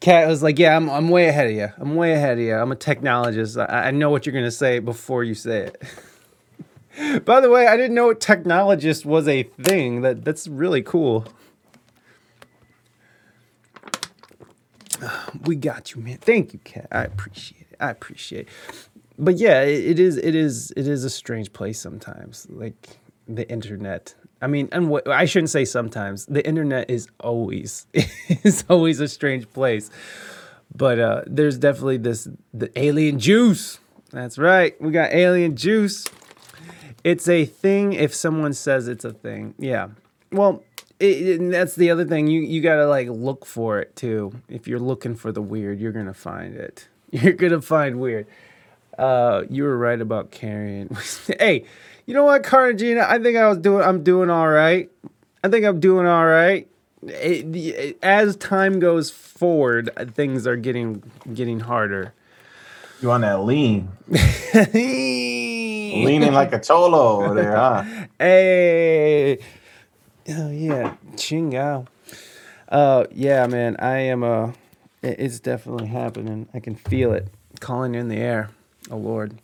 [0.00, 1.68] Kat was like, yeah, I'm I'm way ahead of you.
[1.78, 2.54] I'm way ahead of you.
[2.54, 3.60] I'm a technologist.
[3.60, 5.70] I, I know what you're gonna say before you say
[6.96, 7.24] it.
[7.24, 10.02] By the way, I didn't know technologist was a thing.
[10.02, 11.26] That that's really cool.
[15.44, 16.18] We got you, man.
[16.18, 16.86] Thank you, Kat.
[16.90, 17.76] I appreciate it.
[17.78, 18.88] I appreciate it.
[19.18, 22.46] But yeah, it, is it is it is a strange place sometimes.
[22.50, 24.14] Like the internet.
[24.42, 26.26] I mean, and what I shouldn't say sometimes.
[26.26, 29.90] The internet is always is always a strange place.
[30.74, 33.78] But uh there's definitely this the alien juice.
[34.10, 34.80] That's right.
[34.80, 36.06] We got alien juice.
[37.04, 39.54] It's a thing if someone says it's a thing.
[39.58, 39.88] Yeah.
[40.32, 40.62] Well,
[40.98, 42.26] it, it- that's the other thing.
[42.26, 44.32] You you gotta like look for it too.
[44.48, 46.88] If you're looking for the weird, you're gonna find it.
[47.14, 48.26] You're gonna find weird.
[48.98, 50.96] Uh, you were right about carrying.
[51.40, 51.64] hey,
[52.06, 53.06] you know what, Cartagena?
[53.08, 53.82] I think I was doing.
[53.82, 54.90] I'm doing all right.
[55.42, 56.68] I think I'm doing all right.
[57.02, 61.02] It- it- as time goes forward, things are getting
[61.32, 62.12] getting harder.
[63.02, 64.22] You on that lean, leaning
[66.32, 67.82] like a cholo over there, huh?
[68.18, 69.38] Hey.
[70.30, 71.86] oh yeah, chingao.
[72.68, 73.76] Uh, yeah, man.
[73.78, 74.22] I am.
[74.22, 74.52] Uh,
[75.02, 76.48] it's definitely happening.
[76.54, 77.28] I can feel it
[77.60, 78.48] calling in the air.
[78.90, 79.38] Oh Lord.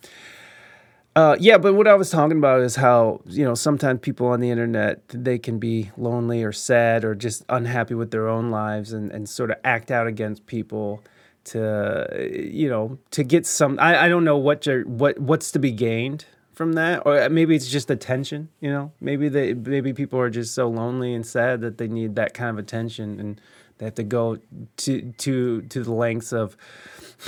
[1.16, 4.40] Uh, yeah, but what I was talking about is how you know sometimes people on
[4.40, 8.92] the internet they can be lonely or sad or just unhappy with their own lives
[8.92, 11.02] and, and sort of act out against people
[11.42, 15.58] to you know to get some I, I don't know what you what what's to
[15.58, 20.20] be gained from that or maybe it's just attention you know maybe they maybe people
[20.20, 23.40] are just so lonely and sad that they need that kind of attention and
[23.78, 24.38] they have to go
[24.76, 26.56] to to to the lengths of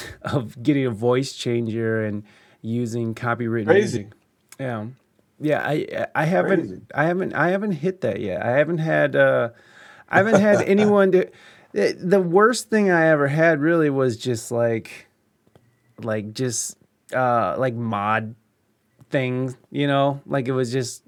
[0.23, 2.25] of getting a voice changer and
[2.61, 3.99] using copywritten Crazy.
[3.99, 4.13] music.
[4.59, 4.87] Yeah.
[5.41, 6.81] Yeah, I I haven't Crazy.
[6.95, 8.45] I haven't I haven't hit that yet.
[8.45, 9.51] I haven't had uh
[10.09, 11.25] I haven't had anyone do
[11.73, 15.09] the, the worst thing I ever had really was just like
[16.01, 16.77] like just
[17.13, 18.37] uh like mod
[19.11, 20.21] things, you know?
[20.27, 21.03] Like it was just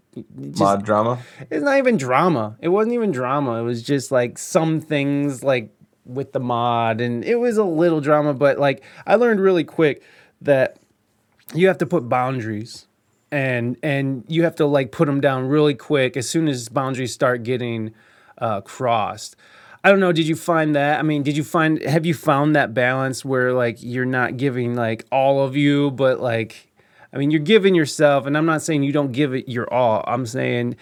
[0.50, 1.18] just Mod drama.
[1.50, 2.56] it's not even drama.
[2.60, 3.60] It wasn't even drama.
[3.60, 5.74] It was just like some things like
[6.04, 10.02] with the mod and it was a little drama, but like I learned really quick
[10.40, 10.76] that
[11.54, 12.86] you have to put boundaries
[13.30, 17.12] and and you have to like put them down really quick as soon as boundaries
[17.12, 17.92] start getting
[18.38, 19.36] uh, crossed.
[19.82, 20.12] I don't know.
[20.12, 20.98] Did you find that?
[20.98, 21.82] I mean, did you find?
[21.82, 26.20] Have you found that balance where like you're not giving like all of you, but
[26.20, 26.72] like,
[27.12, 30.02] I mean, you're giving yourself, and I'm not saying you don't give it your all.
[30.06, 30.76] I'm saying,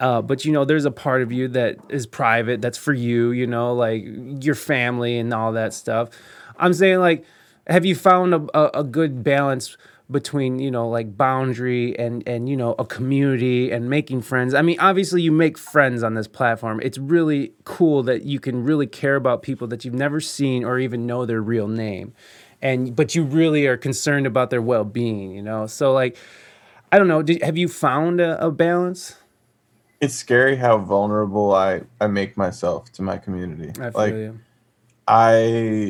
[0.00, 3.30] uh, but you know, there's a part of you that is private, that's for you.
[3.30, 4.04] You know, like
[4.40, 6.10] your family and all that stuff.
[6.58, 7.24] I'm saying like,
[7.66, 9.76] have you found a, a, a good balance?
[10.10, 14.62] between you know like boundary and and you know a community and making friends i
[14.62, 18.86] mean obviously you make friends on this platform it's really cool that you can really
[18.86, 22.14] care about people that you've never seen or even know their real name
[22.62, 26.16] and but you really are concerned about their well-being you know so like
[26.92, 29.16] i don't know did, have you found a, a balance
[30.06, 33.72] It's scary how vulnerable I I make myself to my community.
[33.80, 34.38] i like you
[35.08, 35.32] I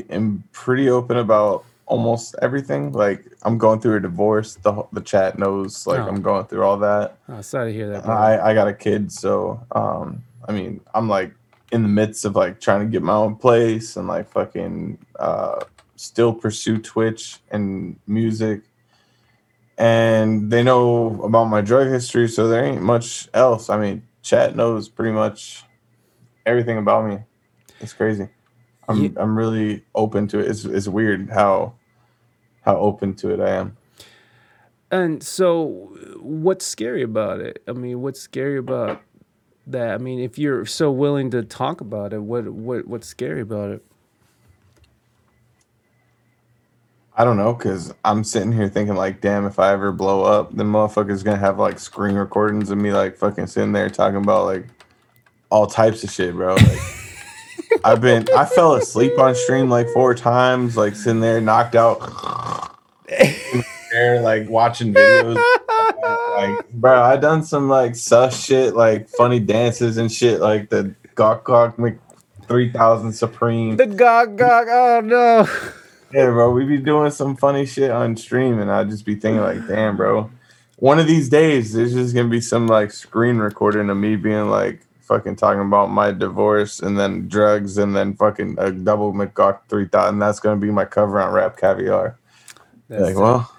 [0.09, 2.93] am pretty open about almost everything.
[2.93, 4.55] Like I'm going through a divorce.
[4.55, 5.87] The the chat knows.
[5.87, 6.09] Like Oh.
[6.09, 7.19] I'm going through all that.
[7.29, 8.09] oh, sorry to hear that.
[8.09, 11.33] I I got a kid, so um I mean I'm like
[11.73, 15.61] in the midst of like trying to get my own place and like fucking uh
[15.97, 18.63] still pursue Twitch and music.
[19.79, 23.69] And they know about my drug history, so there ain't much else.
[23.69, 25.65] I mean, chat knows pretty much
[26.47, 27.19] everything about me.
[27.81, 28.29] It's crazy.
[28.89, 30.49] I'm Ye- I'm really open to it.
[30.49, 31.75] It's it's weird how
[32.63, 33.77] how open to it I am.
[34.91, 37.63] And so, what's scary about it?
[37.67, 39.03] I mean, what's scary about
[39.67, 39.95] that?
[39.95, 43.71] I mean, if you're so willing to talk about it, what what what's scary about
[43.73, 43.85] it?
[47.19, 50.55] I don't know, cause I'm sitting here thinking like, damn, if I ever blow up,
[50.55, 54.45] the motherfuckers gonna have like screen recordings of me like fucking sitting there talking about
[54.45, 54.67] like
[55.49, 56.57] all types of shit, bro.
[56.57, 56.81] Like
[57.85, 62.03] I've been I fell asleep on stream like four times, like sitting there knocked out
[63.09, 65.43] in the chair, like watching videos.
[66.37, 70.95] like, bro, I done some like sus shit, like funny dances and shit, like the
[71.15, 71.99] Gawk Gawk Mc
[72.47, 73.77] three thousand Supreme.
[73.79, 74.67] The gog gog.
[74.69, 75.49] Oh no.
[76.13, 79.43] Yeah, bro, we be doing some funny shit on stream, and I just be thinking
[79.43, 80.31] like, damn, bro,
[80.77, 84.49] one of these days there's just gonna be some like screen recording of me being
[84.51, 89.61] like fucking talking about my divorce and then drugs and then fucking a double McGawk
[89.69, 90.19] three thousand.
[90.21, 92.19] That's gonna be my cover on Rap Caviar.
[92.89, 93.51] That's like, well,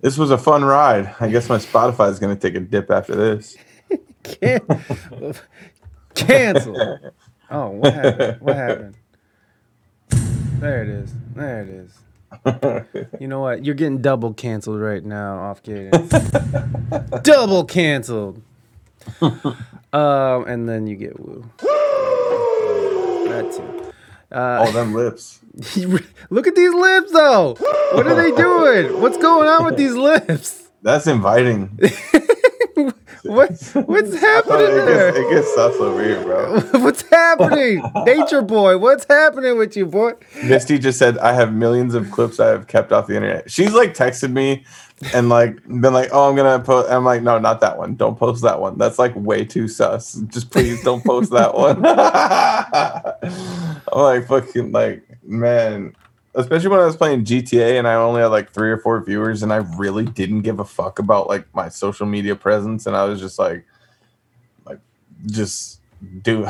[0.00, 1.14] This was a fun ride.
[1.18, 3.56] I guess my Spotify is gonna take a dip after this.
[4.22, 4.60] Can-
[6.14, 6.98] cancel.
[7.48, 8.40] Oh, what happened?
[8.40, 8.94] What happened?
[10.58, 11.14] There it is.
[11.36, 11.92] There it is.
[13.20, 13.64] You know what?
[13.64, 17.22] You're getting double canceled right now off Kadence.
[17.22, 18.42] double canceled.
[19.92, 21.48] Um, and then you get woo.
[23.28, 23.92] That too.
[24.36, 25.40] All them lips.
[26.28, 27.54] Look at these lips, though.
[27.92, 29.00] What are they doing?
[29.00, 30.68] What's going on with these lips?
[30.82, 31.78] That's inviting.
[32.76, 33.50] What
[33.86, 35.12] what's happening it, there?
[35.12, 36.60] gets, it gets sus over here, bro.
[36.80, 37.82] What's happening?
[38.04, 40.12] Nature boy, what's happening with you, boy?
[40.44, 43.50] Misty just said, I have millions of clips I have kept off the internet.
[43.50, 44.64] She's like texted me
[45.14, 46.90] and like been like, oh, I'm gonna post.
[46.90, 47.96] I'm like, no, not that one.
[47.96, 48.78] Don't post that one.
[48.78, 50.14] That's like way too sus.
[50.28, 51.84] Just please don't post that one.
[53.92, 55.94] I'm like, fucking, like, man.
[56.36, 59.42] Especially when I was playing GTA and I only had like three or four viewers
[59.42, 63.04] and I really didn't give a fuck about like my social media presence and I
[63.04, 63.64] was just like,
[64.66, 64.78] like,
[65.26, 65.80] just
[66.22, 66.46] do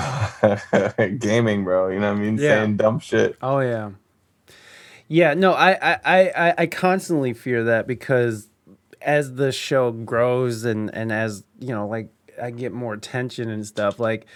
[1.18, 1.88] gaming, bro.
[1.88, 2.36] You know what I mean?
[2.36, 2.62] Yeah.
[2.64, 3.36] Saying dumb shit.
[3.40, 3.90] Oh yeah.
[5.08, 8.48] Yeah, no, I, I, I, I- I constantly fear that because
[9.00, 12.08] as the show grows and and as you know, like
[12.42, 14.26] I get more attention and stuff, like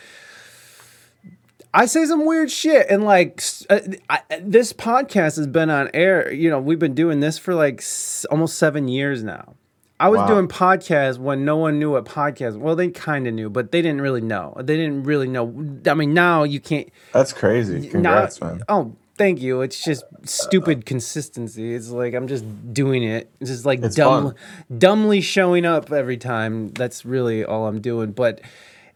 [1.72, 3.78] I say some weird shit and like uh,
[4.08, 6.32] I, this podcast has been on air.
[6.32, 9.54] You know, we've been doing this for like s- almost seven years now.
[10.00, 10.26] I was Wow.
[10.28, 12.56] doing podcasts when no one knew what podcast.
[12.58, 14.54] Well, they kind of knew, but they didn't really know.
[14.58, 15.44] They didn't really know.
[15.86, 16.88] I mean, now you can't.
[17.12, 17.88] That's crazy.
[17.88, 18.62] Congrats, Now- man.
[18.68, 19.60] Oh, thank you.
[19.60, 21.74] It's just stupid consistency.
[21.74, 23.30] It's like I'm just doing it.
[23.40, 24.24] It's just like It's dumb,
[24.68, 24.78] fun.
[24.78, 26.68] dumbly showing up every time.
[26.68, 28.12] That's really all I'm doing.
[28.12, 28.40] But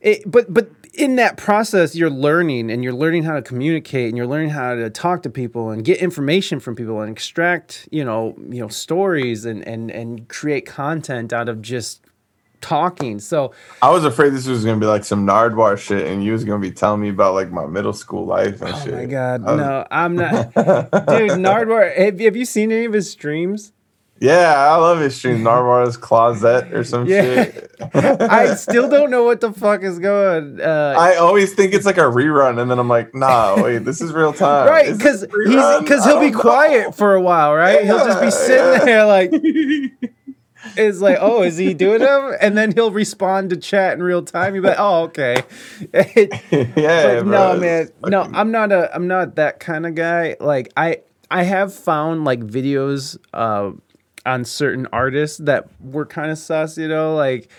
[0.01, 4.17] it, but but in that process, you're learning and you're learning how to communicate and
[4.17, 8.05] you're learning how to talk to people and get information from people and extract you
[8.05, 12.05] know you know stories and and and create content out of just
[12.61, 13.19] talking.
[13.19, 13.53] So
[13.83, 16.61] I was afraid this was gonna be like some Nardwuar shit, and you was gonna
[16.61, 18.95] be telling me about like my middle school life and oh shit.
[18.95, 20.55] Oh my god, was- no, I'm not, dude.
[21.45, 23.73] Nardwuar, have, have you seen any of his streams?
[24.21, 25.39] Yeah, I love his stream.
[25.45, 27.45] Nardwuar's closet or some Yeah.
[27.45, 27.71] shit.
[27.93, 30.61] I still don't know what the fuck is going.
[30.61, 34.01] Uh, I always think it's like a rerun, and then I'm like, nah, wait, this
[34.01, 34.69] is real time.
[34.69, 36.41] right, because he's because he'll be know.
[36.41, 37.85] quiet for a while, right?
[37.85, 38.85] he'll just be sitting yeah.
[38.85, 39.33] there like
[40.77, 42.35] Is like, oh, is he doing them?
[42.41, 44.55] And then he'll respond to chat in real time.
[44.55, 45.43] You'll be like, oh, okay.
[45.93, 50.37] yeah, bro, no, man, no, I'm not a, I'm not that kind of guy.
[50.41, 53.73] Like I, I have found like videos, uh,
[54.27, 57.51] on certain artists that were kind of sus, you know, like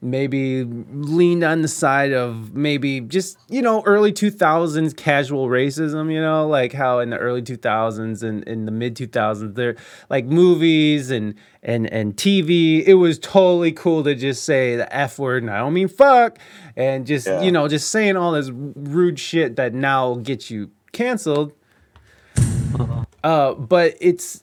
[0.00, 6.20] maybe leaned on the side of maybe just you know early 2000s casual racism you
[6.20, 9.74] know like how in the early 2000s and in the mid 2000s there
[10.08, 15.18] like movies and and and tv it was totally cool to just say the f
[15.18, 16.38] word and i don't mean fuck
[16.76, 17.42] and just Yeah.
[17.42, 21.52] you know just saying all this rude shit that now gets you canceled
[23.28, 24.40] uh but it's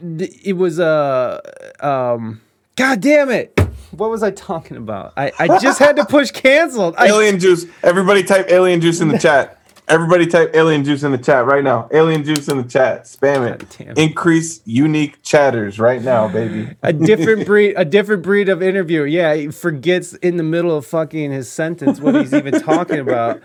[0.00, 1.40] it was uh
[1.80, 2.40] um
[2.76, 3.58] god damn it
[3.90, 7.66] what was i talking about i i just had to push canceled I, alien juice.
[7.82, 9.56] Everybody type alien juice in the chat.
[9.88, 11.88] Everybody type alien juice in the chat right now.
[11.90, 13.04] Alien juice in the chat.
[13.04, 13.80] Spam it.
[13.80, 13.96] it.
[13.96, 16.76] Increase unique chatters right now, baby.
[16.82, 20.86] a different breed a different breed of interviewer yeah he forgets in the middle of
[20.86, 23.40] fucking his sentence what he's even talking about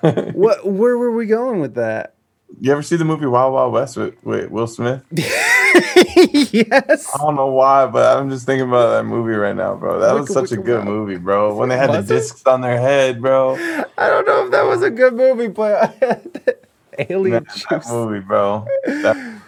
[0.34, 2.14] what where were we going with that
[2.60, 5.02] You ever see the movie Wild Wild West with, with Will Smith?
[5.12, 10.00] yes I don't know why, but I'm just thinking about that movie right now, bro.
[10.00, 11.54] That was such a good movie, bro.
[11.54, 13.54] When they had the discs on their head, bro.
[13.98, 15.94] i don't know if that was a good movie but
[16.98, 18.66] alien Man, juice movie, bro.
[18.86, 19.42] That-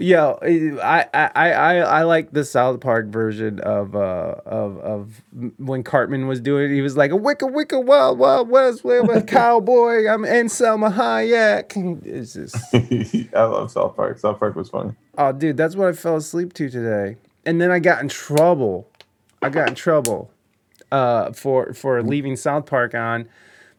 [0.00, 0.38] Yo,
[0.82, 5.22] I, I, I, I like the South Park version of uh of of
[5.58, 6.74] when Cartman was doing it.
[6.74, 10.06] He was like a wicka wicka wild wild west a cowboy.
[10.08, 12.00] I'm in Salma Hayek.
[12.06, 12.56] It's just
[13.34, 14.18] I love South Park.
[14.18, 14.94] South Park was funny.
[15.18, 17.16] oh, dude, that's what I fell asleep to today.
[17.44, 18.88] And then I got in trouble.
[19.42, 20.30] I got in trouble
[20.90, 23.28] uh for for leaving South Park on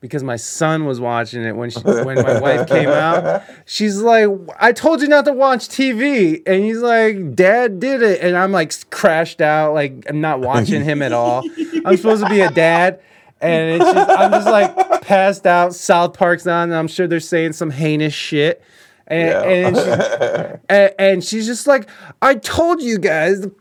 [0.02, 3.44] because my son was watching it when she, when my wife came out.
[3.66, 4.28] She's like,
[4.60, 8.52] "I told you not to watch TV," and he's like, "Dad did it," and I'm
[8.52, 11.44] like crashed out, like I'm not watching him at all.
[11.86, 13.00] I'm supposed to be a dad.
[13.44, 15.74] And just, I'm just like passed out.
[15.74, 18.62] South Park's on, and I'm sure they're saying some heinous shit.
[19.08, 19.42] And, yeah.
[19.42, 21.90] and, and, and, she's just like,
[22.22, 23.52] I told you guys, and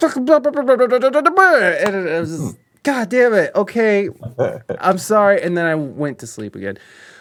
[2.20, 3.52] was just, God damn it.
[3.54, 4.08] Okay.
[4.80, 5.42] I'm sorry.
[5.42, 6.78] And then I went to sleep again.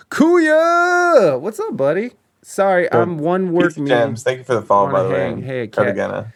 [0.09, 1.39] Kuya!
[1.39, 2.11] What's up, buddy?
[2.41, 3.85] Sorry, I'm one work Pizza.
[3.85, 5.41] Jams, thank you for the follow, by the way.
[5.41, 5.67] hey.
[5.67, 6.33] Cartagena.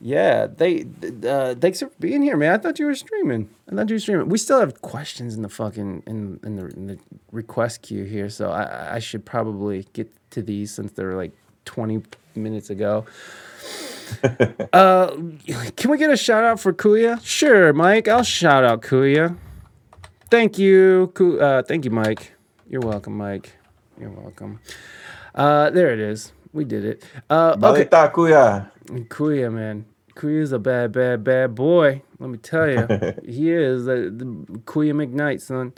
[0.00, 0.86] Yeah, they.
[1.26, 2.54] Uh, thanks for being here, man.
[2.54, 3.50] I thought you were streaming.
[3.70, 4.28] I thought you were streaming.
[4.30, 6.98] We still have questions in the fucking in in the, in the
[7.32, 11.32] request queue here, so I I should probably get to these since they're like
[11.66, 12.02] twenty
[12.34, 13.04] minutes ago.
[14.72, 15.08] uh,
[15.76, 17.20] can we get a shout out for Kuya?
[17.24, 18.08] Sure, Mike.
[18.08, 19.36] I'll shout out Kuya.
[20.30, 22.34] Thank you, Ku- uh, thank you, Mike.
[22.68, 23.52] You're welcome, Mike.
[23.98, 24.60] You're welcome.
[25.34, 26.32] Uh, there it is.
[26.52, 27.04] We did it.
[27.28, 27.84] Uh, okay.
[27.84, 28.70] Balita kuya.
[29.08, 29.86] Kuya, man.
[30.14, 32.02] Kuya's a bad, bad, bad boy.
[32.18, 32.86] Let me tell you,
[33.24, 33.88] he is.
[33.88, 34.24] Uh, the
[34.64, 35.72] Kuya McKnight, son.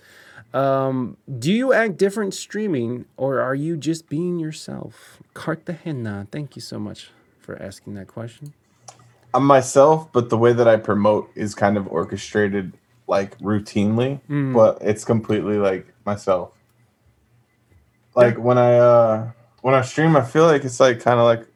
[0.52, 5.18] Um, do you act different streaming, or are you just being yourself?
[5.34, 6.26] Cartagena.
[6.30, 7.10] Thank you so much
[7.43, 8.52] for asking that question.
[9.35, 12.74] I'm myself, but the way that I promote is kind of orchestrated
[13.09, 14.55] like routinely, Mm.
[14.55, 16.52] but it's completely like myself.
[18.14, 19.31] Like when I uh
[19.62, 21.47] when I stream, I feel like it's like kind of like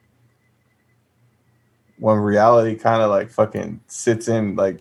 [1.99, 4.79] when reality kind of like fucking sits in like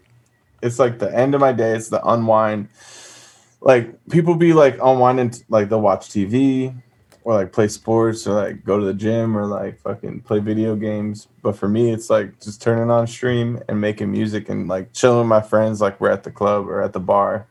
[0.62, 2.68] it's like the end of my day, it's the unwind.
[3.60, 6.74] Like people be like unwinding like they'll watch TV
[7.26, 10.76] or like play sports or like go to the gym or like fucking play video
[10.76, 11.26] games.
[11.42, 15.18] But for me, it's like just turning on stream and making music and like chilling
[15.18, 17.48] with my friends, like we're at the club or at the bar,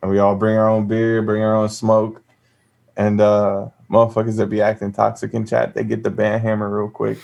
[0.00, 2.22] and we all bring our own beer, bring our own smoke,
[2.96, 6.88] and uh, motherfuckers that be acting toxic in chat, they get the band hammer real
[6.88, 7.18] quick,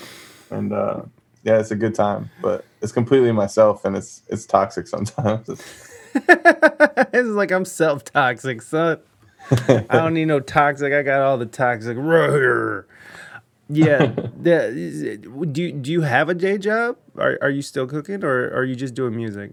[0.51, 1.03] and uh,
[1.45, 2.31] yeah, it's a good time.
[2.43, 5.49] But it's completely myself, and it's it's toxic sometimes.
[6.15, 8.99] it's like I'm self toxic, son.
[9.69, 10.93] I don't need no toxic.
[10.93, 11.97] I got all the toxic.
[13.69, 14.07] Yeah.
[14.41, 15.19] the,
[15.53, 16.97] do you- do you have a day job?
[17.17, 19.53] Are are you still cooking, or are you just doing music?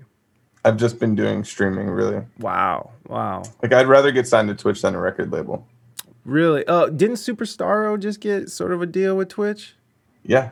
[0.65, 2.23] I've just been doing streaming, really.
[2.39, 5.65] Wow, wow, Like I'd rather get signed to Twitch than a record label.
[6.25, 6.65] really?
[6.67, 9.75] Oh, didn't Superstar O just get sort of a deal with Twitch?
[10.23, 10.49] Yeah,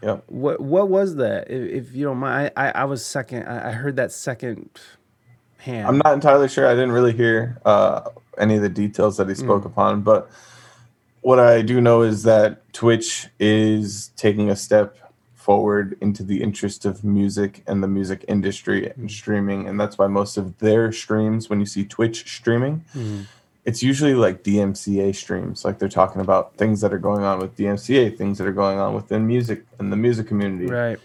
[0.00, 0.18] Yeah.
[0.28, 1.50] What what was that?
[1.50, 3.44] If, if you don't mind, I, I, I was second.
[3.48, 4.70] I, I heard that second
[5.56, 5.88] hand.
[5.88, 6.66] I'm not entirely sure.
[6.68, 10.30] I didn't really hear uh, any of the details that he spoke upon, but
[11.20, 14.96] what I do know is that Twitch is taking a step
[15.34, 20.06] forward into the interest of music and the music industry and streaming, and that's why
[20.06, 23.26] most of their streams, when you see Twitch streaming, Mhm.
[23.64, 25.64] it's usually like DMCA streams.
[25.64, 28.78] Like they're talking about things that are going on with DMCA, things that are going
[28.78, 30.98] on within music and the music community Right.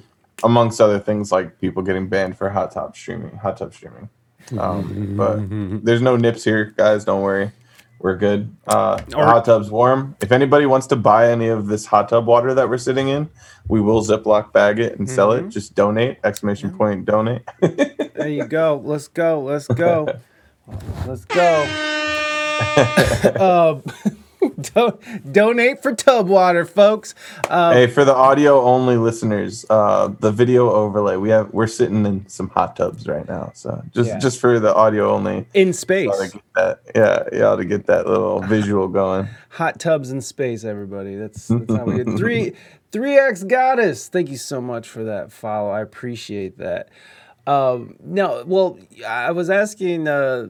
[0.44, 4.10] amongst other things like people getting banned for hot tub streaming, hot tub streaming.
[4.58, 5.40] Um, but
[5.86, 7.06] there's no nips here, guys.
[7.06, 7.52] Don't worry,
[8.00, 8.56] we're good.
[8.68, 10.16] Uh, the Or- hot tub's warm.
[10.22, 13.30] If anybody wants to buy any of this hot tub water that we're sitting in,
[13.68, 15.50] we will Ziploc bag it and sell it.
[15.50, 16.18] Just donate!
[16.24, 17.06] Exclamation point!
[17.06, 17.42] Donate.
[18.14, 18.80] There you go.
[18.86, 19.42] Let's go.
[19.42, 20.08] Let's go.
[21.08, 21.64] Let's go.
[23.84, 24.14] um,
[24.74, 27.16] don't donate for tub water, folks.
[27.50, 32.06] Um, hey, for the audio only listeners, uh, the video overlay we have we're sitting
[32.06, 33.52] in some hot tubs right now.
[33.56, 34.20] So just Yeah.
[34.20, 37.86] just for the audio only, in space, y'all to get that, yeah, y'all to get
[37.88, 39.28] that little visual going.
[39.50, 40.64] hot tubs in space.
[40.64, 42.54] Everybody, that's that's how we get three
[42.92, 44.08] three X goddess.
[44.08, 45.70] Thank you so much for that follow.
[45.72, 46.90] I appreciate that.
[47.46, 50.08] Um, no, well, I was asking.
[50.08, 50.50] Uh,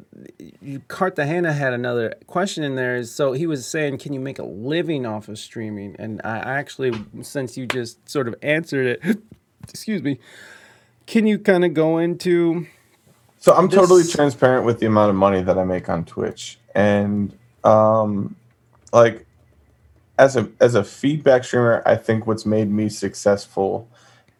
[0.87, 3.03] Cartagena had another question in there.
[3.03, 6.53] So he was saying, "Can you make a living off of streaming?" And I I
[6.59, 9.17] actually, since you just sort of answered it,
[9.67, 10.19] excuse me,
[11.07, 12.67] can you kind of go into?
[13.39, 17.35] So I'm totally transparent with the amount of money that I make on Twitch, and
[17.63, 18.35] um,
[18.93, 19.25] like
[20.19, 23.87] as a as a feedback streamer, I think what's made me successful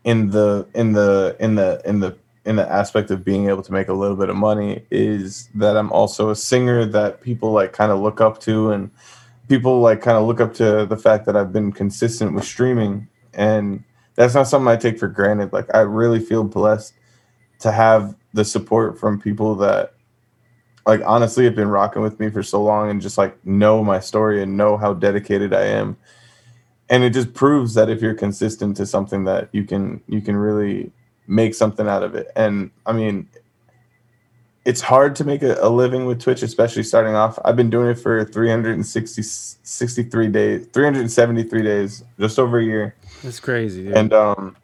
[0.04, 2.16] in the in the in the in the
[2.46, 5.78] in the aspect of being able to make a little bit of money is that
[5.78, 8.92] I'm also a singer that people like kind of look up to, and
[9.48, 13.08] people like kind of look up to the fact that I've been consistent with streaming,
[13.34, 13.84] and
[14.16, 15.54] that's not something I take for granted.
[15.54, 16.94] Like I really feel blessed
[17.60, 19.94] to have the support from people that
[20.86, 24.00] like honestly have been rocking with me for so long and just like know my
[24.00, 25.96] story and know how dedicated I am.
[26.90, 30.36] And it just proves that if you're consistent to something that you can you can
[30.36, 30.92] really
[31.28, 32.32] make something out of it.
[32.36, 33.30] And I mean
[34.66, 37.38] it's hard to make a, a living with Twitch, especially starting off.
[37.44, 42.96] I've been doing it for 360 63 days, 373 days, just over a year.
[43.22, 43.84] That's crazy.
[43.84, 43.98] Dude.
[43.98, 44.56] And um,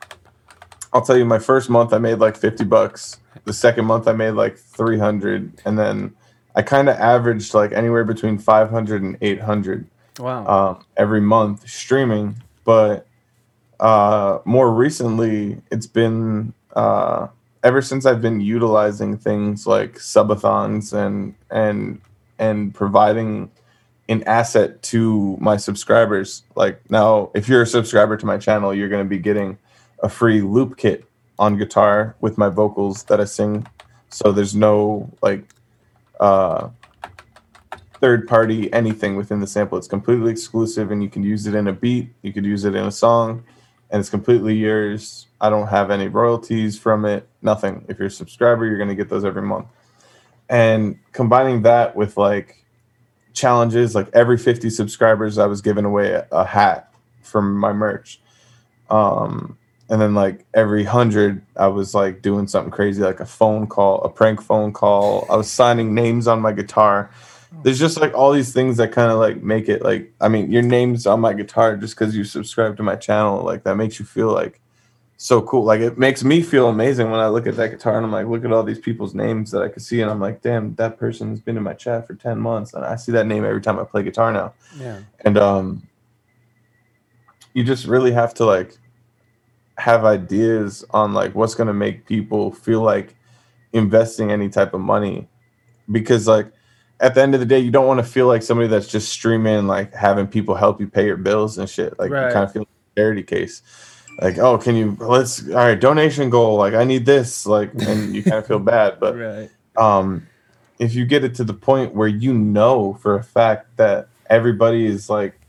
[0.94, 3.20] I'll tell you, my first month I made like fifty bucks.
[3.46, 6.16] The second month I made like three hundred, and then
[6.56, 9.88] I kind of averaged like anywhere between 500 and 800
[10.18, 10.46] wow.
[10.48, 12.36] um, every month streaming.
[12.64, 13.08] But
[13.80, 17.28] uh, more recently, it's been uh,
[17.64, 22.02] ever since I've been utilizing things like subathons and and
[22.38, 23.52] and providing
[24.08, 26.44] an asset to my subscribers.
[26.56, 29.58] Like now, if you're a subscriber to my channel, you're going to be getting
[30.02, 31.06] a free loop kit
[31.38, 33.68] on guitar with my vocals that I sing.
[34.10, 35.44] So there's no like
[36.20, 36.70] uh,
[38.02, 39.78] third party anything within the sample.
[39.78, 42.10] It's completely exclusive, and you can use it in a beat.
[42.24, 43.44] You could use it in a song,
[43.90, 45.28] and it's completely yours.
[45.42, 47.28] I don't have any royalties from it.
[47.42, 47.86] Nothing.
[47.88, 49.68] If you're a subscriber, you're gonna get those every month.
[50.50, 52.66] And combining that with like
[53.34, 56.92] challenges, like every 50 subscribers, I was giving away a, a hat
[57.22, 58.20] from my merch.
[58.90, 59.58] Um,
[59.90, 64.02] and then like every hundred, I was like doing something crazy, like a phone call,
[64.02, 65.26] a prank phone call.
[65.30, 67.10] I was signing names on my guitar.
[67.64, 70.52] There's just like all these things that kind of like make it like I mean,
[70.52, 73.44] your name's on my guitar just because you subscribe to my channel.
[73.44, 74.62] Like that makes you feel like
[75.18, 75.64] so cool.
[75.64, 78.28] Like it makes me feel amazing when I look at that guitar and I'm like,
[78.28, 80.98] look at all these people's names that I could see, and I'm like, damn, that
[80.98, 83.80] person's been in my chat for ten months, and I see that name every time
[83.80, 84.54] I play guitar now.
[84.78, 85.00] Yeah.
[85.26, 85.88] And um,
[87.54, 88.78] you just really have to like
[89.78, 93.16] have ideas on like what's gonna make people feel like
[93.74, 95.28] investing any type of money,
[95.92, 96.54] because like
[97.00, 99.10] at the end of the day, you don't want to feel like somebody that's just
[99.10, 101.98] streaming, like having people help you pay your bills and shit.
[101.98, 102.28] Like Right.
[102.28, 102.68] you kind of feel like
[102.98, 103.62] a charity case.
[104.22, 108.14] Like, oh, can you let's all right, donation goal, like I need this, like and
[108.16, 109.00] you kind of feel bad.
[109.00, 109.50] But Right.
[109.78, 110.28] um
[110.80, 114.86] if you get it to the point where you know for a fact that everybody
[114.86, 115.40] is like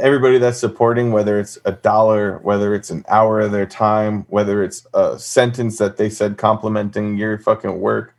[0.00, 4.62] everybody that's supporting whether it's a dollar whether it's an hour of their time whether
[4.62, 8.14] it's a sentence that they said complimenting your fucking work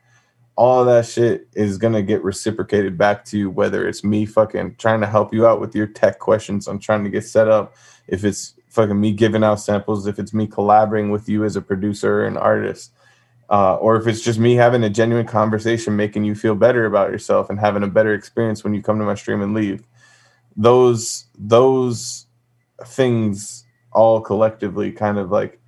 [0.59, 4.99] all that shit is gonna get reciprocated back to you whether it's me fucking trying
[4.99, 7.75] to help you out with your tech questions i'm trying to get set up
[8.07, 11.61] if it's fucking me giving out samples if it's me collaborating with you as a
[11.61, 12.91] producer or an artist
[13.49, 17.09] uh, or if it's just me having a genuine conversation making you feel better about
[17.09, 19.83] yourself and having a better experience when you come to my stream and leave.
[20.55, 22.27] Those those
[22.85, 25.59] things all collectively kind of like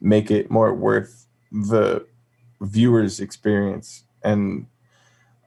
[0.00, 2.04] make it more worth the
[2.60, 4.66] viewer's experience and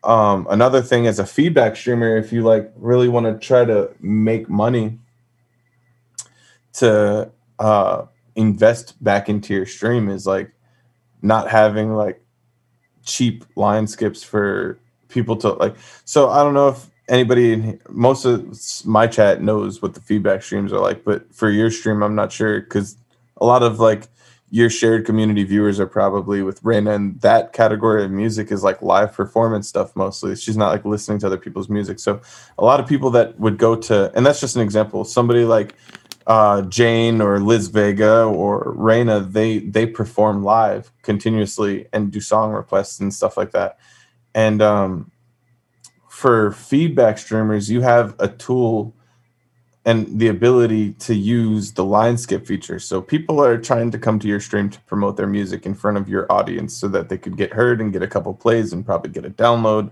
[0.04, 3.90] um, another thing as a feedback streamer if you like really want to try to
[4.02, 5.00] make money
[6.74, 8.06] to uh,
[8.36, 10.52] invest back into your stream is like
[11.22, 12.22] not having like
[13.04, 14.80] cheap line skips for
[15.10, 15.76] people to like
[16.06, 20.74] so i don't know if anybody most of my chat knows what the feedback streams
[20.74, 22.98] are like but for your stream i'm not sure because
[23.38, 24.08] a lot of like
[24.54, 28.84] your shared community viewers are probably with Raina, and that category of music is like
[28.84, 30.36] live performance stuff mostly.
[30.36, 32.00] She's not like listening to other people's music.
[32.00, 32.22] So
[32.60, 35.06] a lot of people that would go to, and that's just an example.
[35.06, 35.74] Somebody like
[36.28, 42.52] uh, Jane or Liz Vega or Raina, they they perform live continuously and do song
[42.52, 43.80] requests and stuff like that.
[44.36, 45.12] And um,
[46.08, 48.96] for feedback streamers, you have a tool
[49.86, 52.80] and the ability to use the line skip feature.
[52.80, 55.98] So people are trying to come to your stream to promote their music in front
[55.98, 58.86] of your audience so that they could get heard and get a couple plays and
[58.86, 59.92] probably get a download.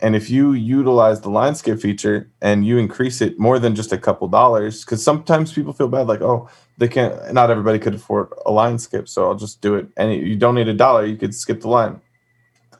[0.00, 3.92] And if you utilize the line skip feature and you increase it more than just
[3.92, 6.48] a couple dollars, because sometimes people feel bad, like, oh,
[6.78, 9.08] they can't, not everybody could afford a line skip.
[9.08, 9.88] So I'll just do it.
[9.96, 12.00] And you don't need a dollar, you could skip the line.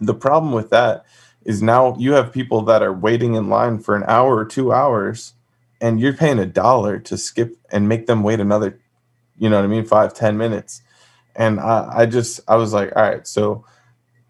[0.00, 1.06] The problem with that
[1.44, 4.72] is now you have people that are waiting in line for an hour or two
[4.72, 5.32] hours
[5.86, 8.76] and you're paying a dollar to skip and make them wait another,
[9.38, 10.82] you know what I mean, five, ten minutes.
[11.36, 13.64] And I, I just, I was like, all right, so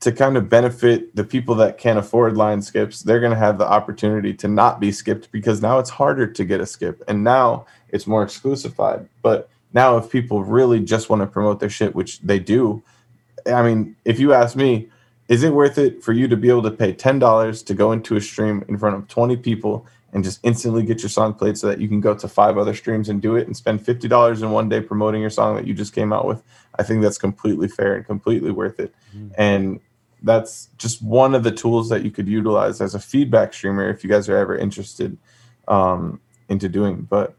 [0.00, 3.56] to kind of benefit the people that can't afford line skips, they're going to have
[3.56, 7.24] the opportunity to not be skipped because now it's harder to get a skip and
[7.24, 9.08] now it's more exclusified.
[9.22, 12.82] But now, if people really just want to promote their shit, which they do,
[13.46, 14.90] I mean, if you ask me,
[15.28, 18.16] is it worth it for you to be able to pay $10 to go into
[18.16, 21.66] a stream in front of 20 people and just instantly get your song played so
[21.66, 24.50] that you can go to five other streams and do it and spend $50 in
[24.50, 26.42] one day promoting your song that you just came out with?
[26.78, 28.94] I think that's completely fair and completely worth it.
[29.36, 29.78] And
[30.22, 34.02] that's just one of the tools that you could utilize as a feedback streamer if
[34.02, 35.18] you guys are ever interested
[35.68, 36.18] um,
[36.48, 37.02] into doing.
[37.02, 37.36] But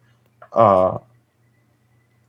[0.53, 0.99] uh,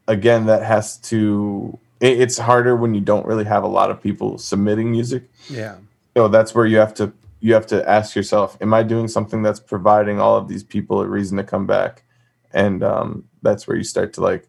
[0.06, 1.78] again, that has to.
[2.00, 5.24] It, it's harder when you don't really have a lot of people submitting music.
[5.50, 5.76] Yeah.
[6.16, 9.43] So that's where you have to you have to ask yourself, am I doing something
[9.43, 12.05] that's providing all of these people a reason to come back?
[12.52, 14.48] And um, that's where you start to like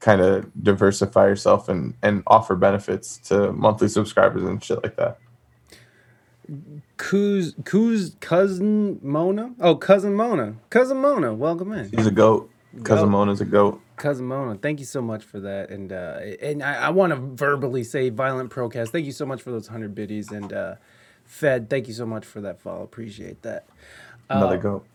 [0.00, 5.18] kind of diversify yourself and and offer benefits to monthly subscribers and shit like that.
[6.96, 9.52] Kuz, Kuz, cousin Mona.
[9.60, 10.56] Oh, cousin Mona.
[10.70, 11.90] Cousin Mona, welcome in.
[11.90, 12.50] He's a goat.
[12.84, 13.10] Cousin Goat.
[13.10, 13.80] Mona's a goat.
[13.96, 15.70] Cousin Mona, thank you so much for that.
[15.70, 19.40] And uh, and I, I want to verbally say, Violent Procast, thank you so much
[19.40, 20.30] for those hundred biddies.
[20.30, 20.74] And uh,
[21.26, 22.82] Fed, thank you so much for that follow.
[22.82, 23.66] Appreciate that.
[24.30, 24.86] Another Uh, goat.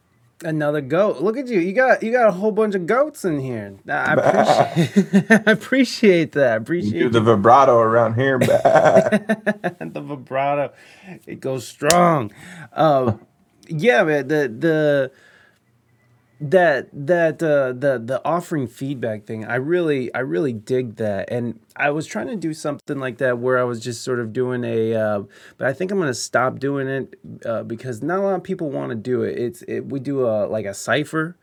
[0.44, 1.22] Another goat.
[1.22, 1.60] Look at you.
[1.60, 3.76] You got you got a whole bunch of goats in here.
[3.88, 6.54] I appreciate, I appreciate that.
[6.54, 8.40] I Do appreciate the vibrato around here.
[8.40, 10.74] the vibrato.
[11.28, 12.32] It goes strong.
[12.74, 13.20] Um,
[13.68, 14.28] yeah, man.
[14.30, 15.12] The the
[16.42, 19.46] that that uh, the the offering feedback thing.
[19.46, 23.38] I really I really dig that, and I was trying to do something like that
[23.38, 24.96] where I was just sort of doing a.
[24.96, 25.24] Uh,
[25.58, 28.72] but I think I'm gonna stop doing it uh, because not a lot of people
[28.72, 29.38] want to do it.
[29.38, 31.38] It's it, we do a like a cipher.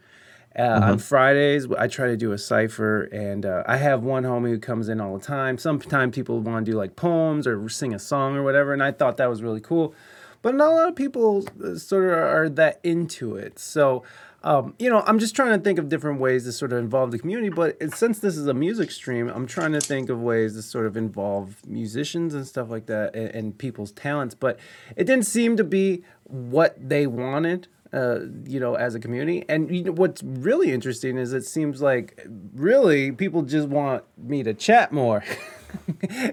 [0.58, 4.48] Uh, On Fridays, I try to do a cipher, and uh, I have one homie
[4.48, 5.56] who comes in all the time.
[5.56, 8.90] Sometimes people want to do like poems or sing a song or whatever, and I
[8.90, 9.94] thought that was really cool.
[10.42, 13.58] But not a lot of people uh, sort of are that into it.
[13.60, 14.02] So,
[14.44, 17.10] um, you know, I'm just trying to think of different ways to sort of involve
[17.10, 17.48] the community.
[17.48, 20.62] But it- since this is a music stream, I'm trying to think of ways to
[20.62, 24.34] sort of involve musicians and stuff like that and, and people's talents.
[24.34, 24.58] But
[24.96, 29.44] it didn't seem to be what they wanted uh, you know, as a community.
[29.48, 34.42] And you know, what's really interesting is it seems like really people just want me
[34.42, 35.24] to chat more.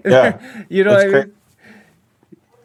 [0.06, 1.34] Yeah, you know I mean?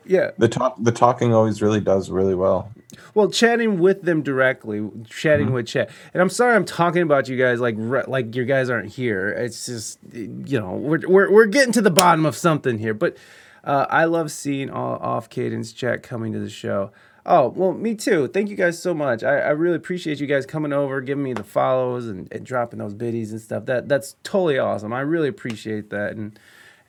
[0.07, 0.31] Yeah.
[0.39, 2.71] the talk, the talking always really does really well.
[3.15, 5.55] Well, chatting with them directly, chatting Mm-hmm.
[5.55, 5.91] with chat.
[6.13, 9.29] And I'm sorry I'm talking about you guys like like your guys aren't here.
[9.31, 12.95] It's just you know, we're we're we're getting to the bottom of something here.
[12.95, 13.17] But
[13.65, 16.91] uh, I love seeing all off Kadence chat coming to the show.
[17.27, 18.29] Oh, well, me too.
[18.29, 19.23] Thank you guys so much.
[19.23, 22.79] I, I really appreciate you guys coming over, giving me the follows and, and dropping
[22.79, 23.67] those biddies and stuff.
[23.67, 24.93] That that's totally awesome.
[24.95, 26.13] I really appreciate that.
[26.17, 26.39] And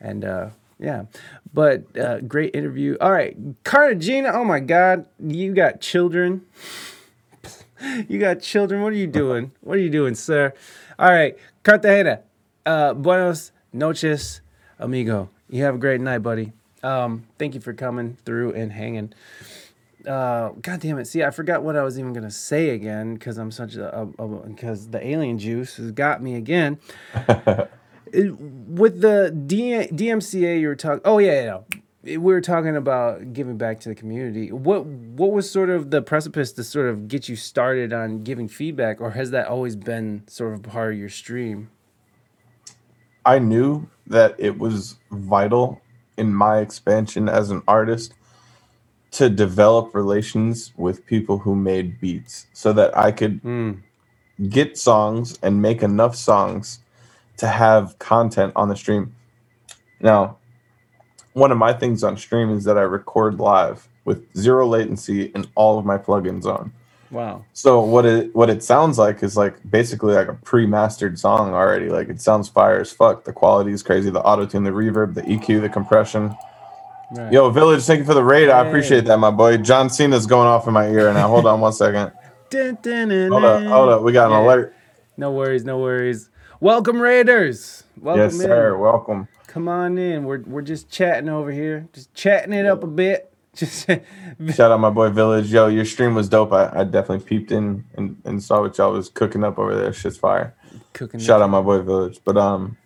[0.00, 0.48] and uh
[0.78, 1.04] yeah.
[1.54, 2.96] But uh great interview.
[3.00, 3.36] All right.
[3.64, 6.42] Cartagena, oh my god, you got children.
[8.08, 8.80] You got children.
[8.82, 9.50] What are you doing?
[9.60, 10.54] What are you doing, sir?
[11.00, 12.20] All right, Cartagena.
[12.64, 14.40] Uh, buenos noches,
[14.78, 15.30] amigo.
[15.50, 16.52] You have a great night, buddy.
[16.84, 19.12] Um, thank you for coming through and hanging.
[20.06, 21.06] Uh, God damn it!
[21.06, 24.08] See, I forgot what I was even gonna say again because I'm such a
[24.46, 26.78] because the alien juice has got me again.
[28.12, 31.02] It- with the D- DMCA, you were talking.
[31.04, 31.58] Oh yeah, yeah.
[32.04, 34.50] We were talking about giving back to the community.
[34.52, 38.48] What what was sort of the precipice to sort of get you started on giving
[38.48, 41.70] feedback, or has that always been sort of part of your stream?
[43.24, 45.80] I knew that it was vital
[46.16, 48.14] in my expansion as an artist
[49.12, 53.72] to develop relations with people who made beats so that I could Hmm.
[54.48, 56.80] get songs and make enough songs
[57.38, 59.14] to have content on the stream.
[60.00, 60.36] Now,
[61.32, 65.48] one of my things on stream is that I record live with zero latency and
[65.54, 66.72] all of my plugins on.
[67.10, 67.44] Wow.
[67.52, 71.90] So what it what it sounds like is like basically like a pre-mastered song already.
[71.90, 73.24] Like it sounds fire as fuck.
[73.24, 74.08] The quality is crazy.
[74.08, 76.34] The auto tune, the reverb, the EQ, the compression.
[77.14, 77.30] Right.
[77.30, 78.48] Yo, Village, thank you for the raid.
[78.48, 79.58] I appreciate that, my boy.
[79.58, 81.28] John Cena's going off in my ear now.
[81.28, 82.12] Hold on one second.
[82.50, 84.02] Dun, dun, dun, Hold up, hold up.
[84.02, 84.44] We got an Yeah.
[84.44, 84.74] alert.
[85.16, 86.28] No worries, no worries.
[86.62, 87.82] Welcome, Raiders.
[88.00, 88.40] Welcome Yes, in.
[88.42, 88.78] sir.
[88.78, 89.26] Welcome.
[89.48, 90.22] Come on in.
[90.22, 93.32] We're we're just chatting over here, just chatting it up a bit.
[93.56, 95.52] Just Shout out my boy Village.
[95.52, 96.52] Yo, your stream was dope.
[96.52, 99.92] I, I definitely peeped in and, and saw what y'all was cooking up over there.
[99.92, 100.54] Shit's fire.
[100.92, 101.18] cooking.
[101.18, 102.20] Shout out my boy Village.
[102.24, 102.76] But um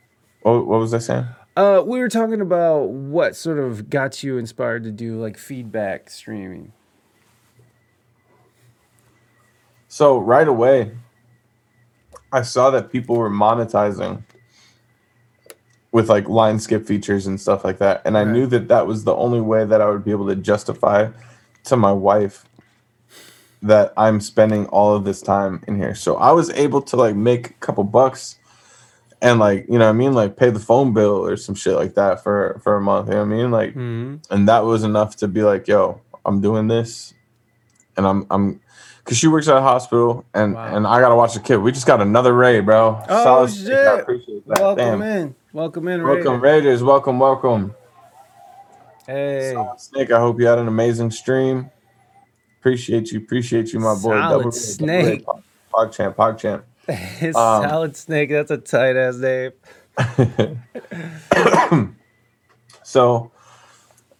[0.40, 1.26] what, what was I saying?
[1.54, 6.08] Uh, we were talking about what sort of got you inspired to do like feedback
[6.08, 6.72] streaming.
[9.86, 10.92] So right away,
[12.36, 14.22] I saw that people were monetizing
[15.92, 18.32] with like line skip features and stuff like that, and I Right.
[18.32, 21.08] knew that that was the only way that I would be able to justify
[21.64, 22.44] to my wife
[23.62, 25.94] that I'm spending all of this time in here.
[25.94, 28.36] So I was able to like make a couple bucks
[29.22, 31.74] and like you know what I mean like pay the phone bill or some shit
[31.74, 33.08] like that for for a month.
[33.08, 34.34] You know what I mean like Mm-hmm.
[34.34, 37.14] and that was enough to be like, yo, I'm doing this,
[37.96, 38.60] and I'm I'm,
[39.04, 40.76] cause she works at a hospital, and Wow.
[40.76, 41.56] and I gotta watch the kid.
[41.58, 43.00] We just got another raid, bro.
[43.08, 43.66] Oh, snake.
[43.68, 43.86] shit.
[43.86, 44.58] I appreciate that.
[44.60, 45.02] Welcome Damn.
[45.02, 45.34] in.
[45.52, 46.56] Welcome in, Welcome Raider.
[46.66, 46.82] Raiders.
[46.82, 47.74] Welcome, welcome.
[49.06, 51.70] Hey, Solid Snake, I hope you had an amazing stream.
[52.60, 54.18] Appreciate you, appreciate you, my boy.
[54.18, 55.06] Solid Double Snake.
[55.06, 55.24] raid.
[55.24, 55.42] Pog,
[55.72, 56.64] Pog champ, Pog champ.
[57.22, 58.30] Um, Solid Snake.
[58.30, 59.52] That's a tight ass name.
[62.82, 63.32] So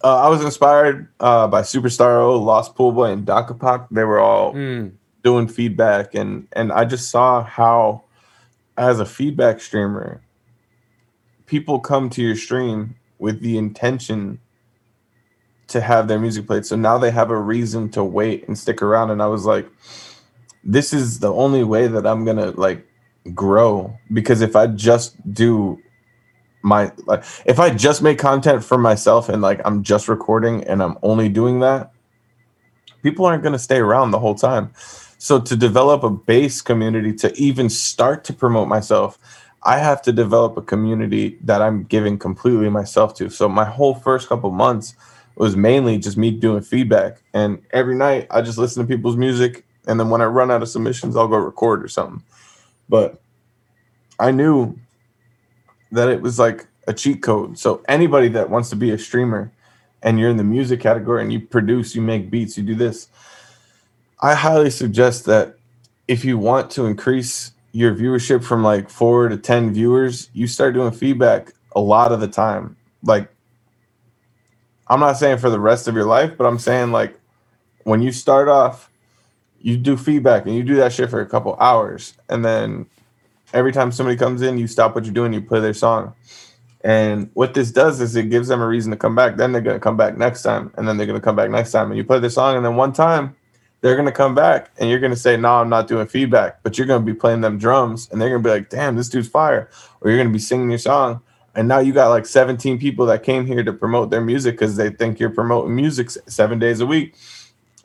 [0.03, 3.87] uh, I was inspired uh, by Superstar O, Lost Pool Boy, and Dakapak.
[3.91, 4.93] They were all Mm.
[5.23, 8.03] doing feedback and and I just saw how
[8.77, 10.21] as a feedback streamer
[11.47, 14.39] people come to your stream with the intention
[15.67, 18.81] to have their music played so now they have a reason to wait and stick
[18.81, 19.67] around and I was like
[20.63, 22.85] this is the only way that I'm going to like
[23.33, 25.79] grow because if I just do
[26.67, 30.83] my like if I just make content for myself and like I'm just recording and
[30.83, 31.91] I'm only doing that
[33.03, 34.71] people aren't going to stay around the whole time
[35.19, 39.17] So to develop a base community to even start to promote myself,
[39.63, 43.29] I have to develop a community that I'm giving completely myself to.
[43.29, 44.95] So my whole first couple months
[45.35, 47.23] was mainly just me doing feedback.
[47.33, 49.65] And every night I just listen to people's music.
[49.87, 52.23] And then when I run out of submissions, I'll go record or something.
[52.89, 53.21] But
[54.19, 54.77] I knew
[55.91, 57.57] that it was like a cheat code.
[57.59, 59.51] So anybody that wants to be a streamer
[60.01, 63.09] and you're in the music category and you produce, you make beats, you do this,
[64.21, 65.57] I highly suggest that
[66.07, 70.73] if you want to increase your viewership from like four to 10 viewers, you start
[70.73, 72.77] doing feedback a lot of the time.
[73.03, 73.29] Like,
[74.87, 77.19] I'm not saying for the rest of your life, but I'm saying like
[77.83, 78.89] when you start off,
[79.59, 82.13] you do feedback and you do that shit for a couple hours.
[82.29, 82.87] And then
[83.57, 86.13] every time somebody comes in, you stop what you're doing, you play their song.
[86.81, 89.35] And what this does is it gives them a reason to come back.
[89.35, 90.71] Then they're going to come back next time.
[90.77, 91.89] And then they're going to come back next time.
[91.89, 92.55] And you play their song.
[92.55, 93.35] And then one time,
[93.81, 96.61] they're going to come back and you're going to say, No, I'm not doing feedback.
[96.63, 98.09] But you're going to be playing them drums.
[98.11, 99.69] And they're going to be like, Damn, this dude's fire.
[100.01, 101.21] Or you're going to be singing your song.
[101.55, 104.75] And now you got like 17 people that came here to promote their music because
[104.75, 107.15] they think you're promoting music seven days a week.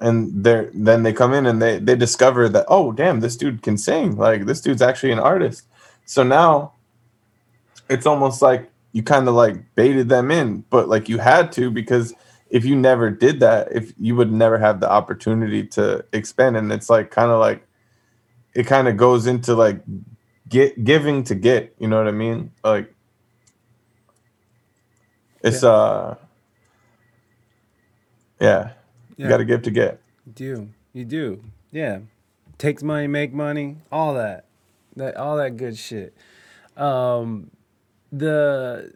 [0.02, 3.62] And they're then they come in and they they discover that, oh damn, this dude
[3.62, 4.16] can sing.
[4.16, 5.66] Like this dude's actually an artist.
[6.06, 6.74] So now
[7.90, 11.70] it's almost like you kind of like baited them in, but like you had to
[11.70, 12.14] because
[12.50, 16.72] if you never did that, if you would never have the opportunity to expand, and
[16.72, 17.66] it's like kind of like
[18.54, 19.82] it kind of goes into like
[20.48, 22.52] get giving to get, you know what I mean?
[22.64, 22.94] Like
[25.42, 25.70] it's Yeah.
[25.70, 26.16] uh
[28.40, 28.72] yeah,
[29.22, 30.00] you got to give to get.
[30.26, 30.68] You do.
[30.92, 31.44] You do.
[31.70, 32.00] Yeah.
[32.58, 34.44] Takes money, make money, all that.
[34.96, 36.14] That all that good shit.
[36.76, 37.50] Um
[38.12, 38.92] the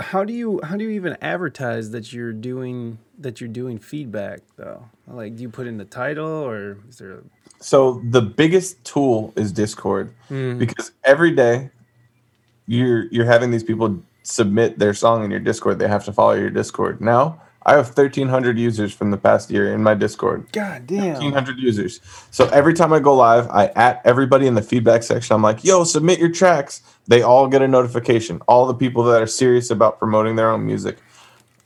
[0.00, 4.40] how do you how do you even advertise that you're doing that you're doing feedback
[4.56, 4.88] though?
[5.06, 7.20] Like do you put in the title or is there a
[7.60, 10.58] So the biggest tool is Discord Hmm.
[10.58, 11.70] because every day
[12.66, 15.78] you're you're having these people submit their song in your Discord.
[15.78, 17.00] They have to follow your Discord.
[17.00, 20.46] Now I have 1,300 users from the past year in my Discord.
[20.52, 21.14] God damn.
[21.14, 22.00] 1,300 users.
[22.30, 25.34] So every time I go live, I at everybody in the feedback section.
[25.34, 28.40] I'm like, "Yo, submit your tracks." They all get a notification.
[28.46, 30.98] All the people that are serious about promoting their own music,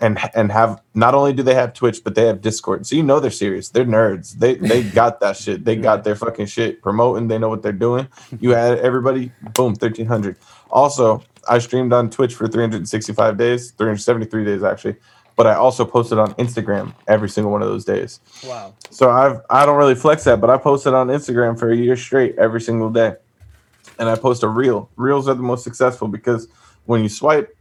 [0.01, 2.87] and and have not only do they have Twitch, but they have Discord.
[2.87, 3.69] So you know they're serious.
[3.69, 4.39] They're nerds.
[4.39, 5.67] They they got that shit.
[5.67, 7.29] They got their fucking shit promoting.
[7.29, 8.09] They know what they're doing.
[8.41, 10.39] You add everybody, boom, 1,300.
[10.71, 14.97] Also, I streamed on Twitch for 365 days, 373 days actually.
[15.37, 18.21] But I also posted on Instagram every single one of those days.
[18.47, 18.75] Wow.
[18.91, 21.97] So I've I don't really flex that, but I posted on Instagram for a year
[21.97, 23.15] straight every single day.
[23.99, 24.89] And I post a reel.
[24.97, 26.49] Reels are the most successful because
[26.87, 27.57] when you swipe,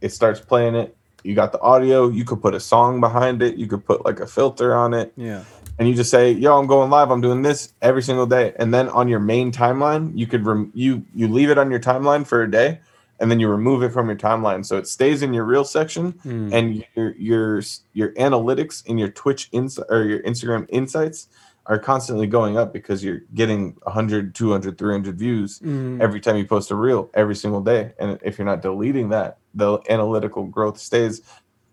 [0.00, 0.96] it starts playing it.
[1.22, 4.20] You got the audio, you could put a song behind it, you could put like
[4.20, 5.42] a filter on it, Yeah.
[5.78, 7.10] and you just say, "Yo, I'm going live.
[7.10, 10.70] I'm doing this every single day." And then on your main timeline, you could rem-
[10.74, 12.80] you you leave it on your timeline for a day,
[13.20, 16.12] and then you remove it from your timeline, so it stays in your reel section,
[16.22, 16.52] Hmm.
[16.52, 21.28] and your your your analytics in your Twitch ins or your Instagram insights
[21.66, 26.00] are constantly going up because you're getting 100 200 300 views Mm.
[26.00, 29.38] every time you post a reel every single day and if you're not deleting that
[29.54, 31.20] the analytical growth stays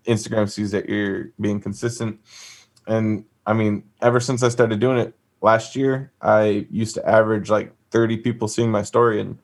[0.06, 2.20] instagram sees that you're being consistent
[2.86, 7.48] and i mean ever since i started doing it last year i used to average
[7.50, 9.38] like 30 people seeing my story and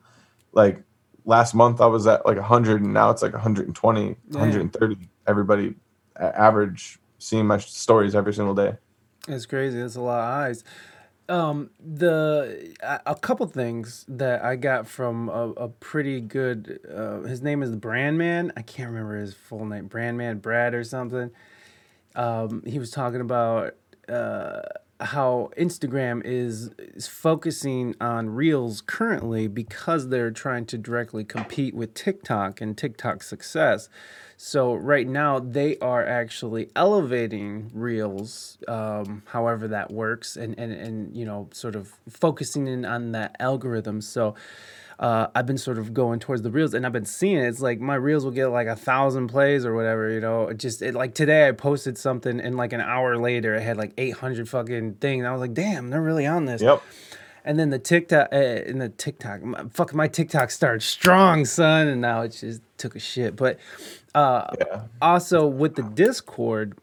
[0.53, 0.81] like
[1.25, 4.39] last month i was at like 100 and now it's like 120 Damn.
[4.39, 4.97] 130
[5.27, 5.75] everybody
[6.19, 8.77] average seeing my stories every single day
[9.27, 9.79] It's crazy.
[9.81, 10.63] That's a lot of eyes.
[11.27, 16.79] Um, the a, a couple things that I got from a, a pretty good.
[16.87, 18.51] Uh, his name is Brandman.
[18.55, 19.89] I can't remember his full name.
[19.89, 21.31] Brandman Brad or something.
[22.15, 23.73] Um, he was talking about
[24.07, 24.61] uh,
[24.99, 31.93] how Instagram is, is focusing on Reels currently because they're trying to directly compete with
[31.93, 33.89] TikTok and TikTok's success.
[34.37, 41.15] So right now they are actually elevating Reels, um, however that works, and, and and
[41.15, 44.01] you know sort of focusing in on that algorithm.
[44.01, 44.35] So
[44.99, 47.47] uh, I've been sort of going towards the reels, and I've been seeing it.
[47.47, 50.47] It's like my reels will get like a thousand plays or whatever, you know.
[50.47, 53.77] It just it, like today I posted something, and like an hour later it had
[53.77, 55.25] like eight hundred fucking things.
[55.25, 56.61] I was like, damn, they're really on this.
[56.61, 56.81] yep
[57.43, 61.87] And then the TikTok, uh, and the TikTok, my, fuck, my TikTok started strong, son,
[61.87, 63.35] and now it just took a shit.
[63.35, 63.59] But
[64.15, 66.77] uh, yeah also with the Discord,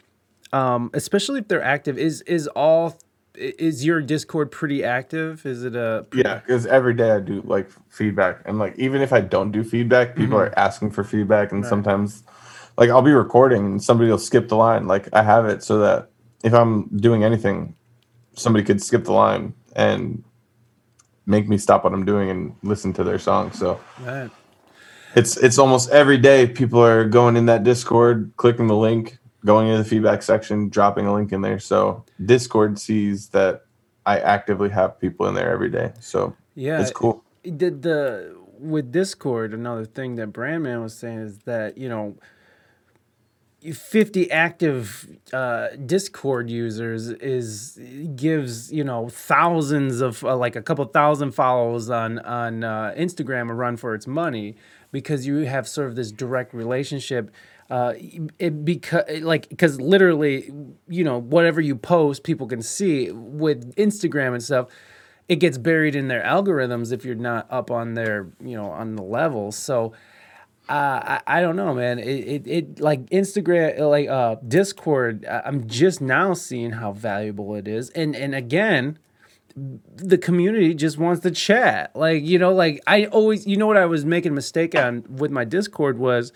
[0.53, 2.95] um, especially if they're active, is is all i-
[3.35, 5.45] is your Discord pretty active?
[5.47, 9.13] Is it a Yeah, because every day I do like feedback, and like even if
[9.13, 10.55] I don't do feedback, people mm-hmm.
[10.55, 11.69] are asking for feedback, and Right.
[11.71, 12.25] sometimes,
[12.77, 14.87] like I'll be recording and somebody will skip the line.
[14.87, 16.11] Like I have it so that
[16.45, 17.75] if I'm doing anything,
[18.35, 20.23] somebody could skip the line and
[21.27, 23.53] make me stop what I'm doing and listen to their song.
[23.53, 24.31] So Right.
[25.15, 29.69] it's it's almost every day people are going in that Discord, clicking the link, going
[29.69, 31.59] into the feedback section, dropping a link in there.
[31.59, 33.65] So Discord sees that
[34.07, 35.93] I actively have people in there every day.
[36.01, 36.81] So Yeah.
[36.81, 37.23] it's cool.
[37.45, 42.15] the the with Discord, another thing that Brandman was saying is that you know,
[43.75, 47.79] fifty active uh, Discord users is
[48.17, 53.51] gives you know thousands of uh, like a couple thousand follows on on uh, Instagram
[53.51, 54.57] a run for its money
[54.91, 57.31] because you have sort of this direct relationship.
[57.71, 57.95] Uh,
[58.39, 60.53] it because like because literally
[60.89, 64.69] you know whatever you post people can see with Instagram and stuff
[65.29, 68.97] it gets buried in their algorithms if you're not up on their you know on
[68.97, 69.93] the levels so
[70.69, 71.99] uh, I, I don't know man.
[71.99, 77.67] It, it, it like instagram like uh discord i'm just now seeing how valuable it
[77.67, 77.91] is.
[77.91, 78.99] And and again
[79.55, 81.95] the community just wants to chat.
[81.95, 85.05] Like you know like i always you know what i was making a mistake on
[85.09, 86.33] with my discord was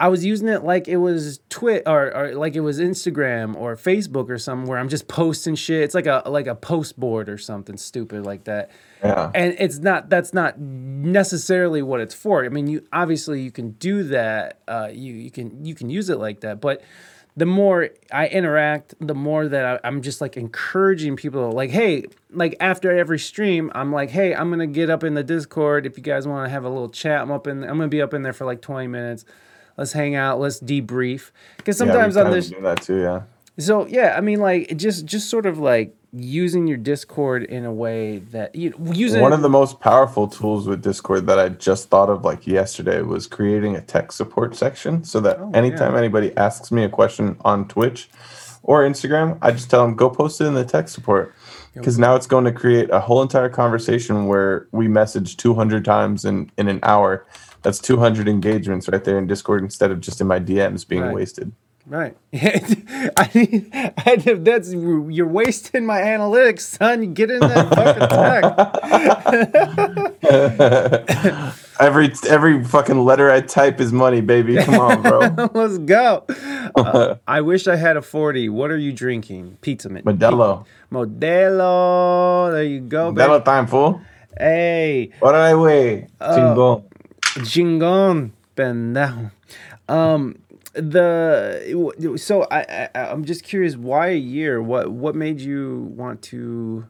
[0.00, 4.30] I was using it like it was Twitter, or like it was Instagram or Facebook
[4.30, 5.82] or something where I'm just posting shit.
[5.82, 8.70] It's like a like a post board or something stupid like that.
[9.02, 9.30] Yeah.
[9.34, 12.44] And it's not that's not necessarily what it's for.
[12.44, 14.60] I mean, you obviously you can do that.
[14.68, 16.82] Uh, you you can you can use it like that, but
[17.36, 22.06] the more I interact, the more that I, I'm just like encouraging people, like, hey,
[22.30, 25.96] like after every stream, I'm like, hey, I'm gonna get up in the Discord if
[25.96, 27.20] you guys want to have a little chat.
[27.20, 29.24] I'm up in, I'm gonna be up in there for like 20 minutes.
[29.78, 30.40] Let's hang out.
[30.40, 31.30] Let's debrief.
[31.56, 33.22] Because Yeah, sometimes on kinda this, do that too, yeah.
[33.58, 37.72] so yeah, I mean, like just just sort of like using your Discord in a
[37.72, 41.90] way that you using One of the most powerful tools with Discord that I just
[41.90, 45.98] thought of like yesterday was creating a tech support section so that Oh, anytime yeah.
[45.98, 48.08] anybody asks me a question on Twitch
[48.62, 51.34] or Instagram, I just tell them go post it in the tech support.
[51.74, 56.24] Because now it's going to create a whole entire conversation where we message 200 times
[56.24, 57.24] in, in an hour.
[57.68, 61.14] That's 200 engagements right there in Discord instead of just in my DMs being Right.
[61.14, 61.52] wasted.
[61.86, 62.16] Right.
[62.34, 67.12] I mean, I, that's you're wasting my analytics, son.
[67.12, 68.08] Get in that fucking
[71.28, 71.54] tech.
[71.80, 74.56] every every fucking letter I type is money, baby.
[74.56, 75.50] Come on, bro.
[75.54, 76.24] Let's go.
[76.74, 78.48] Uh, I wish I had a forty.
[78.48, 79.58] What are you drinking?
[79.60, 80.04] Pizza man.
[80.04, 80.64] Modelo.
[80.90, 82.50] Modelo.
[82.50, 83.28] There you go, baby.
[83.28, 84.00] Modelo time, fool.
[84.38, 86.08] Hey, Órale, güey.
[86.20, 86.84] Chingón.
[87.36, 89.30] Chingon, pendejo.
[89.88, 90.38] Um,
[90.74, 93.76] the so I, I I'm just curious.
[93.76, 94.62] Why a year?
[94.62, 96.86] What what made you want to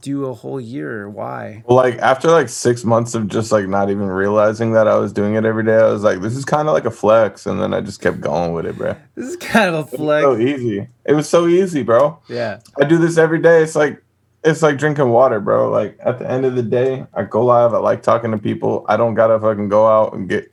[0.00, 1.08] do a whole year?
[1.08, 1.62] Why?
[1.66, 5.12] Well, like after like six months of just like not even realizing that I was
[5.12, 7.60] doing it every day, I was like, this is kind of like a flex, and
[7.60, 8.96] then I just kept going with it, bro.
[9.14, 10.24] This is kind of a flex.
[10.24, 10.88] So easy.
[11.04, 12.18] It was so easy, bro.
[12.28, 12.60] Yeah.
[12.80, 13.62] I do this every day.
[13.62, 14.02] It's like
[14.42, 15.70] it's like drinking water, bro.
[15.70, 17.74] Like at the end of the day, I go live.
[17.74, 18.84] I like talking to people.
[18.88, 20.52] I don't gotta fucking go out and get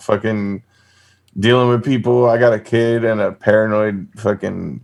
[0.00, 0.62] fucking
[1.38, 2.28] dealing with people.
[2.28, 4.80] I got a kid and a paranoid fucking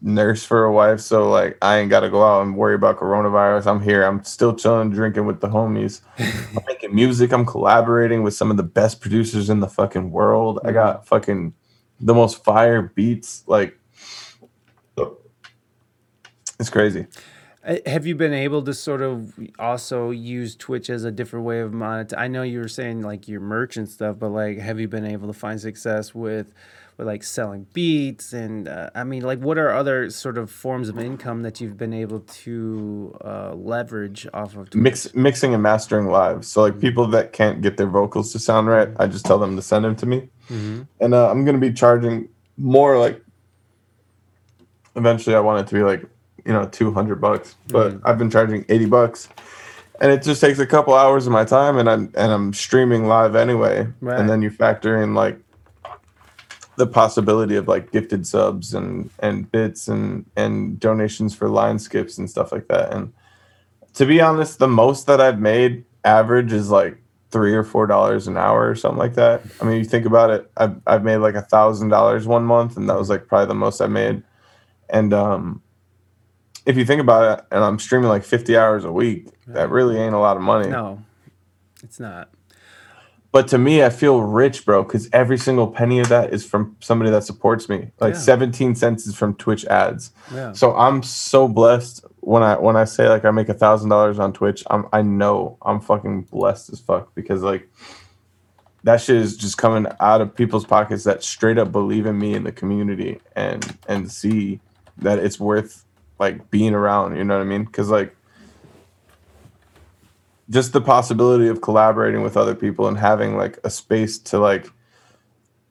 [0.00, 3.66] nurse for a wife, so like I ain't gotta go out and worry about coronavirus.
[3.66, 4.04] I'm here.
[4.04, 6.00] I'm still chilling, drinking with the homies.
[6.18, 7.32] I'm making music.
[7.32, 10.60] I'm collaborating with some of the best producers in the fucking world.
[10.64, 11.54] I got fucking
[12.00, 13.42] the most fire beats.
[13.46, 13.78] Like
[16.60, 17.06] it's crazy.
[17.66, 21.60] Uh, Have you been able to sort of also use Twitch as a different way
[21.60, 22.18] of monetizing?
[22.18, 25.06] I know you were saying like your merch and stuff, but like, have you been
[25.06, 26.52] able to find success with,
[26.98, 30.88] with like selling beats and uh, I mean, like, what are other sort of forms
[30.90, 34.82] of income that you've been able to uh, leverage off of Twitch?
[34.82, 36.44] Mix, mixing and mastering live.
[36.44, 39.56] So like people that can't get their vocals to sound right, I just tell them
[39.56, 40.86] to send them to me, Mhm.
[41.00, 42.28] and uh, I'm gonna be charging
[42.58, 42.98] more.
[42.98, 43.22] Like
[44.96, 46.04] eventually, I want it to be like
[46.44, 49.28] you know 200 bucks, but I've been charging 80 bucks,
[50.00, 53.06] and it just takes a couple hours of my time, and I'm and I'm streaming
[53.06, 54.18] live anyway, Right.
[54.18, 55.38] and then you factor in like
[56.76, 62.18] the possibility of like gifted subs and and bits and and donations for line skips
[62.18, 62.92] and stuff like that.
[62.92, 63.12] And
[63.94, 66.98] to be honest the most that i've made average is like
[67.30, 69.42] three or four dollars an hour or something like that.
[69.60, 72.76] I mean you think about it i've, I've made like a thousand dollars one month
[72.76, 74.24] and that was like probably the most i made.
[74.90, 75.62] And um
[76.66, 79.96] if you think about it and i'm streaming like 50 hours a week that really
[79.98, 81.02] ain't a lot of money No,
[81.82, 82.30] it's not.
[83.32, 86.76] but to me, I feel rich, bro, because every single penny of that is from
[86.80, 87.90] somebody that supports me.
[88.00, 88.20] Like Yeah.
[88.20, 90.12] 17 cents is from Twitch ads.
[90.32, 90.52] Yeah.
[90.52, 94.18] So I'm so blessed when I when I say like I make a thousand dollars
[94.20, 94.62] on Twitch.
[94.70, 97.68] I'm I know I'm fucking blessed as fuck because like
[98.84, 102.34] that shit is just coming out of people's pockets that straight up believe in me
[102.34, 104.60] in the community and and see
[104.98, 105.83] that it's worth
[106.18, 107.16] like being around.
[107.16, 107.64] You know what I mean?
[107.64, 108.14] Because like
[110.50, 114.66] just the possibility of collaborating with other people and having like a space to like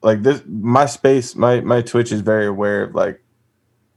[0.02, 3.22] like this my space my my twitch is very aware of like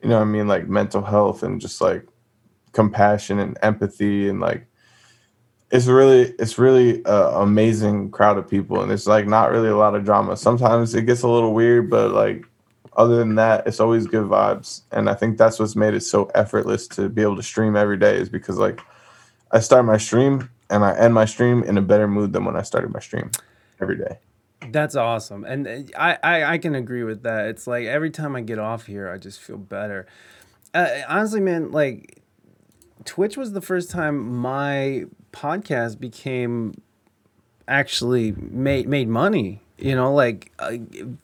[0.01, 2.05] you know what i mean like mental health and just like
[2.71, 4.67] compassion and empathy and like
[5.71, 9.75] it's really it's really a amazing crowd of people and it's like not really a
[9.75, 12.45] lot of drama sometimes it gets a little weird but like
[12.97, 16.25] other than that it's always good vibes and i think that's what's made it so
[16.35, 18.81] effortless to be able to stream every day is because like
[19.51, 22.55] i start my stream and i end my stream in a better mood than when
[22.55, 23.29] i started my stream
[23.81, 24.17] every day
[24.71, 27.45] That's awesome, and uh, I, I I can agree with that.
[27.47, 30.07] It's like every time I get off here, I just feel better.
[30.73, 32.23] Uh, honestly, man, like
[33.05, 36.73] Twitch was the first time my podcast became
[37.67, 39.61] actually made made money.
[39.77, 40.77] You know, like uh,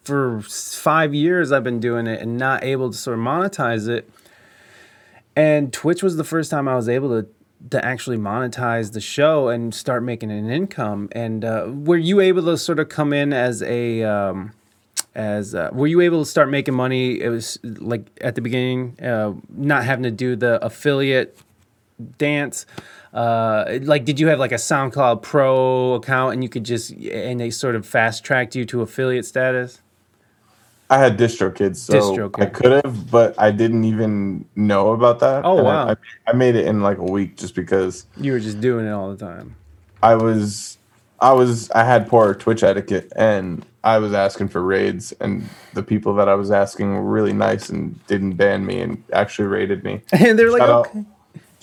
[0.03, 4.09] for five years I've been doing it and not able to sort of monetize it.
[5.35, 7.27] And Twitch was the first time I was able to
[7.69, 11.07] to actually monetize the show and start making an income.
[11.13, 14.51] And uh, were you able to sort of come in as a um,
[15.15, 17.21] as uh, were you able to start making money?
[17.21, 21.37] It was like at the beginning, uh, not having to do the affiliate
[22.17, 22.65] dance.
[23.13, 27.39] Uh, like, did you have like a SoundCloud Pro account and you could just and
[27.39, 29.81] they sort of fast tracked you to affiliate status?
[30.89, 32.43] I had DistroKid, so DistroKid.
[32.43, 35.43] I could have, but I didn't even know about that.
[35.43, 35.89] Oh, And wow.
[35.89, 35.95] I,
[36.27, 39.09] I, made it in like a week just because You were just doing it all
[39.09, 39.55] the time.
[40.03, 40.77] I was,
[41.19, 45.81] I was, I had poor Twitch etiquette, and I was asking for raids, and the
[45.81, 49.83] people that I was asking were really nice and didn't ban me and actually raided
[49.83, 50.01] me.
[50.11, 51.05] And they're like, Shout out, okay.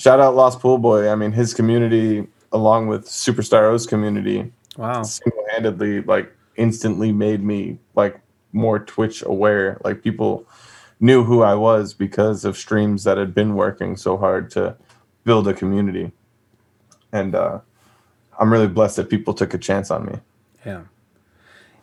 [0.00, 1.10] Shout out Lost Pool Boy.
[1.10, 5.02] I mean, his community, along with Superstar O's community, wow.
[5.02, 8.20] single-handedly like instantly made me like
[8.52, 10.44] more twitch aware like people
[10.98, 14.76] knew who i was because of streams that had been working so hard to
[15.24, 16.10] build a community
[17.12, 17.60] and uh
[18.40, 20.14] i'm really blessed that people took a chance on me
[20.66, 20.82] Yeah.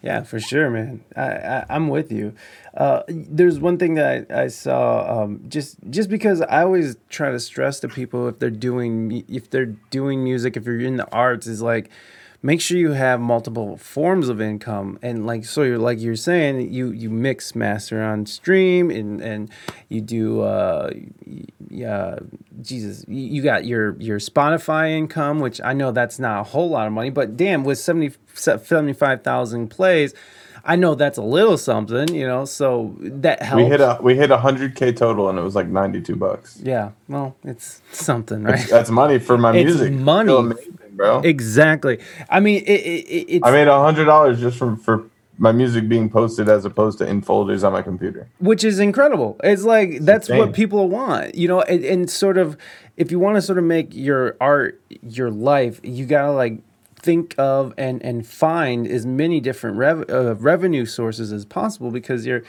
[0.02, 1.04] Yeah, for sure, man.
[1.16, 2.34] I, I I'm with you.
[2.76, 5.24] Uh, there's one thing that I, I saw.
[5.24, 9.50] Um, just just because I always try to stress to people if they're doing if
[9.50, 11.90] they're doing music, if you're in the arts, is like
[12.42, 15.00] make sure you have multiple forms of income.
[15.02, 19.50] And like so you're like you're saying you you mix master on stream and and
[19.90, 20.92] you do uh
[21.70, 22.18] yeah
[22.62, 26.88] jesus you, got your your spotify income which i know that's not a whole lot
[26.88, 30.14] of money but damn with 70 75000 plays
[30.64, 32.46] i know that's a little something you know?
[32.46, 35.68] So that helps we hit a we hit a 100k total and it was like
[35.68, 36.60] 92 bucks.
[36.64, 38.66] Yeah well it's something right?
[38.70, 39.94] that's money for my It's music.
[39.94, 40.54] money.
[40.98, 41.22] Bro.
[41.22, 42.00] Exactly.
[42.30, 45.52] I mean it, it, it it's i made a hundred dollars just from for my
[45.52, 48.28] music being posted as opposed to in folders on my computer.
[48.40, 49.40] Which is incredible.
[49.44, 52.58] It's like that's what people want, you know, and, and sort of
[52.98, 56.62] if you want to sort of make your art your life, you gotta like
[57.08, 62.26] think of and and find as many different rev- uh, revenue sources as possible because
[62.26, 62.44] you're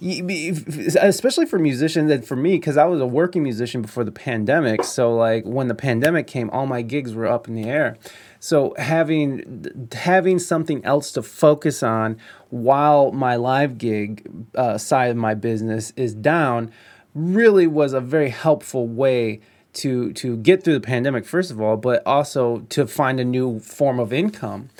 [0.00, 0.56] you,
[0.98, 4.82] especially for musicians and for me because I was a working musician before the pandemic.
[4.82, 7.98] So like when the pandemic came all my gigs were up in the air.
[8.40, 12.16] So having having something else to focus on
[12.48, 16.72] while my live gig uh, side of my business is down
[17.14, 19.40] really was a very helpful way
[19.74, 23.60] to to get through the pandemic first of all but also to find a new
[23.60, 24.70] form of income.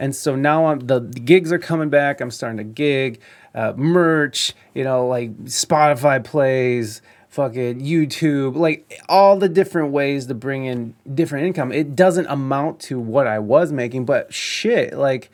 [0.00, 2.20] And so now I'm the, the gigs are coming back.
[2.20, 3.20] I'm starting to gig
[3.54, 10.34] uh, merch you know like spotify plays fucking youtube like all the different ways to
[10.34, 11.72] bring in different income.
[11.72, 15.30] It doesn't amount to what i was making but shit like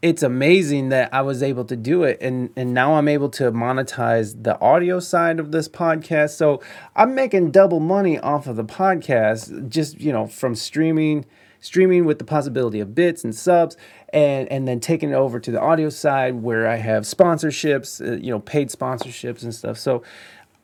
[0.00, 3.50] it's amazing that I was able to do it and and now I'm able to
[3.50, 6.30] monetize the audio side of this podcast.
[6.36, 6.62] So
[6.94, 11.24] I'm making double money off of the podcast just, you know, from streaming
[11.60, 13.76] streaming with the possibility of bits and subs
[14.12, 18.16] and and then taking it over to the audio side where I have sponsorships, uh,
[18.18, 19.78] you know, paid sponsorships and stuff.
[19.78, 20.04] So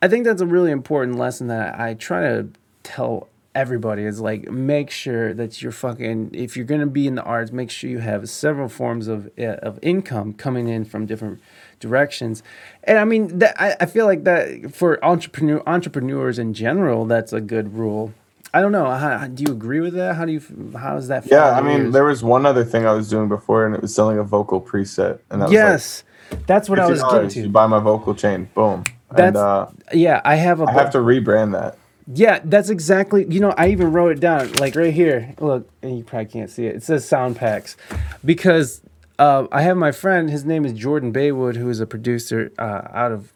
[0.01, 2.49] I think that's a really important lesson that I try to
[2.85, 7.23] tell everybody is like make sure that you're fucking if you're gonna be in the
[7.23, 11.41] arts make sure you have several forms of uh, of income coming in from different
[11.81, 12.43] directions.
[12.85, 17.33] And i mean that I, I feel like that for entrepreneur entrepreneurs in general that's
[17.33, 18.13] a good rule.
[18.53, 18.89] I don't know.
[18.89, 20.15] How, do you agree with that?
[20.15, 20.41] How do you
[20.79, 21.93] how does that yeah i mean yours?
[21.93, 24.61] there was one other thing i was doing before and it was selling a vocal
[24.61, 26.05] preset and that was like yes.
[26.47, 28.83] That's what i was getting $50, You to buy my vocal chain, boom.
[29.11, 31.77] That's- and uh, yeah i have a I have to rebrand that.
[32.07, 33.27] Yeah, that's exactly.
[33.29, 35.35] You know, I even wrote it down, like right here.
[35.41, 36.77] Look, and you probably can't see it.
[36.77, 37.77] It says sound packs,
[38.25, 38.83] because
[39.19, 40.29] uh, I have my friend.
[40.29, 43.33] His name is Jordan Baywood, who is a producer uh, out of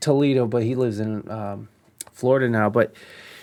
[0.00, 1.68] Toledo, but he lives in um,
[2.12, 2.94] Florida now, but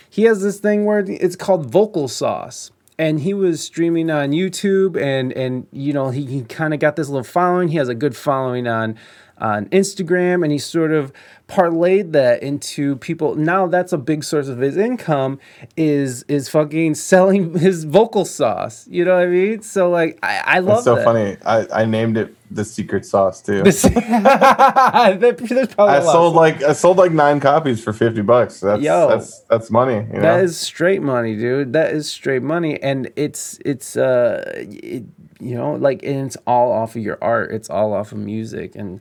[0.10, 2.72] he has this thing where it's called Vocal Sauce.
[2.98, 6.98] And he was streaming on YouTube, and and you know he, he kind of got
[6.98, 7.70] this little following.
[7.70, 8.98] He has a good following on
[9.40, 11.12] on Instagram, and he sort of
[11.48, 13.36] parlayed that into people.
[13.36, 15.40] Now that's a big source of his income
[15.76, 18.88] is is fucking selling his vocal sauce.
[18.88, 19.62] You know what I mean?
[19.62, 21.06] So like I, I love That's so that.
[21.06, 21.38] funny.
[21.46, 23.64] I, I named it the secret sauce too.
[23.64, 24.10] There's probably
[25.78, 28.60] I sold like I sold like nine copies for fifty bucks.
[28.60, 29.10] That's Yo.
[29.10, 29.96] that's that's money.
[29.96, 30.22] You know?
[30.22, 31.74] That is straight money, dude.
[31.74, 35.04] That is straight money, and it's it's uh, it,
[35.40, 37.52] you know, like, and it's all off of your art.
[37.52, 39.00] It's all off of music, and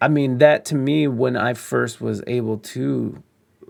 [0.00, 3.22] I mean that to me when I first was able to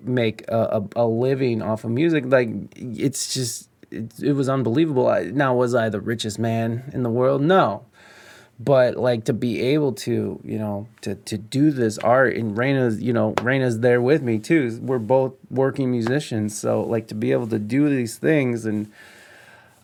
[0.02, 5.08] make a, a, a living off of music, like it's just it, it was unbelievable.
[5.08, 7.42] I, now was I the richest man in the world?
[7.42, 7.84] No,
[8.60, 13.00] but like to be able to you know to to do this art and Raina's
[13.00, 17.32] you know Raina's there with me too we're both working musicians so like to be
[17.32, 18.92] able to do these things and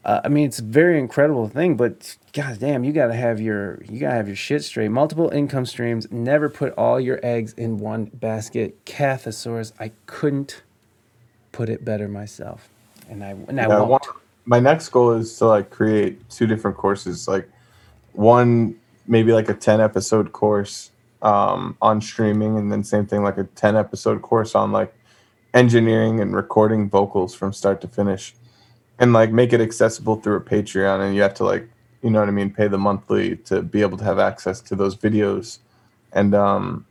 [0.07, 3.83] uh, I mean it's a very incredible thing but god damn you gotta have your
[3.85, 4.91] you gotta have your shit straight.
[4.91, 8.85] Multiple income streams never put all your eggs in one basket.
[8.87, 10.63] Cathosaurus I couldn't
[11.53, 12.71] put it better myself
[13.11, 14.03] and I and I Yeah, won't.
[14.47, 17.49] my next goal is to like create two different courses like
[18.13, 18.77] one
[19.07, 20.93] maybe like a 10 episode course
[21.23, 24.95] um, on streaming and then same thing like a 10 episode course on like
[25.55, 28.35] engineering and recording vocals from start to finish
[28.99, 31.69] and like make it accessible through a patreon and you have to like
[32.03, 34.75] you know what i mean pay the monthly to be able to have access to
[34.75, 35.59] those videos
[36.13, 36.87] and um,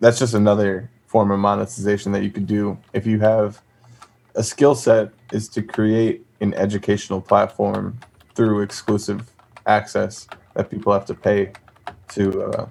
[0.00, 3.60] that's just another form of monetization that you could do if you have
[4.34, 7.98] a skill set is to create an educational platform
[8.34, 9.30] through exclusive
[9.66, 11.52] access that people have to pay
[12.08, 12.68] to uh,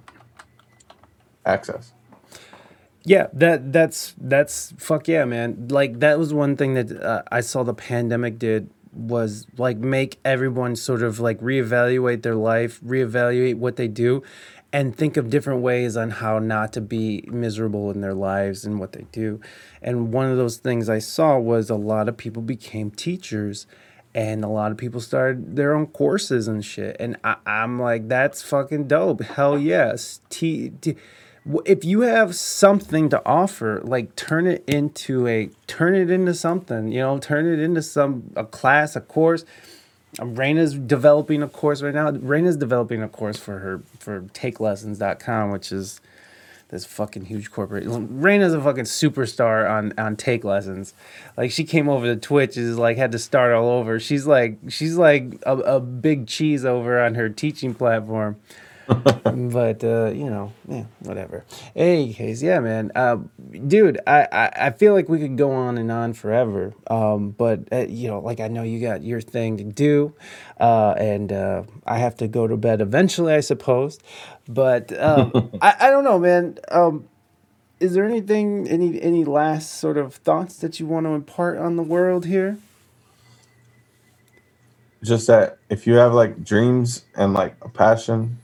[1.45, 1.94] access.
[3.05, 5.67] Yeah, that that's that's fuck yeah, man.
[5.69, 10.19] Like that was one thing that uh, I saw the pandemic did was like make
[10.23, 14.23] everyone sort of like reevaluate their life, reevaluate what they do
[14.71, 18.80] and think of different ways on how not to be miserable in their lives and
[18.80, 19.39] what they do.
[19.81, 23.67] And one of those things I saw was a lot of people became teachers
[24.15, 26.95] and a lot of people started their own courses and shit.
[26.99, 29.21] And I, I'm like, that's fucking dope.
[29.21, 30.21] Hell yes.
[30.30, 30.71] T-
[31.65, 36.90] if you have something to offer, like turn it into a turn it into something.
[36.91, 39.45] You know, turn it into some a class, a course.
[40.20, 42.11] Um, Raina's developing a course right now.
[42.11, 45.99] Raina's developing a course for her for takelessons.com, which is
[46.70, 47.86] this fucking huge corporate.
[47.86, 50.94] Raina's a fucking superstar on on take lessons.
[51.36, 53.99] Like she came over to Twitch is like had to start all over.
[53.99, 58.38] She's like she's like a, a big cheese over on her teaching platform.
[59.23, 61.45] but uh, you know, yeah, whatever.
[61.76, 63.18] Any case, yeah, man, uh,
[63.68, 66.73] dude, I, I I feel like we could go on and on forever.
[66.88, 70.14] Um, but uh, you know, like I know you got your thing to do,
[70.60, 73.99] uh, and uh, I have to go to bed eventually, I suppose.
[74.47, 76.57] But um, I I don't know, man.
[76.69, 77.07] Um,
[77.80, 81.76] is there anything any any last sort of thoughts that you want to impart on
[81.76, 82.57] the world here?
[85.03, 88.38] Just that if you have like dreams and like a passion,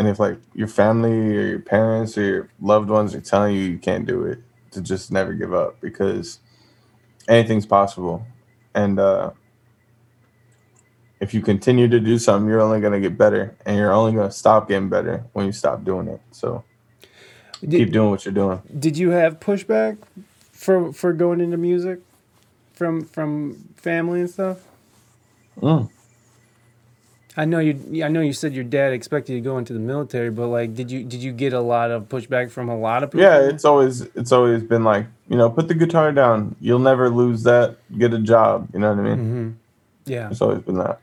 [0.00, 3.60] and if like your family or your parents or your loved ones are telling you
[3.60, 4.38] you can't do it,
[4.70, 6.40] to just never give up because
[7.28, 8.24] anything's possible.
[8.74, 9.32] And uh,
[11.20, 14.12] if you continue to do something, you're only going to get better, and you're only
[14.12, 16.22] going to stop getting better when you stop doing it.
[16.30, 16.64] So
[17.60, 18.62] keep doing what you're doing.
[18.78, 19.98] did you have pushback
[20.50, 22.00] for for going into music
[22.72, 24.66] from from family and stuff?
[25.60, 25.90] Mm.
[27.36, 28.04] I know you.
[28.04, 30.74] I know you said your dad expected you to go into the military, but like,
[30.74, 33.22] did you did you get a lot of pushback from a lot of people?
[33.22, 36.56] Yeah, it's always it's always been like you know put the guitar down.
[36.60, 37.76] You'll never lose that.
[37.96, 38.68] Get a job.
[38.74, 39.18] You know what I mean?
[39.18, 39.50] hmm
[40.06, 40.98] yeah, It's always been that.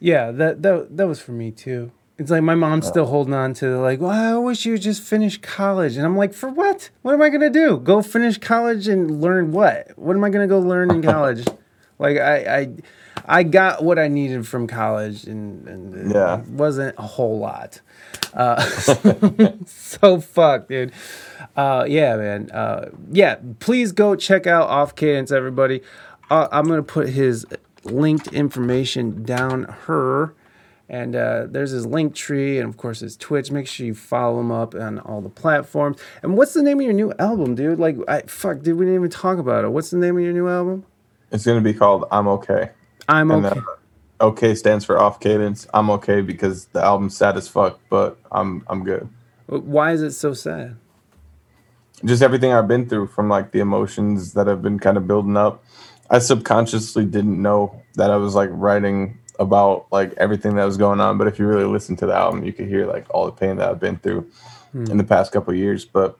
[0.00, 0.30] yeah.
[0.32, 1.92] That that that was for me too.
[2.18, 5.02] It's like my mom's still holding on to like, well, I wish you would just
[5.02, 6.90] finish college, and I'm like, for what?
[7.00, 7.78] What am I gonna do?
[7.78, 9.96] Go finish college and learn what?
[9.96, 11.46] What am I gonna go learn in college?
[11.98, 12.68] like I I.
[13.26, 17.80] I got what I needed from college, and, and it wasn't a whole lot.
[18.34, 18.60] Uh,
[19.66, 20.92] so fuck, dude.
[21.56, 22.50] Uh, yeah, man.
[22.50, 25.82] Uh, yeah, please go check out Off Kadence, everybody.
[26.30, 27.44] Uh, I'm gonna put his
[27.84, 30.34] linked information down her,
[30.88, 33.50] and uh, there's his link tree, and of course his Twitch.
[33.50, 35.98] Make sure you follow him up on all the platforms.
[36.22, 37.78] And what's the name of your new album, dude?
[37.78, 39.70] Like, I fuck, dude, we didn't even talk about it.
[39.70, 40.84] What's the name of your new album?
[41.32, 42.70] It's gonna be called I'm okay.
[43.10, 43.60] I'm And, okay.
[44.20, 45.66] uh, okay stands for off Kadence.
[45.74, 49.08] I'm okay because the album's sad as fuck, but I'm I'm good.
[49.46, 50.76] Why is it so sad?
[52.04, 55.36] just everything I've been through from like the emotions that have been kind of building
[55.36, 55.62] up.
[56.08, 61.00] I subconsciously didn't know that I was like writing about like everything that was going
[61.00, 63.32] on, but if you really listen to the album, you could hear like all the
[63.32, 64.30] pain that I've been through
[64.72, 65.84] in the past couple of years.
[65.84, 66.16] But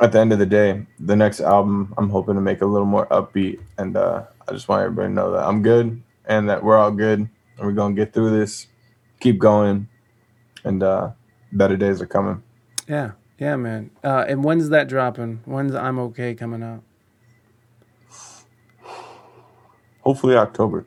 [0.00, 2.86] at the end of the day, the next album I'm hoping to make a little
[2.86, 6.62] more upbeat, and uh, I just want everybody to know that I'm good and that
[6.62, 8.66] we're all good, and we're gonna get through this,
[9.20, 9.88] keep going,
[10.64, 11.10] and uh,
[11.52, 12.42] better days are coming.
[12.88, 13.90] Yeah, yeah, man.
[14.02, 15.40] Uh, and when's that dropping?
[15.44, 16.82] When's I'm okay coming out?
[20.00, 20.86] Hopefully October.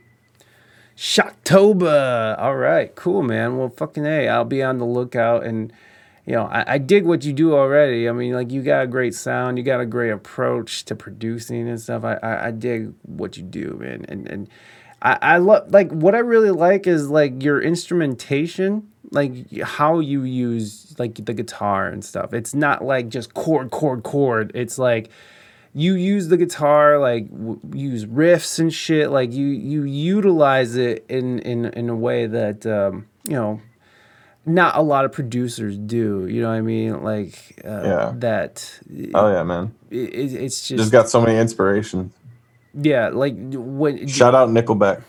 [0.96, 2.38] Shocktober.
[2.40, 3.58] All right, cool, man.
[3.58, 5.72] Well, fucking hey, I'll be on the lookout, and
[6.26, 8.08] you know, I, I dig what you do already.
[8.08, 11.68] I mean, like you got a great sound, you got a great approach to producing
[11.68, 12.04] and stuff.
[12.04, 14.50] I I, I dig what you do, man, and and
[15.02, 20.24] I I love like what I really like is like your instrumentation, like how you
[20.24, 22.34] use like the guitar and stuff.
[22.34, 24.52] It's not like just chord, chord, chord.
[24.56, 25.10] It's like
[25.74, 31.06] you use the guitar like w- use riffs and shit like you you utilize it
[31.10, 33.62] in in in a way that um you know
[34.48, 38.14] not a lot of producers do you know what i mean like uh, Yeah.
[38.16, 38.80] that
[39.14, 39.76] Oh yeah, man.
[39.92, 42.12] it, it, it's just, Just got so many inspirations.
[42.74, 45.04] Yeah like when Shout out Nickelback.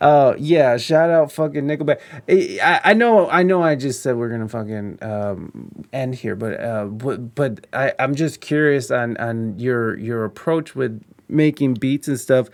[0.00, 2.00] Uh, yeah, shout out fucking Nickelback.
[2.28, 3.62] I, I know, I know.
[3.62, 8.14] I just said we're gonna fucking um, end here, but uh, but, but I I'm
[8.14, 12.48] just curious on on your your approach with making beats and stuff.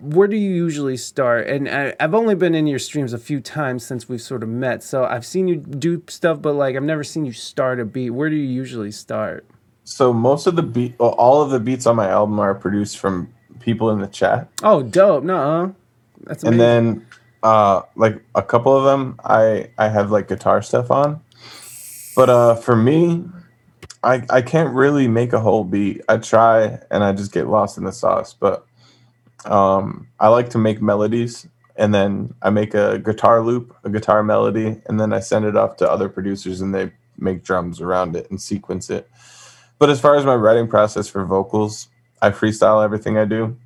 [0.00, 1.46] Where do you usually start?
[1.46, 4.48] And I, I've only been in your streams a few times since we've sort of
[4.48, 7.84] met, so I've seen you do stuff, but like I've never seen you start a
[7.84, 8.10] beat.
[8.10, 9.46] Where do you usually start?
[9.84, 12.98] So most of the beat, well, all of the beats on my album are produced
[12.98, 15.24] from people in the chat, Oh, dope!
[15.24, 15.74] No,
[16.24, 16.60] that's amazing.
[16.60, 16.60] and
[17.00, 17.06] then
[17.42, 21.20] uh, like a couple of them, I I have like guitar stuff on.
[22.16, 23.24] But uh, for me,
[24.02, 26.02] I I can't really make a whole beat.
[26.08, 28.32] I try, and I just get lost in the sauce.
[28.34, 28.63] But
[29.46, 31.46] um, I like to make melodies,
[31.76, 35.56] and then I make a guitar loop, a guitar melody, and then I send it
[35.56, 39.08] off to other producers, and they make drums around it and sequence it.
[39.78, 41.88] But as far as my writing process for vocals,
[42.22, 43.56] I freestyle everything I do,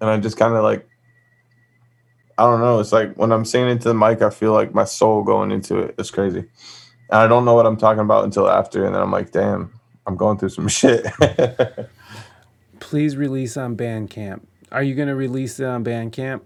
[0.00, 0.88] and I just kind of like
[2.38, 2.80] I don't know.
[2.80, 5.78] It's like when I'm singing into the mic, I feel like my soul going into
[5.78, 5.94] it.
[5.98, 6.38] It's crazy.
[6.38, 8.84] And I don't know what I'm talking about until after.
[8.84, 11.06] And then I'm like, damn, I'm going through some shit.
[12.80, 14.40] Please release on Bandcamp.
[14.72, 16.40] Are you gonna release it on Bandcamp?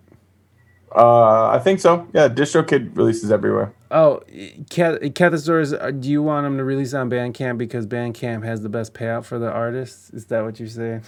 [0.94, 2.07] uh, I think so.
[2.12, 3.73] Yeah, DistroKid releases everywhere.
[3.90, 4.23] Oh,
[4.70, 8.69] Cat- Cathosaurus, uh, do you want them to release on Bandcamp because Bandcamp has the
[8.69, 10.11] best payout for the artists?
[10.11, 11.03] Is that what you're saying?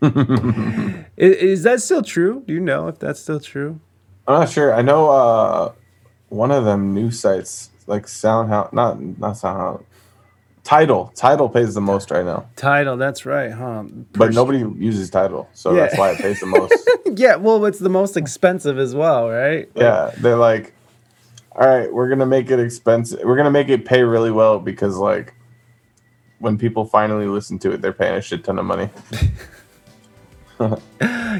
[1.16, 2.42] is, is that still true?
[2.46, 3.80] Do you know if that's still true?
[4.26, 4.74] I'm not sure.
[4.74, 5.72] I know uh,
[6.28, 9.84] one of them new sites, like SoundHound, not not SoundHound,
[10.68, 11.10] Tidal.
[11.16, 13.84] Tidal pays the most right now, Tidal, that's right, huh?
[14.12, 15.80] but Per- nobody uses Tidal, so Yeah.
[15.86, 16.74] that's why it pays the most.
[17.16, 19.66] Yeah, well, it's the most expensive as well, right?
[19.74, 20.74] Like, yeah, they're like,
[21.52, 23.20] all right, we're gonna make it expensive.
[23.24, 25.32] We're gonna make it pay really well because like
[26.38, 28.90] when people finally listen to it, they're paying a shit ton of money.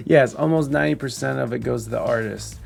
[0.07, 2.59] Yes, almost 90% of it goes to the artist.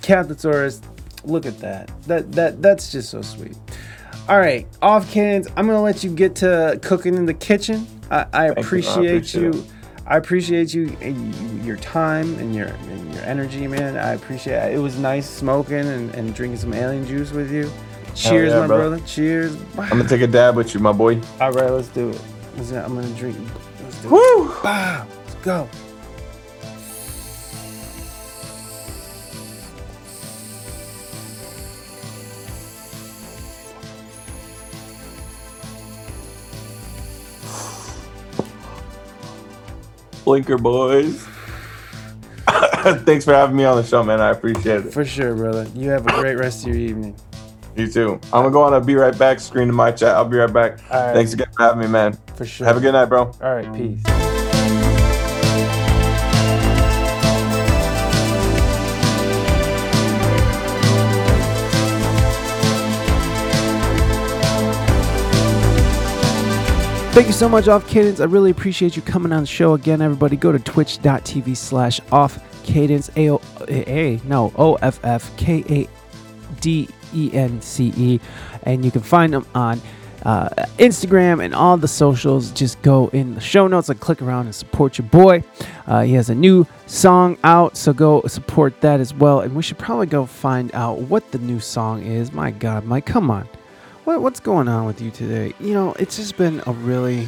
[0.00, 0.80] Cathosaurus,
[1.24, 1.90] look at that.
[2.04, 3.56] That that that's just so sweet.
[4.28, 5.48] All right, off cans.
[5.56, 7.86] I'm gonna let you get to cooking in the kitchen.
[8.10, 8.52] I, I you.
[8.56, 9.64] I appreciate appreciate you.
[10.06, 13.96] I appreciate you, and you- your time and your and your energy, man.
[13.96, 14.74] I appreciate it.
[14.74, 17.70] It was nice smoking and, and drinking some alien juice with you.
[18.14, 18.90] Cheers, yeah, my brother.
[18.90, 19.06] brother.
[19.06, 19.56] Cheers.
[19.78, 21.20] I'm gonna take a dab with you, my boy.
[21.40, 22.20] All right, let's do it.
[22.56, 23.36] I'm gonna drink.
[23.82, 24.10] Let's do it.
[24.10, 24.54] Woo!
[24.62, 25.06] Bow.
[25.24, 25.68] Let's go.
[40.24, 41.26] Blinker boys.
[42.46, 44.20] Thanks for having me on the show, man.
[44.20, 44.92] I appreciate it.
[44.92, 45.66] For sure, brother.
[45.74, 47.16] You have a great rest of your evening.
[47.76, 48.20] You too.
[48.24, 50.14] I'm gonna go on a be right back screen in my chat.
[50.14, 50.78] I'll be right back.
[50.90, 51.14] All right.
[51.14, 52.16] Thanks again for having me, man.
[52.36, 52.66] For sure.
[52.66, 53.32] Have a good night, bro.
[53.42, 54.02] All right, peace.
[67.14, 68.20] Thank you so much, Off Kadence.
[68.20, 70.34] I really appreciate you coming on the show again, everybody.
[70.34, 73.08] Go to twitch.tv slash off Kadence.
[73.16, 75.88] A O A no O F F K A
[76.60, 78.20] D E N C E.
[78.64, 79.80] And you can find them on
[80.24, 82.50] uh, Instagram and all the socials.
[82.50, 85.44] Just go in the show notes and click around and support your boy.
[85.86, 89.38] Uh, he has a new song out, so go support that as well.
[89.38, 92.32] And we should probably go find out what the new song is.
[92.32, 93.48] My God, Mike, come on.
[94.04, 95.54] What, what's going on with you today?
[95.58, 97.26] You know, it's just been a really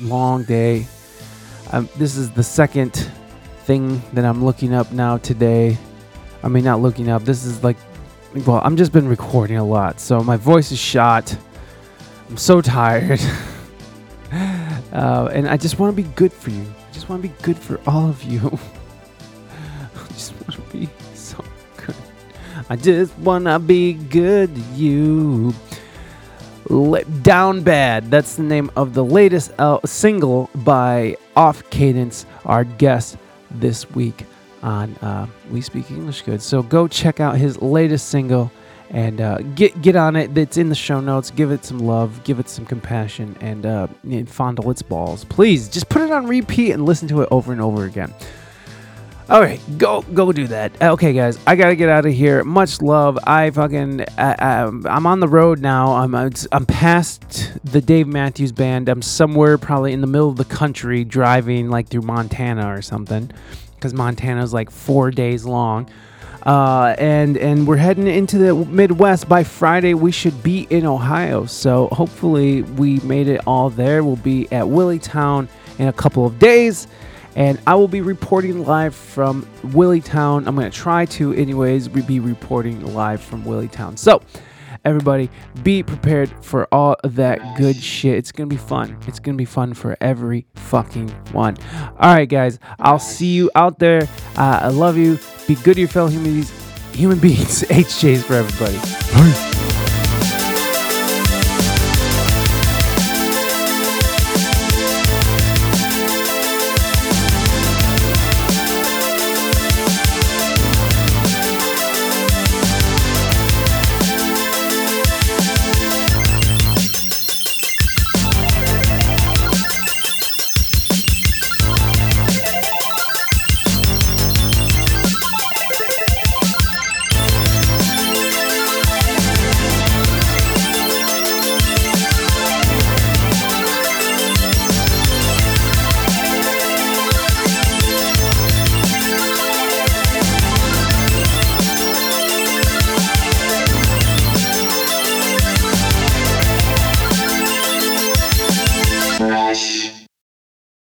[0.00, 0.84] long day.
[1.70, 3.08] Um, this is the second
[3.66, 5.78] thing that I'm looking up now today.
[6.42, 7.22] I mean, not looking up.
[7.22, 7.76] This is like,
[8.44, 11.36] well, I'm just been recording a lot, so my voice is shot.
[12.28, 13.20] I'm so tired.
[14.92, 16.62] uh, and I just want to be good for you.
[16.62, 18.40] I just want to be good for all of you.
[19.94, 21.44] I just want to be so
[21.76, 21.94] good.
[22.68, 25.54] I just want to be good to you.
[27.22, 28.10] Down Bad.
[28.10, 33.16] That's the name of the latest uh, single by Off Kadence, our guest
[33.50, 34.24] this week
[34.62, 36.42] on uh, We Speak English Good.
[36.42, 38.50] So go check out his latest single
[38.90, 40.36] and uh, get get on it.
[40.36, 41.30] It's in the show notes.
[41.30, 45.24] Give it some love, give it some compassion, and, uh, and fondle its balls.
[45.24, 48.12] Please, just put it on repeat and listen to it over and over again.
[49.28, 50.80] All right, go go do that.
[50.80, 52.44] Okay, guys, I gotta get out of here.
[52.44, 53.18] Much love.
[53.26, 55.94] I fucking I, I'm on the road now.
[55.94, 58.88] I'm I'm past the Dave Matthews Band.
[58.88, 63.28] I'm somewhere probably in the middle of the country driving like through Montana or something,
[63.74, 65.90] because Montana's like four days long.
[66.44, 69.94] Uh, and and we're heading into the Midwest by Friday.
[69.94, 74.04] We should be in Ohio, so hopefully we made it all there.
[74.04, 75.48] We'll be at Willitown
[75.80, 76.86] in a couple of days,
[77.36, 80.48] and I will be reporting live from Willitown.
[80.48, 83.96] I'm gonna try to, anyways, be reporting live from Willitown.
[83.96, 84.20] So.
[84.84, 85.30] Everybody,
[85.64, 88.18] be prepared for all of that good shit.
[88.18, 88.96] It's gonna be fun.
[89.08, 91.56] It's gonna be fun for every fucking one.
[91.98, 92.60] All right, guys.
[92.78, 94.02] I'll see you out there.
[94.36, 95.18] Uh, I love you.
[95.48, 96.52] Be good to your fellow human beings.
[96.94, 97.62] Human beings.
[97.68, 99.65] HJs for everybody.